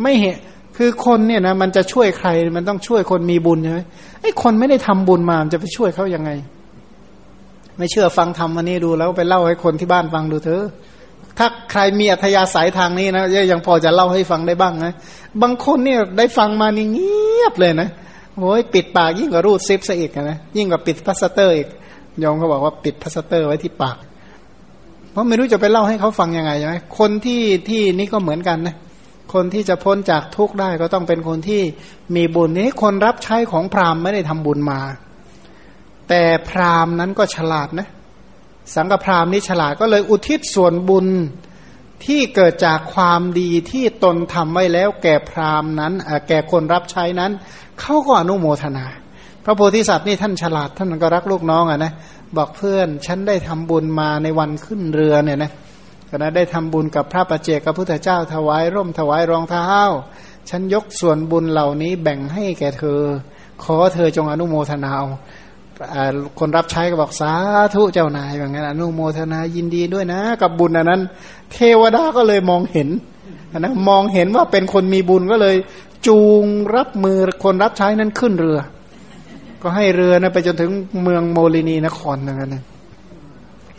[0.02, 0.36] ไม่เห็น
[0.76, 3.80] คือคนเนี่ยนะมันจะช่วยใครมันต้องช่วยคนมีบุญใช่ไหม
[4.20, 6.30] ไอ้คนไม่ได้ทำบุญมามันจะไปช่วยเขายังไง
[7.78, 10.64] ไม่เชื่อฟังธรรมวันนี้ดูแล้วไปเล่าให้คนที่บ้านฟังดูเถอะ
[11.38, 14.92] ถ้าใครมีอัธยาศัยทางนี้นะยังพอจะเล่าให้ฟังได้บ้างนะ
[15.42, 17.88] บางคนเนี่ยได้ฟังมานี่เงียบเลยนะ
[18.38, 21.68] โอ้ยปิดปากยิ่งกว่ารูดซิปซะอีกนะยิ่งกว่าปิดพลาสเตอร์อีก
[22.22, 23.96] ยองเขาบอกว่าปิดพลาสเตอร์ไว้ที่ปาก
[25.14, 28.76] เพราะไม่รู้จะไปเล่าให้เขาฟังยังไงใช่ไหมคนที่ที่นี่ก็เหมือนกันนะ
[29.34, 31.62] คนที่จะพ้นจากทุกข์ได้ก็ต้องเป็นคนที่
[32.16, 34.80] มีบุญนี้คนรับใช้ของพราหมณ์ไม่ได้ทำบุญมา
[36.08, 37.88] แต่พราหมณ์นั้นก็ฉลาดนะ
[38.74, 41.06] สังฆพราหมณ์นี่ฉลาดก็เลยอุทิศส่วนบุญ
[42.04, 45.92] ที่เกิดจากความดีที่ตนทำไว้แล้ว แก่พราหมณ์นั้น
[46.28, 47.32] แก่คนรับใช้นั้น
[47.80, 48.86] เขาก็อนุโมทนา
[49.44, 51.92] พระโพธิสัตว์นี่ท่านฉลาดท่านก็รักลูกน้องอะนะ
[52.38, 55.52] บอกเพื่อน ฉันได้ทำบุญมาในวันขึ้นเรือเนี่ยนะ
[56.10, 59.68] ก็นะได้ทำบุญกับพระประเจกับพุทธเจ้าถวายร่มถวายรองเท้า
[60.50, 63.00] ฉันยกส่วนบุญเหล่านี้แบ่งให้แก่เธอ
[63.62, 64.92] ขอเธอจงอนุโมทนา
[66.38, 67.32] คนรับใช้ก็บอกสา
[67.74, 71.02] ธุเจ้านายอย่างนั้นอนุโมทนายินดีด้วยนะ กับบุญอันนั้น
[71.52, 72.88] เทวดาก็เลยมองเห็น
[73.58, 75.56] นะมองเห็นว่าเป็นคนมีบุญก็เลย
[76.06, 76.44] จูง
[76.76, 78.58] รับมือคนรับใช้นั้นขึ้นเรือ
[79.64, 80.70] ก็ให้เรือนะไปจนถึง
[81.02, 82.64] เมืองโมลินีนครนั่นนะ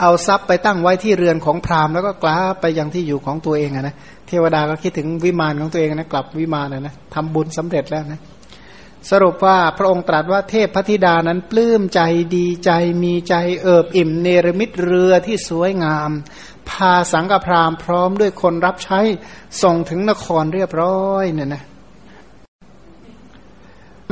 [0.01, 3.95] เอาทรัพย์ไปตั้งไว้ที่เรือนของพราหมณ์แล้วก็กล้าไปยังที่อยู่ของตัวเองนะ
[4.27, 8.21] เทวดาก็คิดถึงวิมานของตัวเองนะกลับวิมานนะทำบุญสำเร็จแล้วนะ
[9.11, 12.01] สรุปว่าพระองค์ตรัสว่าเทพพธิดานั้นปลื้มใจ
[12.35, 12.71] ดีใจ
[13.03, 16.11] มีใจเอิบอิ่มเนรมิตเรือที่สวยงาม
[16.69, 18.99] พาสังฆพราหมณ์พร้อมด้วยคนรับใช้
[19.63, 21.63] ส่งถึงนครเรียบร้อยเนี่ยนะ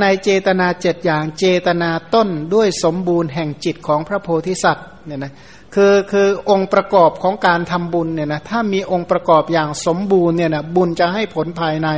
[0.00, 5.32] ในเจตนาเจ็ดอย่างเจตนาต้นด้วยสมบูรณ์แห่งจิตของพระโพธิสัตว์เนี่ยนะ
[5.74, 11.88] คือคือองค์ประกอบของการทำบุญเนี่ยนะถ้ามีองค์ประกอบอย่างสมบูรณ์เนี่ยนะบุญจะให้ผลภายใน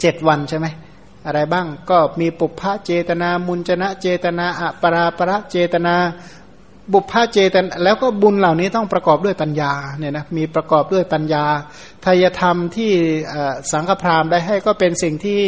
[0.00, 0.66] เจ็ดวันใช่ไหม
[1.26, 5.94] อะไรบ้างก็มีปุพพะเจตนา มุญจนะเจตนาอปราประเจตนา
[6.92, 11.44] บุพพเจตนแล้วก็บุญเหล่านี้ต้องประกอบด้วยปัญญาเนี่ยนะมีประกอบด้วยปัญญา
[12.04, 12.92] ทายธรรมที่
[13.72, 15.40] สังฆพราหมณ์ได้ให้ก็เป็นสิ่งที่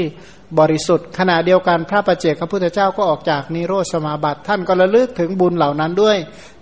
[0.59, 6.16] บริสุทธิ์ขณะเดียวกันพระประเจกพระพุทธเจ้าก็ออกจากนิโรธสมาบัติ ท่านก็ระลึกถึงบุญเหล่านั้นด้วย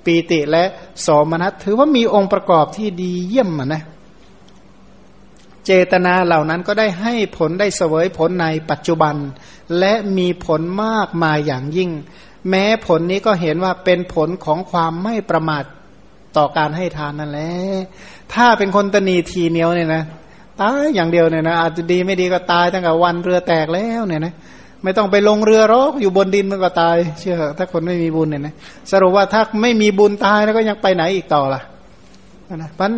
[0.05, 0.65] ปีติและ
[1.07, 3.83] สมนัตถือว่ามีองค์ประกอบที่ดีเยี่ยมนะ
[5.67, 9.15] เจตนาเหล่านั้นก็ได้ให้ผลได้เสวยผลในปัจจุบัน
[9.79, 11.91] และมีผลมากมายอย่างยิ่ง
[12.49, 15.65] แม้ผลนี้ก็เห็นว่าเป็นผลของความไม่ประมาท
[16.37, 17.51] ต่อการให้ทานนั่นแหละ
[18.35, 20.03] ถ้าเป็นคนตนีทีเหนียวเนี่ยนะ
[20.61, 24.35] ตายอย่างเดียวเนี่ยนะอาจจะดีไม่ดีก็ตายตั้งแต่วันเรือแตกแล้วเนี่ยนะ
[24.83, 28.55] ไม่ต้องไปลงเรือรอกอยู่บนดินมันก็ตาย เชื่อ ถ้าคนไม่มีบุญเนี่ยนะ
[28.91, 31.61] สรุปว่าถ้าไม่มีบุญตายแล้วก็ยังไปไหนอีกต่อล่ะ
[32.57, 32.93] นะมัน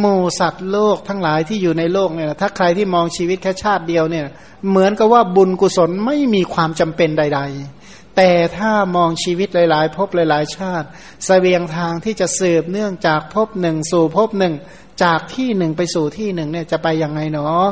[0.00, 4.24] หมู่สัตว์โลกทั้งหลายที่อยู่ในโลกเนี่ยถ้าใครที่มองชีวิตแค่ชาติเดียวเนี่ย
[4.70, 7.77] เหมือนกับว่าบุญกุศลไม่มีความจำเป็นใด ๆ
[8.20, 10.86] แต่ถ้ามองชีวิตหลาย ๆ พบหลาย ๆ ชาติ
[11.28, 14.54] สเสบียงทางที่จะสืบเนื่องจากพบหนึ่งสู่พบหนึ่ง
[15.02, 17.66] จากที่หนึ่งไปสู่ที่หนึ่งเนี่ยจะไปยังไงเนาะ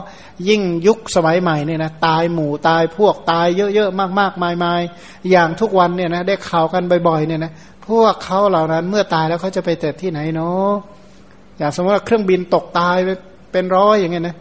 [0.49, 7.53] ยิ่งยุคสมัยใหม่เนี่ยนะตายหมู่ตายพวกตายเยอะๆมากๆมายๆอย่างทุกวันเนี่ยนะได้ข่าวกันบ่อยๆเนี่ยนะ
[7.89, 10.71] พวกเขาเหล่านั้นเมื่อตายแล้วเขาจะไปเกิดที่ไหนเนาะ
[11.59, 13.11] อย่างสมมติว่าเครื่องบินตกตายไป
[13.53, 14.37] เป็นร้อยอย่างเงี้ยนะ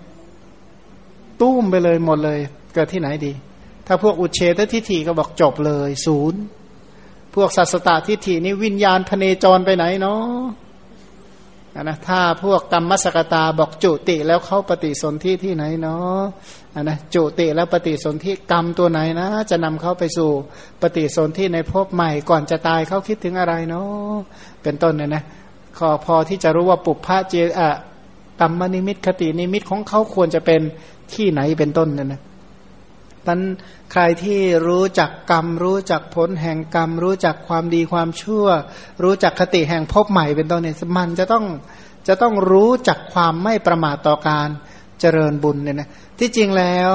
[1.42, 2.40] ตุ้มไปเลยหมดเลย
[2.74, 3.34] เกิดที่ไหนดี
[3.88, 6.42] ถ้าพวกอุเฉททิฏฐิก็บอกจบเลยศูนย์
[7.36, 16.22] พวกสัสตตทิฏฐินี่วิญญาณพเนจรไปไหนเนาะนะถ้าพวกกรรมสกตาบอกจุติแล้วเขาปฏิสนธิที่ไหนเนาะ
[16.84, 20.30] นะจุติแล้วปฏิสนธิกรรมตัวไหนนะ จะนำเขาไปสู่
[20.82, 24.16] ปฏิสนธิในภพใหม่ก่อนจะตายเขาคิดถึงอะไรเนาะ
[24.64, 25.24] เป็นต้นเนี่ยนะ
[25.78, 27.70] ขอพอที่จะรู้ว่าปุพพะเจอะ
[28.42, 30.62] กรรมนิมิตคตินิมิตของเขาควรจะเป็น
[31.14, 32.22] ที่ไหนเป็นต้นเนี่ยนะ
[33.28, 33.40] มัน
[33.92, 38.46] ใครที่รู้จักกรรม รู้จักผลแห่งกรรม รู้จักความดีความชั่ว
[39.04, 41.46] รู้จักคติแห่งพบใหม่เป็นต้นเนี่ยมันจะต้อง
[42.08, 44.50] จะต้องรู้จักความไม่ประมาทต่อการ
[45.00, 46.94] เจริญบุญเนี่ยนะที่จริงแล้ว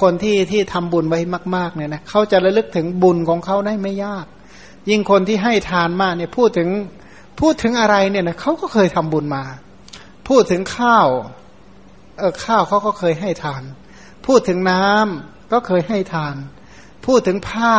[0.00, 1.20] คนที่ที่ทำบุญไว้
[1.56, 4.26] มากๆเนี่ยนะเขาจะระลึกถึงบุญของเขาได้ไม่ยาก
[4.90, 6.68] ยิ่งคนที่ให้ทานมากเนี่ยพูดถึง
[7.40, 9.44] พูดถึงอะไรเนี่ยนะเขาก็เคยทำบุญมา
[10.28, 11.08] พูดถึงข้าว
[12.18, 13.62] เออข้าวเขาก็เคยให้ทาน
[14.26, 16.34] พูดถึงน้ำ ก็เคยให้ทาน
[17.06, 17.74] พูดถึงผ้า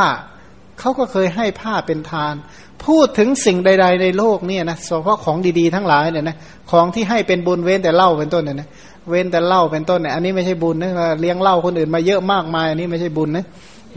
[0.80, 2.34] เขาก็เคยให้ผ้าเป็นทาน
[2.86, 6.38] พูดถึงสิ่งใด ๆ ในโลกเนี่ยนะเฉพาะของดีๆทั้งหลายเนี่ยนะ
[6.72, 8.68] ของที่ให้เป็นบุญเว้นแต่เหล้าเป็นต้นเนี่ยนะ
[9.10, 13.46] เว้นแต่เหล้าเป็นต้นเนี่ยอันนี้ไม่ใช่บุญนะเลี้ยงเหล้าคนอื่นมาเยอะมากมาย อันนี้ไม่ใช่บุญนะ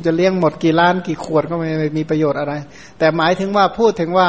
[0.07, 1.69] จะเลี้ยงหมดกี่ล้านกี่ขวดก็ไม่
[1.99, 2.53] มีประโยชน์อะไร
[2.99, 4.29] แต่หมายถึงว่าพูดถึงว่า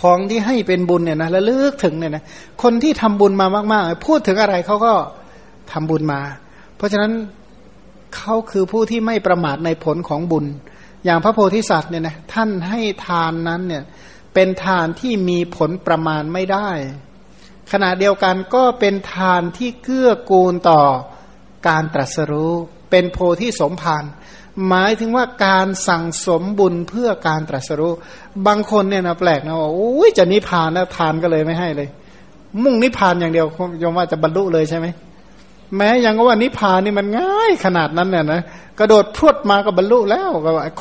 [0.00, 2.24] ของที่ให้เป็นบุญเนี่ยนะและลึกถึงเนี่ยนะ
[2.62, 4.92] คนที่ทำบุญมามาก ๆ พูดถึงอะไรเขาก็
[5.72, 6.20] ทำบุญมา
[6.76, 7.12] เพราะฉะนั้น
[8.14, 10.46] เขาคือผู้ที่ไม่ประมาทในผลของบุญ
[11.04, 13.84] อย่างพระโพธิสัตว์เนี่ยนะท่านให้ทานนั้นเนี่ย
[14.34, 16.70] เป็นทานที่มีผลประมาณไม่ได้
[17.72, 20.80] ขณะเดียวกันก็เป็นทานที่เกื้อกูลต่อ
[21.68, 22.52] การตรัสรู้
[22.90, 24.04] เป็นโพธิสมภาร
[24.68, 27.92] หมายถึงว่าการสั่งสมบุญเพื่อการตรัสรู้
[28.46, 31.88] บางคนเนี่ยนะแปลกนะว่าโอ้ยจะนิพพานแล้วทานก็เลยไม่ให้เลย
[32.62, 33.46] มุ่งนิพพานอย่างเดียว
[33.82, 34.86] ยมว่าจะบรรลุเลยใช่ไหม
[35.76, 38.40] แม้ยังว่านิพพานนี่มันง่ายขนาดนั้นเนี่ยนะ
[38.78, 40.30] กระโดดพรวดมาก็บรรลุแล้ว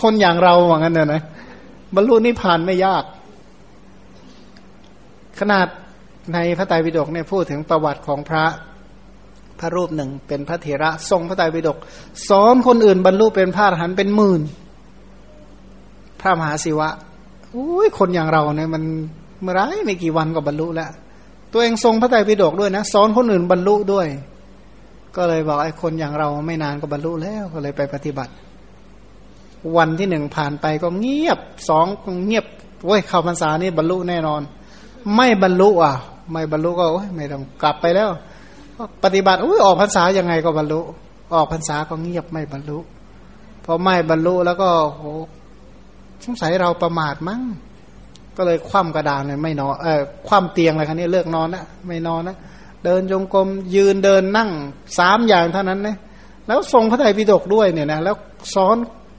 [0.02, 1.22] คนอย่างเราว่างั้นเนี่ยนะ
[1.96, 3.04] บรรลุนิพพานไม่ยาก
[5.40, 5.68] ขนาด
[6.34, 8.46] ในพระไตรปิฎกเนี่ยพูดถึงประวัติของพระ
[9.60, 11.78] พระรูปหนึ่ง เป็นพระเถระทรงพระไตรปิฎก
[12.30, 14.42] สอนคนอื่นบรรลุเป็นพระอรหันต์เป็นหมื่น
[16.22, 16.90] พระมหาศิวะ
[17.56, 18.84] อุ้ยคนอย่างเราเนี่ยมัน
[19.42, 20.90] เมื่อไรไม่กี่วันก็บรรลุแล้ว
[21.52, 24.08] ตัวเองทรงพระไตรปิฎกด้วยนะสอนคนอื่นบรรลุด้วย
[25.16, 28.34] ก็เลยบอกไอ้คนอย่างเราไม่นานก็บรรลุแล้วก็เลยไปปฏิบัติ
[29.78, 31.40] วันที่หนึ่งผ่านไปก็เงียบ
[31.70, 31.86] สอง
[32.26, 32.46] เงียบ
[32.86, 34.42] โอ้ยเข้าพรรษานี่บรรลุแน่นอน
[35.16, 35.94] ไม่บรรลุอะ
[36.32, 38.10] ไม่บรรลุก็โอ้ยไม่ต้องกลับไปแล้ว
[39.04, 40.80] ปฏิบัติอุ้ยออกพรรษายังไงก็บรรลุ
[41.36, 42.78] ออกพรรษาก็เงียบไม่บรรลุ
[43.66, 45.04] พอไม่บรรลุแล้วก็โห
[46.24, 47.42] สงสัยเราประมาทมั้ง
[48.38, 52.38] ก็เลยคว่ำกระดานเลยไม่นอนเออคว่ำเตียงอะไรคันนี้เลิกนอนนะไม่นอนนะ
[52.86, 54.50] เดินจงกรมยืนเดินนั่ง
[55.00, 55.98] สามอย่างเท่านั้นนะ
[56.48, 58.16] แล้วทรงพระไตรปิฎกด้วยเนี่ยนะแล้ว
[58.56, 58.76] สอน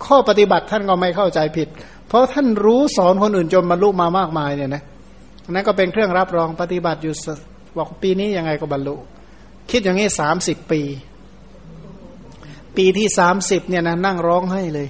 [0.07, 1.69] ข้อปฏิบัติท่านก็ไม่เข้าใจผิด
[2.09, 4.83] เพราะท่านรู้สอนคนอื่นจนบรรลุมามากมายเนี่ยนะ
[5.51, 7.15] นั่นก็เป็นเครื่องรับรองปฏิบัติอยู่
[7.77, 8.95] บอกปีนี้ยังไงก็บรรลุ
[9.71, 10.81] คิดอย่างนี้สามสิบปี
[12.77, 14.89] ปีที่สามสิบเนี่ยนะนั่งร้องให้เลย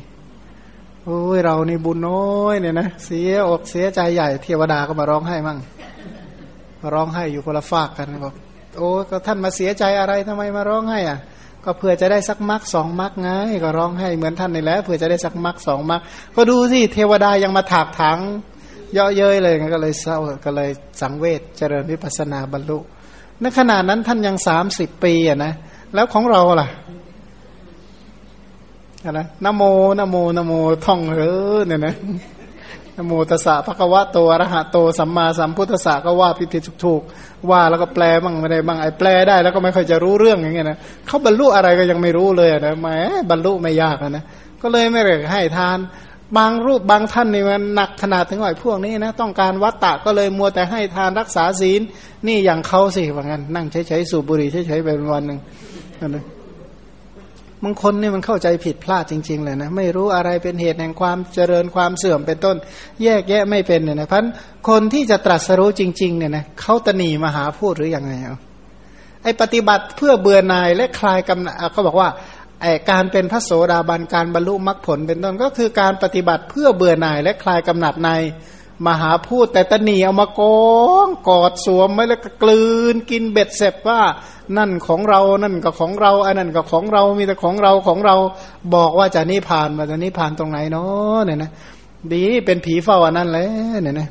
[1.05, 5.59] โอ้ยเรานี่บุญน้อยเนี่ยนะเสียอกเสียใจใหญ่เทวดาก็มาร้องให้มั่ง
[6.95, 8.35] ร้องให้อยู่คนละฝากกันบอก
[8.79, 11.19] โอ้ก็ท่านมาเสียใจอะไรทำไมมาร้องให้อะ
[11.65, 13.29] ก็เพื่อจะได้สักมักสองมักไง
[13.65, 16.01] ก็ร้องให้เหมือนท่านนี่แหละเพื่อจะได้สักมักสองมัก
[16.37, 18.19] ก็ดูสิเทวดายังมาถากถัง
[18.95, 20.71] เยาะเย้ยเลยก็เลยเศร้าก็เลย
[21.01, 22.79] สังเวชเจริญวิปัสนาบรรลุ
[23.41, 25.53] ในขณะนั้นท่านยังสามสิบปีอะนะ
[25.95, 26.69] แล้วของเราล่ะ
[29.13, 29.63] นะนโม
[29.99, 30.53] นโมนโม
[30.87, 31.23] ท่องเอ
[31.57, 31.95] อเนี่ยนะ
[32.97, 37.03] นโมตสะภะคะวะโตอรหะโตสัมมาสัมพุทธสะก็ว่าผิดผิดถูก
[37.51, 42.89] ว่าแล้วก็แปลบ้างไม่ได้บ้างไอ้แปลได้แล้วก็ไม่ค่อยจะรู้เรื่องอย่างเงี้ยนะเขาบรรลุอะไรก็ยังไม่รู้เลยนะแหม
[43.31, 44.25] บรรลุไม่ยากนะ
[44.63, 45.79] ก็เลยไม่เลยให้ทาน
[46.39, 51.81] บางรูปบางท่านนี่มันหนักขนาดถึงว่าพวกนี้นะต้องการวัตตะก็เลยมัวแต่ให้ทานรักษาศีล
[52.27, 55.39] นี่อย่างเขาสิว่างั้นนั่งใช้ๆสูบบุหรี่ใช้ๆไปวันหนึ่ง
[56.09, 56.25] นะ
[57.65, 62.57] บางคนนี่มันเข้าใจผิดพลาดจริง ๆ เลยนะไม่รู้อะไรเป็นเหตุแห่งความเจริญความเสื่อมเป็นต้น
[63.03, 64.25] แยกแยะไม่เป็นเนี่ยนะพัน
[64.69, 68.37] คนที่จะตรัสรู้จริง ๆ เนี่ยนะเขาตนีมาหาพูดหรืออยังไงเอา
[69.23, 72.09] ไอปฏิบัติเพื่อเบื่อนายและคลายกำหนัดเขาบอกว่า
[72.61, 78.11] ไอการเป็นพระโสดาบันการบรรลุมรรคผลเป็นต้นก็คือการปฏิบัติเพื่อเบื่อนายและคลายกำหนัดใน
[78.87, 80.67] มหาพูดแต่ตะนีเอามากอ
[81.07, 84.01] งกอดสวมไว้แล้วก็กลืนกินเบ็ดเสร็จว่า
[84.57, 88.17] นั่นของเรานั่นก็ของเราอันนั้นก็ของเรามีแต่ของเราของเรา
[88.75, 91.51] บอกว่าจะนิพานมาจะนิพานตรงไหนเนาะเนี่ยนะ
[92.13, 93.47] ดีเป็นผีเฝ้าอันนั้นเลย
[93.83, 94.09] เนี่ยนะ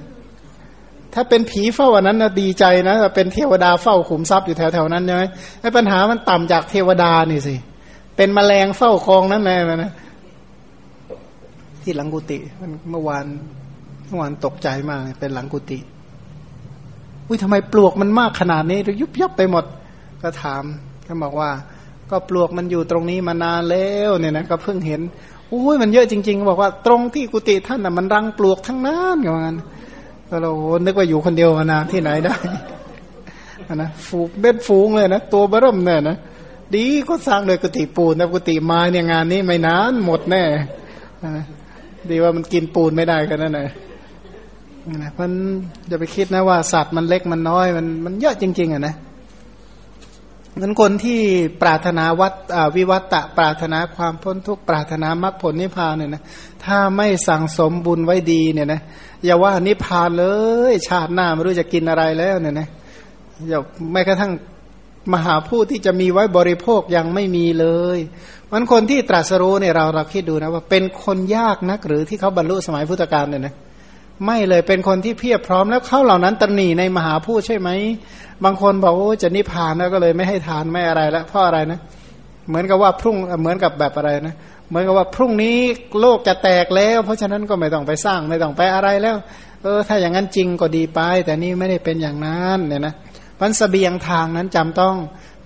[1.14, 5.24] ถ้าเป็นผีเฝ้าอันนั้นนะดีใจนะเป็นเทวดาเฝ้าขุมทรัพย์อยู่แถวๆนั้นใช่ไหม
[5.62, 7.56] ไอ้ปัญหามันต่ำจากเทวดานี่สิ
[8.18, 9.92] เป็นมแมลงเฝ้าคลองนั่นแหละนะ
[11.82, 13.26] ที่หลังกุฏิมันเมื่อวาน
[14.08, 15.80] เมื่อวานตกใจมากเป็นหลังกุฏิ
[17.28, 19.66] อุ้ยทำไมปลวกมันมากขนาดนี้ยุบยับไปหมด
[20.22, 20.64] ก็ถาม
[21.08, 21.50] ก็บอกว่า
[22.12, 25.02] ก็ปลวกมันอยู่ตรงนี้มานานแล้วเนี่ยนะก็เพิ่งเห็น
[25.54, 29.58] อุ้ยมันเยอะจริงๆบอกว่าตรงที่กุฏิท่านน่ะมันรังปลวกทั้งนั้นอย่างนั้น
[30.30, 30.52] ก็เรา
[30.86, 32.36] นึกว่าอยู่คนเดียวมานะที่ไหนได้
[33.76, 36.18] นะฝูงเบ็ดฝูงเลยนะตัวเบิ่มเนี่ยนะ
[36.76, 40.44] ดีก็สร้างโดยกุฏิปูนนะกุฏิไม้เนี่ยงานนี้ไม่นานหมดแน่
[42.10, 43.70] ดีว่ามันกินปูนไม่ได้กันนั่นแหละ
[44.94, 45.32] นะมัน
[45.92, 48.96] จะไปคิดนะว่าสัตว์มันเล็กมันน้อยมันมันเยอะจริง ๆอะนะ
[50.62, 51.20] นั้นคนที่
[51.62, 52.34] ปรารถนาวัต
[52.76, 56.22] วิวัตตะปรารถนาความพ้นทุกข์ปรารถนามรรคผลนิพพานเนี่ยนะ
[56.66, 58.82] ถ้าไม่สั่งสมบุญไว้ดีเนี่ยนะ
[59.26, 60.26] อย่าว่านิพพานเล
[60.72, 62.68] ย ชาติหน้าไม่รู้จะกินอะไรแล้วเนี่ยนะ
[63.48, 63.60] อย่า
[63.92, 64.32] แม้กระทั่ง
[65.14, 67.68] มหาผู้ที่จะมีไว้บริโภคยังไม่มีเล
[67.98, 68.00] ย
[68.52, 73.56] มันคนที่ตรัสรู้เนี่ยเราเราคิดดูนะว่าเป็นคนยากนักหรือที่เขาบรรลุสมัยพุทธกาลเนี่ยนะ
[74.26, 77.70] ไม่เลยเป็นคนที่เพียบพร้อมแล้วเขาเหล่านั้นตรณีในมหาพูดใช่ไหม
[78.44, 81.80] บางคนบอกโอ้จะนิพพานแล้วก็เลยไม่ให้ทานไม่อะไรแล้วเพราะอะไรนะ
[82.48, 84.36] เหมือนกับว่าพรุ่งเหมือนกับแบบอะไรนะ
[84.70, 85.58] เหมือนกับว่าพรุ่งนี้
[86.02, 89.18] โลกจะแตกแล้ว เพราะฉะนั้นก็ไม่ต้องไปสร้างไม่ต้องไปอะไรแล้ว
[89.64, 92.94] เออ ถ้าอย่างนั้นจริงก็ดีไป แต่นี่ไม่ได้เป็นอย่างนั้นเนี่ยนะ
[93.40, 94.96] พันสเสบียงทางนั้นจำต้อง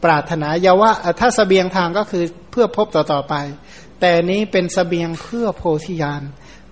[0.04, 3.36] ปรารถนายาว่าถ้าสเสบียงทางก็คือเพื่อพบต่อต่อไป
[4.02, 6.22] แต่นี้เป็นสเสบียงเพื่อโพธิญาณ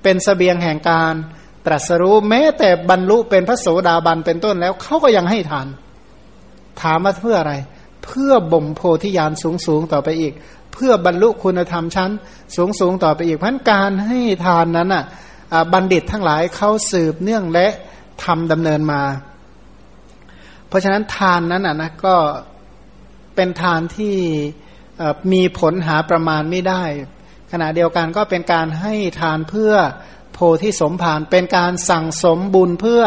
[0.03, 1.13] เป็นสเสบียงแห่งการ
[1.67, 5.67] ตรัสรู้แม้แต่บรรลุเป็นพระโสดาบันเป็นต้นแล้วเขาก็ยังให้ทาน
[6.81, 7.53] ถามว่าเพื่ออะไร
[8.05, 10.33] เพื่อบ่มโพธิญาณสูงสูงต่อไปอีก
[10.73, 12.11] เพื่อบรรลุคุณธรรมชั้น
[12.55, 15.03] สูงสูงต่อไปอีกพันการให้ทานนั้นอะ
[15.73, 17.67] บัณฑิตทั้งหลายเขาสืบเนื่องและ
[18.23, 19.01] ทำดำเนินมา
[20.67, 22.15] เพราะฉะนั้นทานนั้นอะนะก็
[23.35, 24.15] เป็นทานที่
[25.31, 26.83] มีผลหาประมาณไม่ได้
[27.51, 29.73] ขณะเดียวกันก็เป็นการให้ทานเพื่อ
[30.39, 33.03] โพธิสมภารเป็นการสั่งสมบุญเพื่อ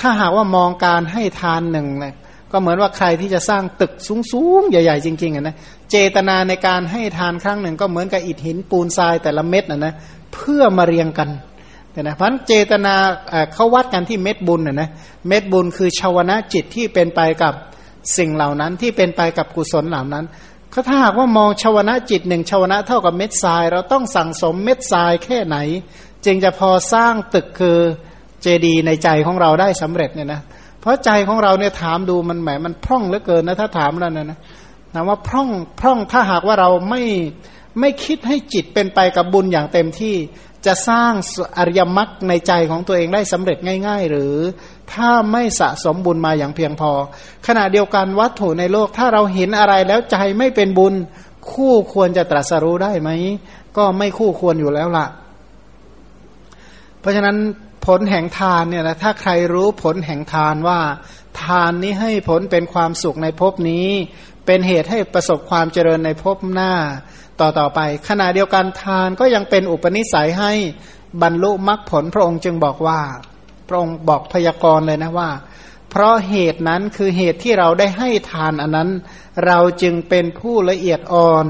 [0.00, 2.14] ถ้าหากว่ามองการให้ทานหนึ่งเนี่ย
[2.52, 3.92] ก็เหมือนว่าใครที่จะสร้างตึก
[4.32, 5.56] สูงๆ ใหญ่ ๆ จริงๆนะ
[5.90, 9.94] เจตนาในการให้ทานครั้งหนึ่ง ก็เหมือนกับอิฐหินปูนทรายแต่ละเม็ดนะนะ
[10.34, 11.28] เพื่อมาเรียงกัน
[11.92, 12.94] เนี่ยนะเพราะเจตนา
[13.54, 14.88] เขาวัดกันที่เม็ดบุญนะนะ
[15.28, 17.54] เม็ดบุญคือชาวนะจิตที่เป็นไปกับ
[18.18, 20.24] สิ่งเหล่านั้นที่เป็นไปกับกุศลเหล่านั้น
[20.74, 25.56] ก็ถ้าหากว่ามองชาวนะจิตหนึ่งชาวนะเท่ากับเม็ดทราย เราต้องสั่งสมเม็ดทรายแค่ไหน
[26.24, 27.78] จึงจะพอสร้างตึกคือ
[28.42, 30.40] เจดีในใจของเราได้สำเร็จเนี่ยนะ
[30.80, 34.38] เพราะใจของเราเนี่ยถามดูมันแหมมันพร่องเหลือเกินนะถ้าถามแล้วนะนะ
[34.94, 35.48] ถามว่าพร่อง
[35.80, 37.02] พร่องถ้าหากว่าเราไม่
[37.80, 40.16] ไม่คิดให้จิตเป็นไปกับบุญอย่างเต็มที่
[40.66, 41.12] จะสร้าง
[41.58, 44.34] อริยมรรคในใจของตัวเองได้สำเร็จง่าย ๆ หรือ
[44.92, 46.92] ถ้าไม่สะสมบุญมาอย่างเพียงพอ
[47.46, 50.94] ขณะเดียวกันวัตถุในโลกถ้าเราเห็นอะไรแล้วใจไม่เป็นบุญ
[51.52, 53.10] คู่ควรจะตรัสรู้ได้ไหม
[53.76, 55.06] ก็ไม่คู่ควรอยู่แล้วล่ะ
[57.00, 57.36] เพราะฉะนั้น
[57.86, 60.80] ผลแห่งทานเนี่ยนะถ้าใครรู้ผลแห่งทานว่า
[61.42, 63.88] ทานนี้ให้ผลเป็นความสุขในภพนี้
[64.46, 66.72] เป็นเหตุให้ประสบความเจริญในภพหน้า
[67.40, 70.52] ต่อต่อไป ขณะเดียวกันทานก็ยังเป็นอุปนิสัยให้
[71.22, 73.00] บรรลุมรรคผลพระองค์จึงบอกว่า
[73.68, 75.30] พระองค์บอกพยากรณ์เลยนะว่า
[75.90, 78.90] เพราะเหตุนั้นคือเหตุที่เราได้ให้ทานอันนั้น
[79.46, 81.46] เราจึงเป็นผู้ละเอียดอ่อน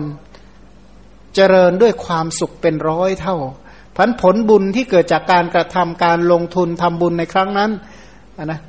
[1.34, 3.36] เจริญด้วยความสุขเป็นร้อยเท่า
[3.96, 7.70] พันผลบุญที่เกิดจากการกระทำการลงทุนทำบุญในครั้งนั้น
[8.36, 8.60] นนะ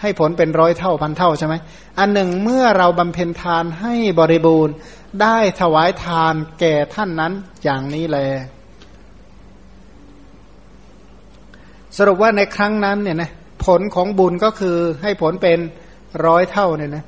[0.00, 1.54] ให้ผลเป็นร้อยเท่าพันเท่าใช่ไหม
[1.98, 4.74] อันหนึ่งเมื่อเราบำเพ็ญทานให้บริบูรณ์
[5.22, 7.32] ได้ถวายทานแก่ท่านนั้น
[7.64, 8.18] อย่างนี้แล
[11.96, 13.30] สรุปว่าในครั้งนั้นเนี่ยนะ
[13.64, 15.58] ผลของบุญก็คือให้ผลเป็น
[16.26, 17.04] ร้อยเท่าเนี่ยนะ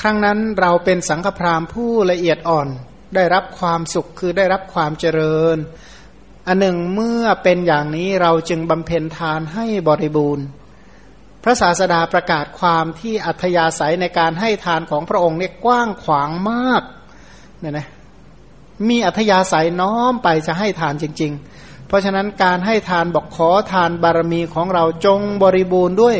[0.00, 2.68] ครั้งนั้นเราเป็นสังฆพราหมณ์ผู้ละเอียดอ่อน
[3.14, 5.56] ได้รับความสุขคือได้รับความเจริญ
[6.46, 10.46] อันหนึ่งเมื่อเป็นอย่างนี้เราจึงบำเพ็ญทานให้บริบูรณ์
[11.42, 16.82] พระศาสดาประกาศความที่อัธยาศัยในการให้ทานของพระองค์เนี่ยกว้างขวางมาก
[17.60, 17.88] เนี่ยนะ
[18.88, 26.16] มีอัธยาศัยน้อมไปจะให้ทานจริง ๆ เพราะฉะนั้นการให้ทานบอกขอทานบารมีของเราจงบริบูรณ์ด้วย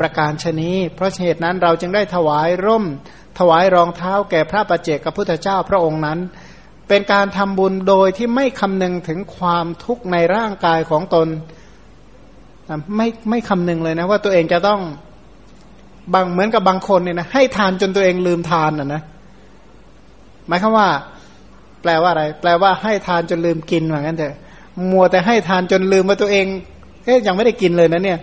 [0.00, 2.84] ประการชนีเพราะเหตุนั้นเราจึงได้ถวายร่ม
[3.38, 6.18] ถวายรองเท้าแก่พระประเจกับพุทธเจ้าพระองค์นั้น
[6.92, 11.28] เป็นการทำบุญโดยที่ไม่คำนึงถึงความทุกข์ในร่างกายของตน
[12.96, 14.80] ไม่ไม่คำนึงเลยนะว่าตัวเองจะต้อง
[16.14, 19.02] บางเหมือนกับบางคนเนี่ยนะให้ทานจนตัวเองลืมทานอะนะ
[20.48, 20.88] หมายความว่า
[21.82, 24.34] แปลว่าอะไร แปลว่าให้ทานจนลืมกินเหมือนกันเถอะ
[24.90, 26.46] มัวแต่ให้ทานจนลืมว่าตัวเอง
[27.04, 28.18] เอ๊ยยังไม่ได้กินเลยนะเนี่ย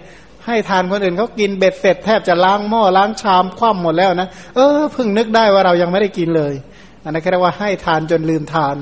[0.46, 6.56] ให้ทานคนอื่นเขากินเบ็ดเสร็จแทบจะล้างหม้อล้างชามคว่ำหมดแล้วนะเออเพิ่งนึกได้ว่าเรายังไม่ได้กินเลย
[7.04, 8.76] อันนั้นเรียกว่าให้ทานจนลืมทาน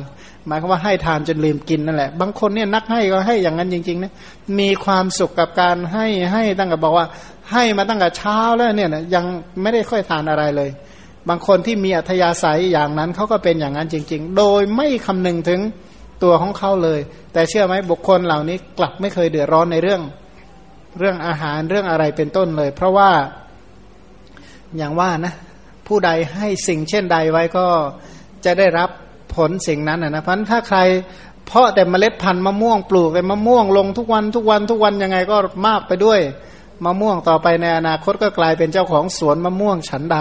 [0.48, 4.14] หมายความว่าให้ทานจนลืมกินนั่นแหละ บางคนเนี่ยนักให้ก็ให้อย่างนั้นจริงๆนะ
[4.60, 7.06] มีความสุขกับการให้ให้ตั้งแต่บอกว่า
[7.52, 9.26] ให้มาตั้งแต่เช้าแล้วเนี่ยนะยัง
[9.62, 10.70] ไม่ได้ค่อยทานอะไรเลย
[11.30, 15.62] บางคนที่มีอัธยาศัยอย่างนั้นเขาก็เป็นอย่างนั้นจริง ๆ โดยไม่คำนึงถึง
[16.24, 17.00] ตัวของเขาเลย
[17.34, 20.02] แต่เชื่อไหมบุคคลเหล่านี้กลับไม่เคยเดือดร้อนในเรื่อง
[21.00, 23.10] เรื่องอาหารเรื่องอะไรเป็นต้นเลย เพราะว่า
[24.78, 25.34] อย่างว่านะ
[25.88, 27.68] ผู้ใดให้สิ่งเช่นใดไว้ก็
[28.46, 28.90] จะได้รับ
[29.36, 30.80] ผลสิ่งนั้นนะเพราะถ้าใคร
[31.48, 35.38] เพาะแต่เมล็ดพันธุ์มะม่วงปลูกแต่มะม่วงลงทุกวันทุกวันทุกวันยังไงก็
[35.68, 36.20] มากไปด้วย
[36.86, 40.18] มะม่วงต่อไปในอนาคตก็กลายเป็นเจ้าของสวนมะม่วงฉันใด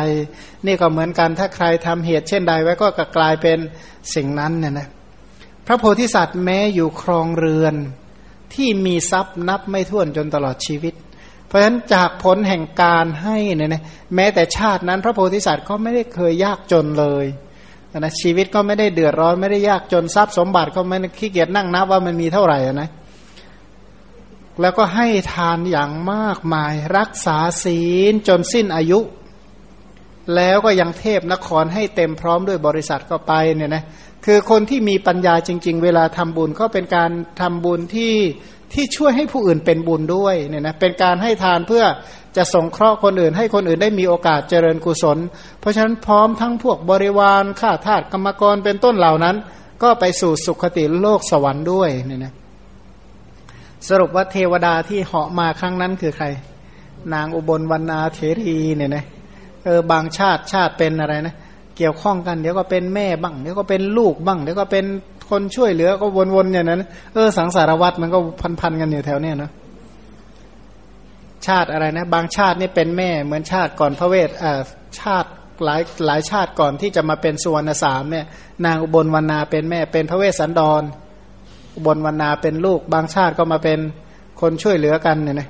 [0.67, 3.59] นี่ก็เหมือนกันถ้าใครทำเหตุเช่นใดไว้ก็กลายเป็น
[4.15, 4.89] สิ่งนั้นเนี่ยนะ
[5.67, 7.75] พระโพธิสัตว์แม้อยู่ครองเรือน
[8.55, 10.95] ที่มีทรัพย์นับไม่ถ้วนจนตลอดชีวิต
[11.47, 13.83] เพราะฉะนั้นจากผลแห่งการให้เนี่ยนะ
[14.15, 17.27] แม้แต่ชาตินั้น พระโพธิสัตว์ก็ไม่ได้เคยยากจนเลย
[17.99, 22.89] นะชีวิตก็ไม่ได้เดือดร้อนไม่ได้ยากจนทรัพย์สมบัติก็ไม่ขี้เกียจนั่งนับว่ามันมีเท่าไหร่นะ
[24.61, 29.01] แล้วก็ให้ทานอย่างมากมาย รักษาศีลจนสิ้นอายุ
[30.35, 33.85] แล้วก็ยังเทพนครให้เต็มพร้อมด้วยบริษัทก็ไปเนี่ยนะ
[34.25, 37.11] คือคนที่มีปัญญาจริง ๆ เวลาทำบุญก็เป็นการ
[37.41, 38.13] ทำบุญที่
[38.73, 41.85] ที่ช่วยให้ผู้อื่นเป็นบุญด้วยเนี่ยนะเป็นการให้ทานเพื่อ
[42.37, 45.19] จะสงเคราะห์คนอื่น ให้คนอื่นได้มีโอกาสเจริญกุศล
[45.61, 49.37] เพราะฉะนั้นพร้อมทั้งพวกบริวารข้าทาสกรรมกรเป็นต้นเหล่านั้น
[49.83, 52.33] ก็ไปสู่สุขติโลกสวรรค์ด้วยเนี่ยนะ
[53.89, 56.27] สรุปว่าเทวดาที่เหาะมาครั้งนั้นคือใคร
[57.15, 59.05] นางอุบลวรรณาเทรีเนี่ยนะ
[59.65, 61.35] เออบางชาติชาติเป็นอะไรนะ
[61.77, 64.85] เกี่ยวข้องกันเดี๋ยวก็เป็นแม่บ้างเดี๋ยวก็เป็นลูกบ้างเดี๋ยวก็เป็น
[65.29, 66.83] คนช่วยเหลือก็วนๆอย่างนั้น
[67.15, 68.19] เออสังสารวัตรมันก็
[68.61, 69.51] พันๆกันอยู่แถวเนี้ยนะ
[71.47, 74.61] ชาติอะไรนะ บางชาตินี่เป็นแม่เหมือนชาติก่อนพระเวทอ่า
[75.01, 75.31] ชาติ
[75.65, 78.27] หลายหลายชาติก่อนที่จะมาเป็นสุวรรณสามเนี่ย
[78.67, 80.83] นางอุบลวรรณาเป็นแม่เป็นพระเวสสันดร
[81.77, 83.79] อุบลวรรณาเป็นลูก บางชาติก็มาเป็น
[84.41, 85.49] คนช่วยเหลือกันเนี่ยนะ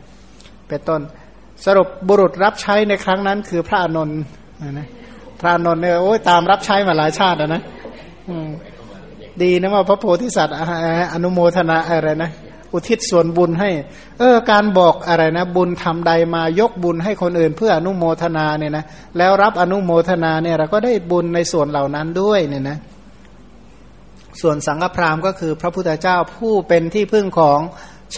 [0.69, 1.01] เป็นต้น
[1.65, 4.19] สรุปบุรุษรับใช้ในครั้งนั้นคือพระอนนท์
[4.73, 4.89] นะ
[5.41, 7.63] พระนนท์เนี่ยโอ้ยตามรับใช้มาหลายชาตินะ
[9.43, 10.57] ดีนะว่าพระโพธิสัตว์
[11.13, 12.31] อนุโมทนาอะไรนะ
[12.73, 13.71] อุทิศส่วนบุญให้
[14.19, 18.85] เออ การบอกอะไรนะ บุญทำใดมายกบุญให้คนอื่น เพื่ออนุโมทนาเนี่ยนะ
[19.19, 22.79] แล้วรับอนุโมทนาเนี่ยเราก็ได้บุญในส่วนเหล่านั้นด้วยเนี่ยนะ
[24.41, 27.61] ส่วนสังฆพราหมณ์ก็คือพระพุทธเจ้าผู้เป็นที่พึ่งของ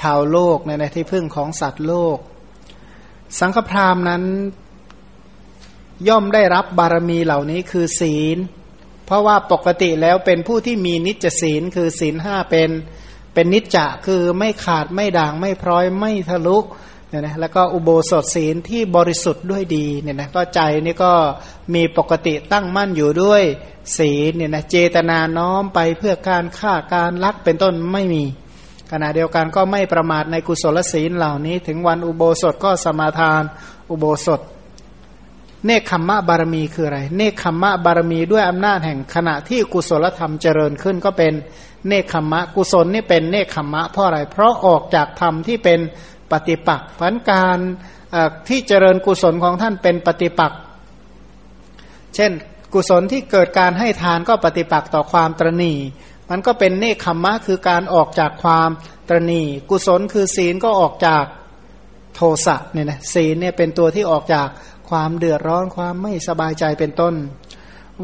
[0.00, 2.18] ชาวโลกเนี่ยนะที่พึ่งของสัตว์โลก
[3.40, 4.22] สังฆพราหมณ์นั้น
[6.08, 8.38] ย่อมได้รับบารมีเหล่านี้คือศีล
[9.08, 12.70] เพราะว่าปกติแล้วเป็นผู้ที่มีนิจศีลคือศีลห้าเป็น
[13.34, 16.58] เป็นนิจจะคือไม่ขาดไม่ด่างไม่พร้อยไม่ทะลุ
[17.08, 21.12] เนี่ยนะแล้วก็อุโบสถศีลที่บริสุทธิ์ด้วยดีเนี่ยนะก็ใจนี่ก็
[21.74, 23.42] มีปกติตั้งมั่นอยู่ด้วย
[23.96, 28.24] ศีลเนี่ยนะเจตนาน้อมไปเพื่อการฆ่าการลักเป็นต้นไม่มี
[28.92, 33.42] ขณะเดียวกันก็ไม่ประมาทในกุศลศีลเหล่านี้ ถึงวันอุโบสถก็สมาทาน
[33.90, 34.40] อุโบสถ
[35.66, 41.32] เนคขมมะบารมีคืออะไร เนคขมมะบารมีด้วยอำนาจแห่งขณะที่กุศลธรรมเจริญขึ้นก็เป็น
[41.88, 45.80] เนคขมมะ กุศลนี่เป็นเนคขมมะเพราะอะไร เพราะออกจากธรรมที่เป็น
[46.30, 47.58] ปฏิปักษ์ผันการ
[48.48, 50.60] ที่เจริญกุศลของท่านเป็นปฏิปักษ์
[52.14, 52.32] เช่น
[52.74, 55.74] กุศลที่เกิดการให้ทานก็ปฏิปักษ์ต่อความตรณี
[56.30, 58.70] มันก็เป็นเนคขมมะคือการออกจากความ
[59.08, 61.24] ตรณีกุศลคือศีลก็ออกจาก
[62.14, 64.48] โทสะเนี่ยนะศีลเนี่ยเป็นตัวที่ออกจาก
[64.88, 67.14] ความเดือดร้อนความไม่สบายใจเป็นต้น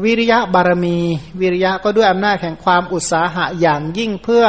[0.03, 0.97] วิริยะบารมี
[1.41, 4.45] วิริยะก็ด้วยอำนาจแห่งความอุตสาหะอย่างยิ่งเพื่อ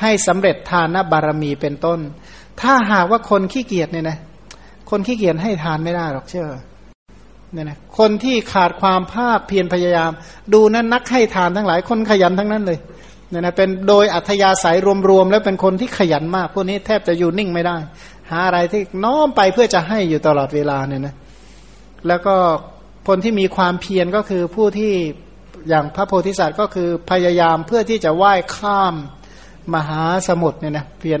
[0.00, 2.00] ให้สำเร็จทานบารมีเป็นต้น
[2.60, 4.18] ถ้าหากว่าคนขี้เกียจเนี่ยนะ
[4.90, 6.48] คนขี้เกียจให้ทานไม่ได้หรอกเชื่อ
[7.52, 10.10] เนี่ยนะคนที่ขาดความภาคเพียรพยายาม
[10.54, 12.78] ดูนั้นนักให้ทานทั้งหลาย คนขยันทั้งนั้นเลย
[13.30, 14.76] เนี่ยนะเป็นโดยอัธยาศัย
[15.10, 17.76] รวมๆแล้วเป็นคนที่ขยันมาก พวกนี้แทบจะอยู่นิ่งไม่ได้
[18.30, 21.14] หาอะไรที่น้อมไปเพื่อจะให้อยู่ตลอดเวลาเนี่ยนะ
[22.08, 22.34] แล้วก็
[23.08, 24.92] คนที่มีความเพียรก็คือผู้ที่
[25.68, 28.94] อย่างพระโพธิสัตว์ก็คือพยายามเพื่อที่จะว่ายข้าม
[29.74, 31.20] มหาสมุทรเนี่ยนะเพียร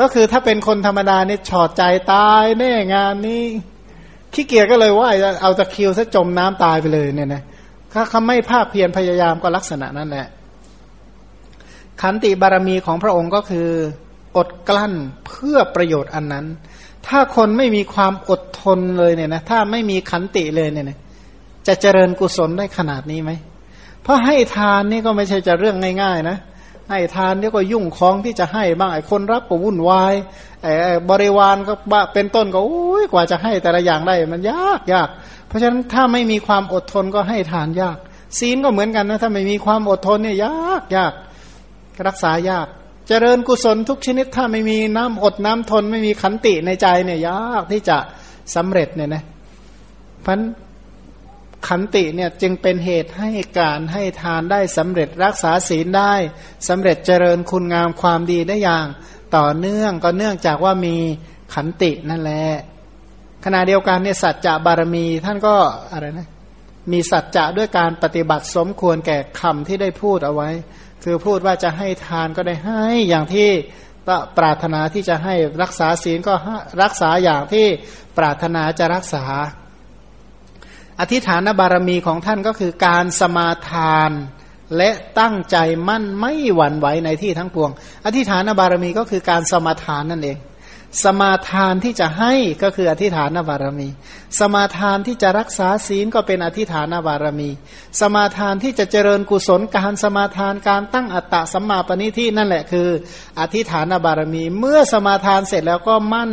[0.00, 1.82] ก็คือถ้าเป็นคนธรรมดาเนี่ฉอดใจ
[2.12, 3.44] ตายแน่งานนี้
[4.34, 7.42] ขี้เกียจก็เลยว่ายเอาตะคิวซะจมน้ำตายไปเลยเนี่ยนะ
[7.94, 10.26] ถ้าเขาไม่ภาคเพียรพยายามก็ลักษณะนั้นแหละ
[12.00, 13.68] ขันติบารมีของพระองค์ก็คือ
[14.36, 14.94] อดกลั้น
[15.26, 16.46] เพื่อประโยชน์อันนั้น
[17.08, 20.98] ถ้าคนไม่มีความอดทนเลยเนี่ยนะถ้าไม่มีขันติเลยเนี่ยนะ
[21.66, 23.30] จะเจริญกุศลได้ขนาดนี้ไหม
[24.02, 26.38] เพราะให้ทานนี่ก็ไม่ใช่จะเรื่องง่าย ๆ นะ
[26.90, 30.14] ให้ทานนี่ก็ยุ่งคล้องที่จะให้บ้างไอ้คนรับก็วุ่นวาย
[30.62, 30.72] ไอ้
[31.10, 31.74] บริวารก็
[32.14, 35.08] เป็นต้นก็โอ้ยกว่าจะให้แต่ละอย่างได้มันยากยาก
[35.46, 37.96] เพราะฉะนั้นถ้าไม่มีความอดทนก็ให้ทานยาก
[38.38, 41.12] ศีลก็เหมือนกันนะถ้าไม่มีความอดทนเนี่ยยากยาก
[42.06, 42.66] รักษายาก
[43.08, 47.98] เจริญกุศลทุกชนิดถ้าไม่มีน้ำอดน้ำทนไม่มีขันติในใจเนี่ยยากที่จะ
[48.54, 49.24] สำเร็จเนี่ยนะ
[50.26, 50.40] พัน
[51.68, 56.14] ขันติเนี่ยจึงเป็นเหตุให้การให้ทานได้สำเร็จรักษาศีลได้
[56.68, 58.86] สำเร็จเจริญคุณงามความดีได้อย่าง
[59.36, 60.96] ต่อเนื่องก็เนื่องจากว่ามี
[61.54, 62.44] ขันตินั่นแหละ
[63.44, 65.54] ขณะเดียวกันเนี่ยสัจจะบารมีท่านก็
[65.92, 66.28] อะไรนะ
[66.92, 70.50] มีสัจจะด้วยการปฏิบัติสมควรแก่คำที่ได้พูดเอาไว้
[71.04, 73.48] คือพูดว่าจะให้ทานก็ได้ให้อย่างที่
[74.38, 76.34] ปรารถนาที่จะให้รักษาศีลก็
[76.82, 77.66] รักษาอย่างที่
[78.18, 79.24] ปรารถนาจะรักษา
[81.00, 84.10] อธิฐานบารมีของท่านก็คือการสมาทาน
[84.76, 84.90] และ
[85.20, 85.56] ตั้งใจ
[85.88, 87.70] มั่นไม่หวั่นไหวในที่ทั้งปวง
[88.04, 90.38] อธิฐานบารมีก็คือการสมาทานนั่นเอง
[91.04, 93.88] สมาทานที่จะให้ก็คืออธิฐานบารมี
[94.40, 97.50] สมาทานที่จะรักษาศีลก็เป็นอธิฐานบารมี
[98.00, 102.88] สมาทานที่จะเจริญกุศลการสมาทานการตั้งอัตตะสัมมาปณิที่นั่นแหละคือ
[103.40, 106.32] อธิฐานบารมี เมื่อสมาทานเสร็จแล้วก็มั่น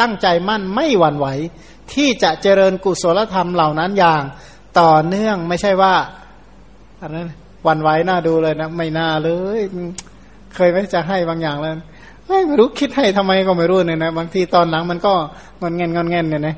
[0.00, 1.26] ตั้งใจมั่นไม่หวั่นไหว
[1.94, 4.22] ที่จะเจริญกุศลธรรมเหล่านั้นอย่าง
[4.80, 5.94] ต่อเนื่องไม่ใช่ว่า
[7.00, 9.60] อะไรนะวันไหวน่าดูเลยนะไม่น่าเลย
[10.54, 11.72] เคยไม่จะให้บางอย่างแล้ว
[12.28, 15.12] ไม่รู้คิดให้ทำไมก็ไม่รู้เนี่ยนะ บางทีตอนหลังมันก็
[15.62, 16.56] มันเงนเงินเงนเนี่ยนะ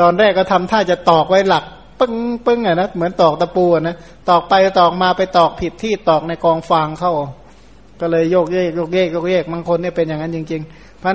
[0.00, 1.64] ตอนแรกก็ทำท่าจะตอกไว้หลัก
[2.00, 2.12] ปึ้ง
[2.46, 3.96] ปึ้งอะนะเหมือนตอกตะปูนะ
[4.30, 7.12] ตอกไปตอกมาไปตอกผิดที่ตอกในกองฟางเข้า
[8.00, 11.12] ก็เลยโยกเยกโยกเยกโยกเยกบางคนเนี่ยเป็นอย่างนั้นจริง ๆ เพราะ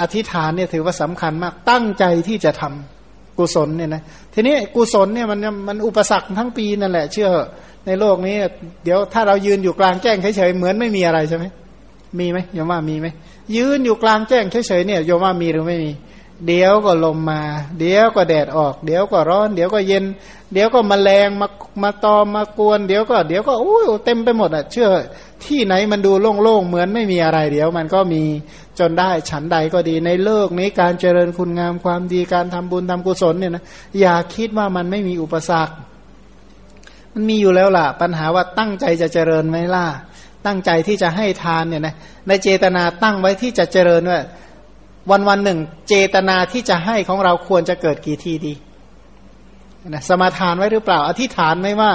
[0.00, 4.02] อธิษฐานเนี่ยถือว่าสำคัญมากตั้งใจที่จะทำกุศลเนี่ยนะ
[4.34, 7.30] ทีนี้กุศลเนี่ยมันมันอุปสรรคทั้งปีนั่นแหละ เชื่อ
[7.86, 8.36] ในโลกนี้
[8.84, 11.44] เดี๋ยวถ้าเรายืนอยู่กลางแจ้งเฉยๆเหมือนไม่มีอะไรใช่ไหม
[12.18, 13.06] มีไหมโยมว่ามีไหม
[13.56, 15.92] ยืนอยู่กลางแจ้งเฉยๆเนี่ยโยมว่ามีหรือไม่มี
[16.46, 17.42] เดี๋ยวก็ลมมา
[17.78, 20.04] เดี๋ยวก็แดดออก เดี๋ยวก็ร้อน เดี๋ยวก็เย็น
[20.52, 21.48] เดี๋ยวก็มแมลงมา
[21.82, 24.88] มาตอมมากวน เดี๋ยวก็ เดี๋ยวก็อู้เต็มไปหมดอะ เชื่อ
[25.44, 26.12] ที่ไหนมันดู
[26.42, 28.22] โล่งๆเหมือนไม่มีอะไร เดี๋ยวมันก็มี
[28.78, 33.64] จนได้ฉันใดก็ดีในโลกนี้การเจริญคุณงามความดีการทำบุญทำกุศลเนี่ยนะ
[34.00, 35.74] อย่าคิดว่ามันไม่มีอุปสรรค
[37.12, 39.86] มันมีอยู่แล้วล่ะ ปัญหาว่าตั้งใจจะเจริญไหมล่ะ
[40.46, 41.94] ตั้งใจที่จะให้ทานเนี่ยนะ
[42.28, 44.20] ในเจตนาตั้งไว้ที่จะเจริญว่า
[45.10, 45.58] วันวันหนึ่ง
[45.88, 48.54] เจตนาที่จะให้ของเราควรจะเกิดกี่ทีดี
[49.88, 51.92] นะสมาทานไว้หรือเปล่า อธิษฐานไหมว่า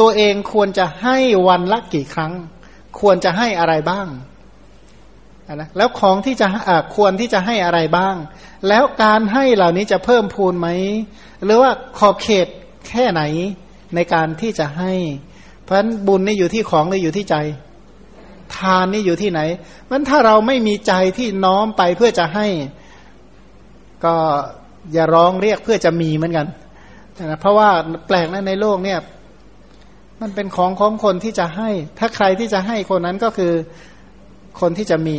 [0.00, 1.16] ตัวเองควรจะให้
[1.48, 2.32] วันละกี่ครั้ง
[3.00, 4.06] ควรจะให้อะไรบ้าง
[5.54, 8.14] นะแล้วของที่จะะควรที่จะให้อะไรบ้าง
[8.68, 10.68] แล้วการให้เหล่านี้จะเพิ่มพูนไหม
[11.44, 12.46] หรือว่าขอบเขต
[12.88, 13.22] แค่ไหน
[13.94, 14.92] ในการที่จะให้
[15.62, 17.36] เพราะฉะนั้นบุญนี่อยู่ที่ของหรืออยู่ที่ใจ
[18.56, 19.40] ทานนี่อยู่ที่ไหน
[19.90, 22.46] มันถ้าเราไม่มีใจที่น้อมไปเพื่อจะให้
[24.04, 24.14] ก็
[24.92, 26.46] อย่าร้องเรียกเพื่อจะมีเหมือนกัน
[27.24, 27.70] นะเพราะว่า
[28.06, 28.98] แปลกนะในโลกเนี่ย
[30.20, 33.52] มันเป็นของของคนที่จะให้ ถ้าใครที่จะให้คนนั้นก็คือ
[34.60, 35.18] คนที่จะมี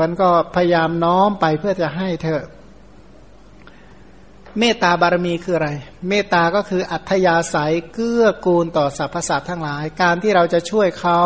[0.00, 2.40] มันก็พยายามน้อมไปเพื่อจะให้เธอ
[4.60, 5.70] เมตตาบารมีคืออะไร
[6.08, 11.22] เมตตาก็คืออัธยาศัยเกื้อกูลต่อสรรพสัตว์ทั้งหลาย การที่เราจะช่วยเขา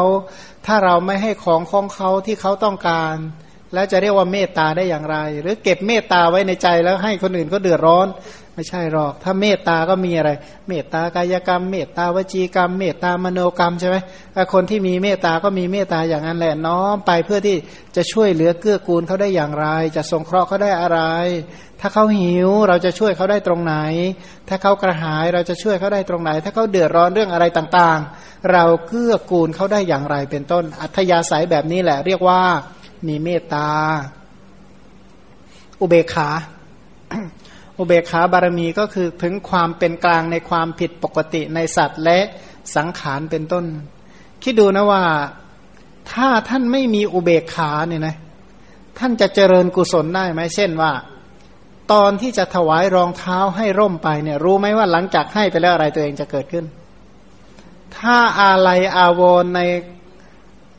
[0.67, 3.15] ถ้าเราไม่ให้ของของเขาที่เขาต้องการ
[3.75, 8.09] แล้วจะเรียกว่าเมตตาได้อย่างไร หรือเก็บเมตตาไว้ในใจแล้วให้คนอื่นก็เดือดร้อน
[8.55, 10.31] ไม่ใช่หรอก ถ้าเมตตาก็มีอะไร
[10.69, 13.97] เมตตากายกรรม เมตตาวจีกรรม เมตตามโนกรรมใช่ไหม
[14.53, 17.57] คนที่มีเมตตาก็มีเมตตาอย่างนั้นแหละน้อมไปเพื่อที่
[17.97, 19.67] จะช่วยเหลือเกื้อกูลเขาได้อย่างไร
[19.97, 21.01] จะสงเคราะห์เขาได้อะไร
[21.81, 23.77] ถ้าเขาหิวเราจะช่วยเขาได้ตรงไหน
[24.49, 32.41] ถ้าเขากระหายเราจะช่วยเขาได้ตรงไหน ถ้าเขาเดือดร้อนเรื่องอะไรต่างๆ เราเกื้อกูลเขาได้อย่างไรเป็นต้น อัธยาศัยแบบนี้แหละ เรียกว่า
[33.07, 33.69] มีเมตตา
[35.81, 36.29] อุเบกขา
[37.79, 42.19] อุเบกขาบารมีก็คือถึงความเป็นกลางในความผิดปกติในสัตว์และ
[42.77, 43.65] สังขารเป็นต้น
[44.43, 45.03] คิดดูนะว่า
[46.13, 48.17] ถ้าท่านไม่มีอุเบกขาเนี่ยนะ
[48.99, 50.93] ท่านจะเจริญกุศลได้ไหมเช่นว่า
[51.93, 56.65] ตอนที่จะถวายรองเท้าให้ร่มไปเนี่ย รู้ไหมว่าหลังจากให้ไปแล้วอะไรตัวเองจะเกิดขึ้น
[57.97, 59.61] ถ้าอาลัยอาวรใน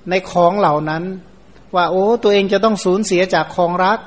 [0.10, 1.03] ในของเหล่านั้น
[1.76, 3.99] ว่าโอ้ตัวเองจะต้องสูญเสียจากของรัก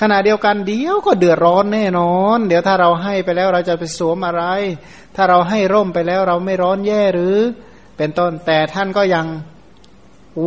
[0.00, 4.44] ขณะเดียวกันเดี๋ยวก็เดือดร้อนแน่นอน เดี๋ยวถ้าเราให้ไปแล้วเราจะไปสวมอะไร
[5.16, 7.36] ถ้าเราให้ร่มไปแล้วเราไม่ร้อนแย่หรือ
[7.96, 9.26] เป็นต้นแต่ท่านก็ยัง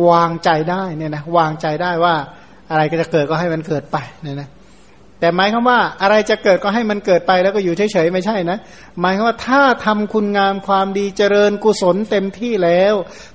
[0.08, 2.14] วางใจได้เนี่ยนะวางใจได้ว่า
[2.70, 4.48] อะไรก็จะเกิดก็ให้มันเกิดไปเนี่ยนะ
[5.20, 8.58] แต่หมายควาว่าอะไรจะเกิดก็ให้มันเกิดไปแล้วก็อยู่เฉยๆไม่ใช่นะ
[9.00, 12.94] หมายควาว่าถ้าทำคุณงามความดีเจริญกุศลเต็มที่แล้ว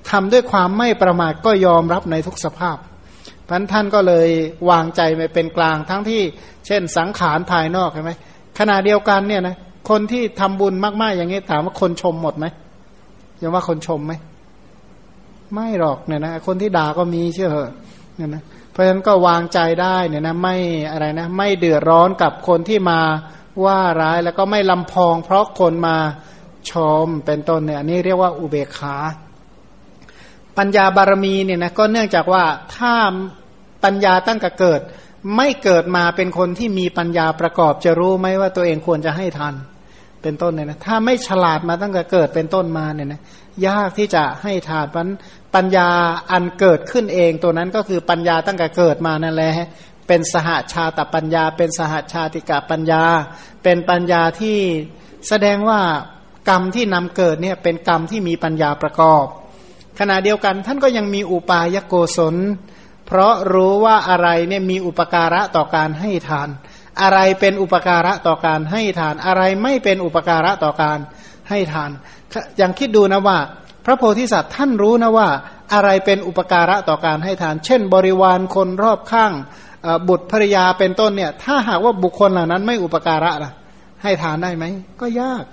[0.09, 2.77] ทำด้วยความไม่ประมาทก็ยอมรับในทุกสภาพ
[3.49, 4.27] พันท่านก็เลย
[4.69, 6.21] วางใจไปเป็นกลางทั้งที่
[6.67, 8.11] เช่นสังขารภายนอกใช่ไหม
[8.59, 9.55] ขณะเดียวกันเนี่ยนะ
[9.89, 12.45] คนที่ทำบุญมาก ๆ อย่างนี้ถามว่าคนชมหมดไหม
[13.41, 14.13] ยังว่าคนชมไหม
[15.53, 17.71] ไม่หรอกเนี่ยนะคนที่ด่าก็มีเชื่อเหอะ
[18.15, 20.55] เนี่ยนะเพราะฉะนั้นก็วางใจได้เนี่ยนะไม่
[20.91, 23.01] อะไรนะไม่เดือดร้อนกับคนที่มา
[23.65, 25.97] ว่าร้ายแล้วก็ไม่ลำพอง เพราะคนมา
[26.71, 28.95] ชมเป็นต้นเนี่ยนี่เรียกว่าอุเบกขา
[30.57, 32.43] ปัญญาบารมีเนี่ยนะก็เนื่องจากว่า
[32.75, 32.95] ถ้า
[33.83, 34.81] ปัญญาตั้งแต่เกิด
[35.35, 39.53] ไม่เกิดมาเป็นคนที่มีปัญญาประกอบจะรู้ไหมว่าตัวเองควรจะให้ทัน
[40.21, 43.21] เป็นต้นเนี่ยนะถ้าไม่ฉลาดมาตั้งแต่เกิดเป็นต้นมาเนี่ยนะ
[43.67, 45.07] ยากที่จะให้ทานมัน
[45.55, 45.89] ปัญญา
[46.31, 49.51] อันเกิดขึ้นเองตัวนั้นก็คือปัญญาตั้งแต่เกิดมานั่นแหละ
[50.07, 53.03] เป็นสหาชาตปัญญา เป็นสหาชาติกาปัญญา
[53.63, 54.57] เป็นปัญญาที่
[55.27, 55.81] แสดงว่า
[56.49, 59.25] กรรมที่นำเกิดเนี่ยเป็นกรรมที่มีปัญญาประกอบ
[59.99, 62.35] ขณะเดียวกันท่านก็ยังมีอุปายโกศล
[63.07, 66.49] เพราะรู้ว่าอะไรเนี่ยมีอุปการะต่อการให้ทาน
[67.01, 70.99] อะไรเป็นอุปการะต่อการให้ทาน อะไรไม่เป็นอุปการะต่อการ
[71.49, 71.89] ให้ทาน
[72.57, 73.37] อย่างคิดดูนะว่า
[73.85, 75.27] พระโพธิสัตว์ท่านรู้นะว่า
[75.73, 79.31] อะไรเป็นอุปการะต่อการให้ทาน เช่น บริวารคนรอบข้าง
[80.07, 83.51] บุตรภรยาเป็นต้นเนี่ย ถ้าหากว่าบุคคลเหล่านั้นไม่อุปการะล่ะ
[84.03, 84.63] ให้ทานได้ไหม
[85.01, 85.43] ก็ยาก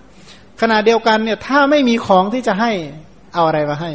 [0.60, 2.72] ขณะเดียวกันเนี่ยถ้าไม่มีของที่จะให้
[3.34, 3.90] เอาอะไรมาให้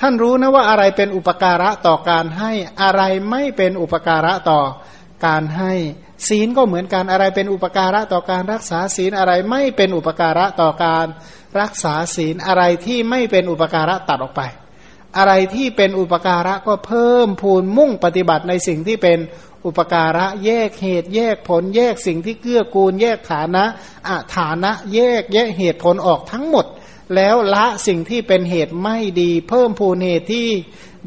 [0.00, 2.52] ท่านรู้นะว่าอะไรเป็นอุปการะต่อการให้
[2.82, 4.60] อะไรไม่เป็นอุปการะต่อ
[5.26, 5.72] การให้
[6.28, 11.06] ศีลก็เหมือนกันอะไรเป็นอุปการะต่อการรักษาศีลอะไรไม่เป็นอุปการะต่อการ
[11.60, 14.42] รักษาศีลอะไรที่ไม่เป็นอุปการะตัดออกไป
[15.16, 19.18] อะไรที่เป็นอุปการะก็เพิ่มพูนมุ่งปฏิบัติในสิ่งที่เป็น
[19.66, 23.64] อุปการะแยกเหตุแยกผล แยกสิ่งที่เกื้อกูล แยกฐานะ
[24.08, 26.66] อะฐานะ แยกแยกเหตุผลออกทั้งหมด
[27.14, 30.48] แล้วละสิ่งที่เป็นเหตุไม่ดี เพิ่มพูนเหตุที่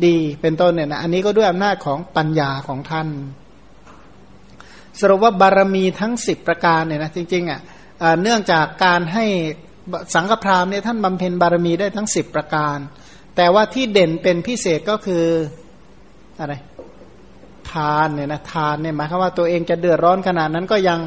[0.06, 3.08] ดีเป็นต้นเนี่ยนะอันนี้ก็ด้วยอำนาจของปัญญาของท่าน
[5.00, 7.60] สรุปว่าบารมีทั้งสิบประการเนี่ยนะจริงๆอะ
[8.22, 9.26] เนื่องจากการให้
[10.14, 12.78] สังฆพราหมณ์เนี่ยท่านบำเพ็ญบารมีได้ทั้งสิบประการ
[13.36, 15.26] แต่ว่าที่เด่นเป็นพิเศษก็คือ
[16.40, 16.54] อะไร
[17.72, 21.00] ทานเนี่ยนะทานเนี่ยหมายความว่าตัวเองจะเดือดร้อนขนาดนั้นก็ยัง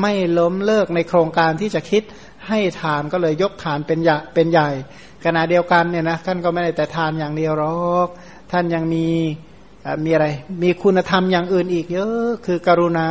[0.00, 2.02] ไม่ล้มเลิกในโครงการที่จะคิด
[2.48, 4.68] ให้ทานก็เลยยกทานเป็นใหญ่เป็นใหญ่
[5.24, 8.08] ขณะเดียวกันเนี่ยนะท่านก็ไม่ได้แต่ทานอย่างเดียวหรอก
[8.52, 9.06] ท่านยังมี
[10.04, 10.26] มีอะไร
[10.62, 13.08] มีคุณธรรมอย่างอื่นอีกเยอะคือกรุณา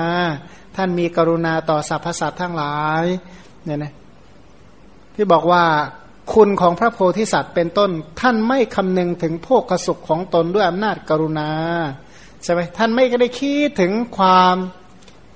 [0.75, 3.05] ท่านมีกรุณาต่อสรรพสัตว์ทั้งหลาย
[3.65, 3.93] เนี่ยนะ
[5.15, 5.63] ที่บอกว่า
[6.33, 7.89] คุณของพระโพธิสัตว์เป็นต้น
[8.21, 11.49] ท่านไม่คำนึงถึงโภคสุขของตนด้วยอำนาจกรุณา
[12.43, 14.55] ใช่ไหมท่านไม่ได้คิดถึงความ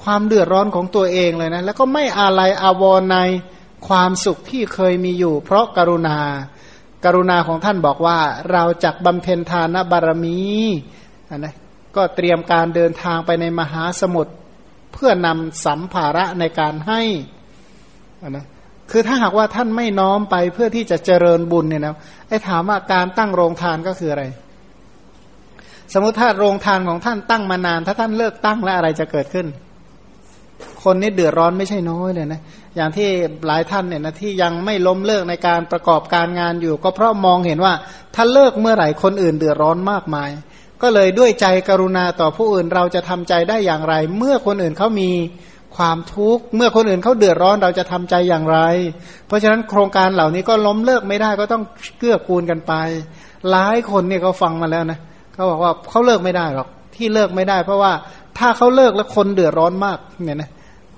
[0.04, 3.18] ความเดือดร้อนของตัวเองเลยนะ แล้วก็ไม่อาลัยอาวรใน
[3.88, 6.18] ความสุขที่เคยมีอยู่ เพราะกรุณา
[7.06, 8.20] กรุณาของท่านบอกว่า
[8.52, 10.38] เราจักบำเพ็ญทานบารมี
[11.38, 11.56] นะ
[11.96, 14.34] ก็เตรียมการเดินทางไปในมหาสมุทร
[14.94, 17.02] เพื่อนำสัมภาระในการให้
[18.30, 18.46] นะ
[18.92, 21.96] คือถ้าหากว่าท่านไม่น้อมไปเพื่อที่จะเจริญบุญเนี่ยนะ
[22.28, 24.24] ไอ้ถามว่าการตั้งโรงทานก็คืออะไร
[25.94, 29.48] สมมติถ้าโรงทานของท่านตั้งมานาน ถ้าท่านเลิกตั้งแล้วอะไรจะเกิดขึ้น
[30.84, 32.42] คนนี้เดือดร้อนไม่ใช่น้อยเลยนะ
[32.76, 33.10] อย่างที่
[33.48, 37.74] หลายท่านเนี่ยนะที่ยังไม่ล้มเลิกในการประกอบการงานอยู่ ก็เพราะมองเห็นว่า
[38.16, 40.30] ถ้าเลิกเมื่อไหร่คนอื่นเดือดร้อนมากมาย
[40.82, 45.12] ก็เลยด้วยใจกรุณาต่อผู้อื่นเราจะทำใจได้อย่างไร เมื่อคนอื่นเขามี
[45.78, 48.60] ความทุกข์เมื่อคนอื่นเขาเดือดร้อนเราจะทำใจอย่างไร
[49.28, 51.64] เพราะฉะนั้นโครงการเหล่านี้ก็ล้มเลิกไม่ได้ก็ต้อง
[52.00, 52.74] เกื้อกูลกันไป
[53.52, 55.00] หลายคนเนี่ยเขาฟังมาแล้วนะ
[55.34, 57.92] เขาบอกว่าเขาเลิกไม่ได้หรอกที่เลิกไม่ได้ เพราะว่า
[58.38, 60.50] ถ้าเขาเลิกแล้วคนเดือดร้อนมากเนี่ยนะ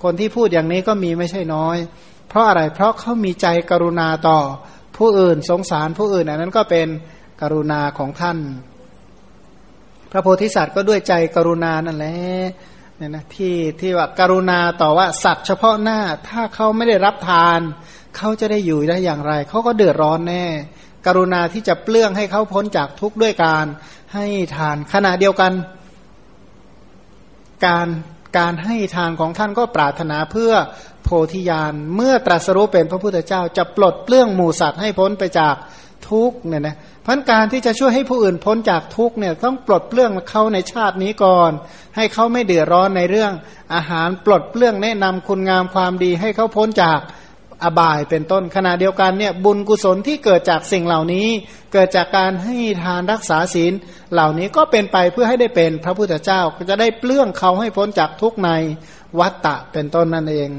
[0.02, 1.76] คนที่พูดอย่างนี้ก็มีไม่ใช่น้อย
[2.28, 4.38] เพราะอะไรเพราะเขามีใจกรุณาต่อ
[4.96, 6.88] ผู้อื่นสงสารผู้อื่นอันนั้นก็เป็น
[7.42, 8.38] กรุณาของท่าน
[10.10, 12.16] พระโพธิสัตว์ก็ด้วยใจกรุณานั่นแหละ
[12.96, 17.60] เนี่ยนะที่ที่ว่าการุณาต่อว่าสัตว์เฉพาะหน้า ถ้าเขาไม่ได้รับทาน
[18.16, 20.44] เขาจะได้อยู่ได้อย่างไร เขาก็เดือดร้อนแน่
[21.06, 23.66] กรุณาที่จะเปลื้องให้เขาพ้นจากทุกข์ด้วยการ
[24.14, 24.26] ให้
[24.56, 25.52] ทานขณะเดียวกัน
[27.66, 27.88] การ
[28.36, 30.52] การให้ทานของท่านก็ปรารถนาเพื่อ
[31.04, 35.54] โพธิญาณเมื่อตรัสรู้เป็นพระพุทธเจ้าจะปลดเปลื้องหมู่สัตว์ให้พ้นไปจาก
[36.10, 36.76] ทุกเนี่ยนะ
[37.06, 41.50] พันการที่จะช่วยให้ผู้อื่นพ้นจากทุกเนี่ยต้องปลดเปลื้องเขาในชาตินี้ก่อน
[41.96, 43.32] ให้เขาไม่เดือดร้อนในเรื่อง
[43.74, 46.98] อาหารปลดเปลื้องแนะนำคุณงามความดีให้เขาพ้นจาก
[47.62, 51.26] อบายเป็นต้นขณะเดียวกันเนี่ยบุญกุศลที่เกิดจากสิ่งเหล่านี้
[51.72, 53.72] เกิดจากการให้ทานรักษาศีล
[54.12, 58.50] เหล่านี้ก็เป็นไปเพื่อให้ได้เป็นพระพุทธเจ้าก็จะได้เปลื้องเขาให้พ้นจากทุกใน
[59.18, 60.50] วัตตะเป็นต้นนั่นเอง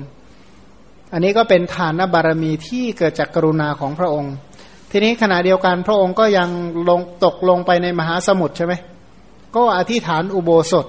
[1.13, 4.33] อันนี้ก็เป็นทานบารมีที่เกิดจากกรุณาของพระองค์
[4.91, 6.49] ทีนี้ขณะเดียวกันพระองค์ก็ยัง
[6.89, 8.73] ลงตกลงไปในมหาสมุทรใช่ไหม
[9.55, 10.85] ก็อธิษฐานอุโบสถ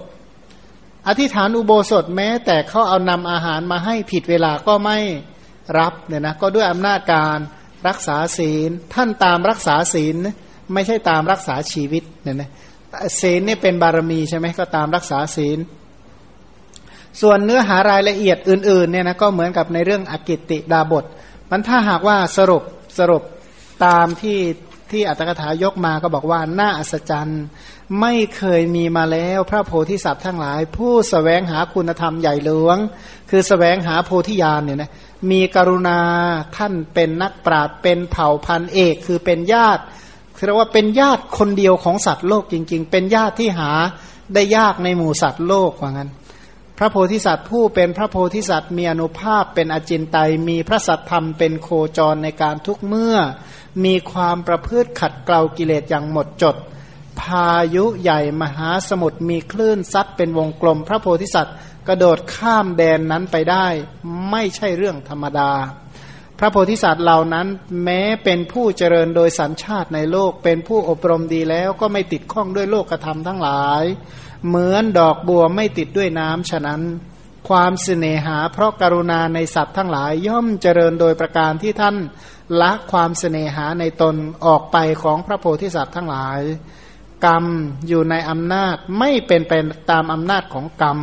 [1.09, 4.99] อธิษฐานอุโบสถแม้แต่เขาเอานำอาหารมาให้ผิดเวลาก็ไม่
[5.79, 7.39] รับเนี่ยนะก็ด้วยอำนาจการ
[7.89, 10.15] รักษาศีล ท่านตามรักษาศีล
[10.75, 12.51] ไม่ใช่ตามรักษาชีวิตเนี่ยนะ
[13.21, 15.59] ศีลนี่เป็นบารมีใช่ไหมก็ตามรักษาศีล
[17.21, 21.05] ส่วนเนื้อหารายละเอียดอื่นๆเนี่ยนะก็เหมือนกับในเรื่องอกิติดาบท
[21.51, 22.63] มันถ้าหากว่าสรุป
[22.99, 23.23] สรุป
[23.85, 24.39] ตามที่
[24.91, 27.43] ที่อัตถกถายกมาก็บอกว่าน่าอัศจรรย์
[28.01, 32.77] ไม่เคยมีมาแล้วพระโพธิสัตว์ทั้งหลาย ผู้สแสวงหาคุณธรรมใหญ่หลวง
[33.31, 34.91] คือสแสวงหาโพธิญาณเนี่ยนะ
[35.31, 36.01] มีกรุณา
[36.57, 39.83] ท่านเป็นนักปราชญ์เป็นเผ่าพันธุ์เอกคือเป็นญาติ
[40.37, 43.71] คือว่าเป็นญาติคนเดียวของสัตว์โลกจริง ๆ เป็นญาติที่หา
[44.35, 46.11] ได้ยากในหมู่สัตว์โลกว่างั้น
[46.79, 51.69] พระโพธิสัตว์ผู้เป็นพระโพธิสัตว์มีอนุภาพเป็นอจินไตยมีพระสัตธรรมเป็นโค
[51.99, 53.17] จรในการทุกเมื่อ
[53.85, 56.57] มีความประพฤติขัดเกลากิเลสอย่างหมดจด
[57.21, 61.55] พายุใหญ่มหาสมุทรมีคลื่นซัดเป็นวงกลม พระโพธิสัตว์
[61.91, 63.67] ระโดดข้ามแดนนั้นไปได้
[64.31, 65.53] ไม่ใช่เรื่องธรรมดา
[66.39, 67.47] พระโพธิสัตว์เหล่านั้น
[67.85, 73.85] แม้เป็นผู้เจริญโดยสัญชาติในโลก เป็นผู้อบรมดีแล้วก็ไม่ติดข้องด้วยโลกธรรมทั้งหลาย
[74.47, 76.83] เหมือนดอกบัวไม่ติดด้วยน้ำฉะนั้น
[77.49, 81.97] ความเสน่หาเพราะกรุณาในสัตว์ทั้งหลายย่อมเจริญโดยประการที่ท่าน
[82.61, 84.15] ละความเสน่หาในตน
[84.47, 86.41] ออกไปของพระโพธิสัตว์ทั้งหลาย
[87.27, 87.45] กรรม
[87.89, 89.53] อยู่ในอำนาจไม่เป็นไป
[89.91, 90.99] ตามอำนาจของกรรม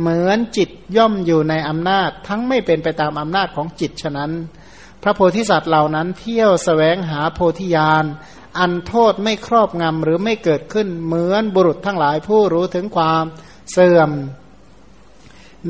[0.00, 4.32] เหมือนจิตย่อมอยู่ในอำนาจ ทั้งไม่เป็นไปตามอำนาจของจิตฉะนั้น
[5.02, 8.04] พระโพธิสัตว์เหล่านั้นเที่ยวสแสวงหาโพธิญาณ
[8.58, 13.24] อันโทษไม่ครอบงำหรือไม่เกิดขึ้นเหมือนบุรุษทั้งหลายผู้รู้ถึงความ
[13.72, 14.10] เสื่อม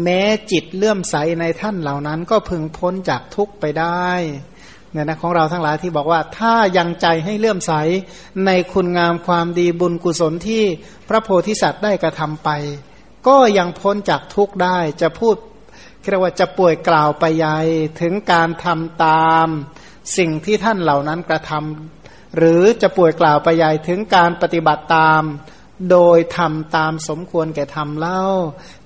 [0.02, 0.22] แม้
[0.52, 4.10] จิตเลื่อมใสในท่านเหล่านั้นก็พึงพ้นจากทุกข์ไปได้
[4.92, 7.72] เนี่ยนะของเราทั้งหลายที่บอกว่าถ้ายังใจให้เลื่อมใส
[8.46, 10.62] ในคุณงามความดีบุญกุศลที่
[11.08, 12.50] พระโพธิสัตว์ได้กระทำไป
[13.28, 15.36] ก็ยังพ้นจากทุกข์ได้จะพูด
[16.10, 17.66] เรียกว่าจะป่วยกล่าวไปยัย
[18.00, 19.46] ถึงการทำตาม
[20.18, 25.22] สิ่งที่ท่านเหล่านั้นกระทำหรือจะป่วยกล่าวไปยัยถึงการปฏิบัติตาม
[25.90, 28.22] โดยทำตามสมควรแก่ทำเล่า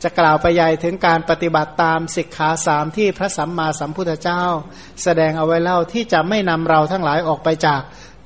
[0.03, 4.45] จะกล่าวไปยัยถึงการปฏิบัติตามสิกขาสามที่พระสัมมาสัมพุทธเจ้า
[5.03, 7.81] แสดงเอาไว้เล่าที่จะไม่นำเราทั้งหลายออกไปจาก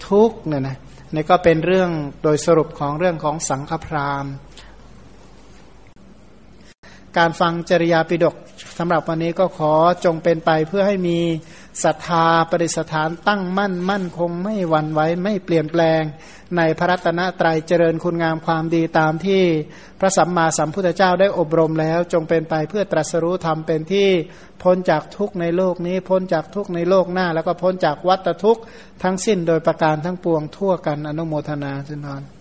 [0.08, 0.78] ทุกเนี่ยนะ
[1.14, 1.90] นี่ก็เป็นเรื่อง
[2.22, 4.32] โดยสรุปของเรื่องของสังฆพราหมณ์
[7.18, 8.34] การฟังจริยาปิดก
[8.78, 9.72] สำหรับวันนี้ก็ขอ
[10.04, 11.18] จงเป็นไปเพื่อให้มี
[11.84, 16.02] ศรัทธาปริสถานตั้งมั่นมั่นคงไม่หวั่นไหวไม่เปลี่ยนแปลง
[16.56, 19.42] ในพระรัตนตรัยเจริญคุณงามความดีตามที่
[20.00, 24.08] พระสัมมาสัมพุทธเจ้าได้อบรมแล้ว จงเป็นไปเพื่อตรัสรู้ธรรมเป็นที่
[24.62, 28.62] พ้นจากทุกในโลกนี้ พ้นจากทุกในโลกหน้า แล้วก็พ้นจากวัฏทุกข์
[29.02, 32.33] ทั้งสิ้นโดยประการทั้งปวงทั่วกันอนุโมทนาสินอน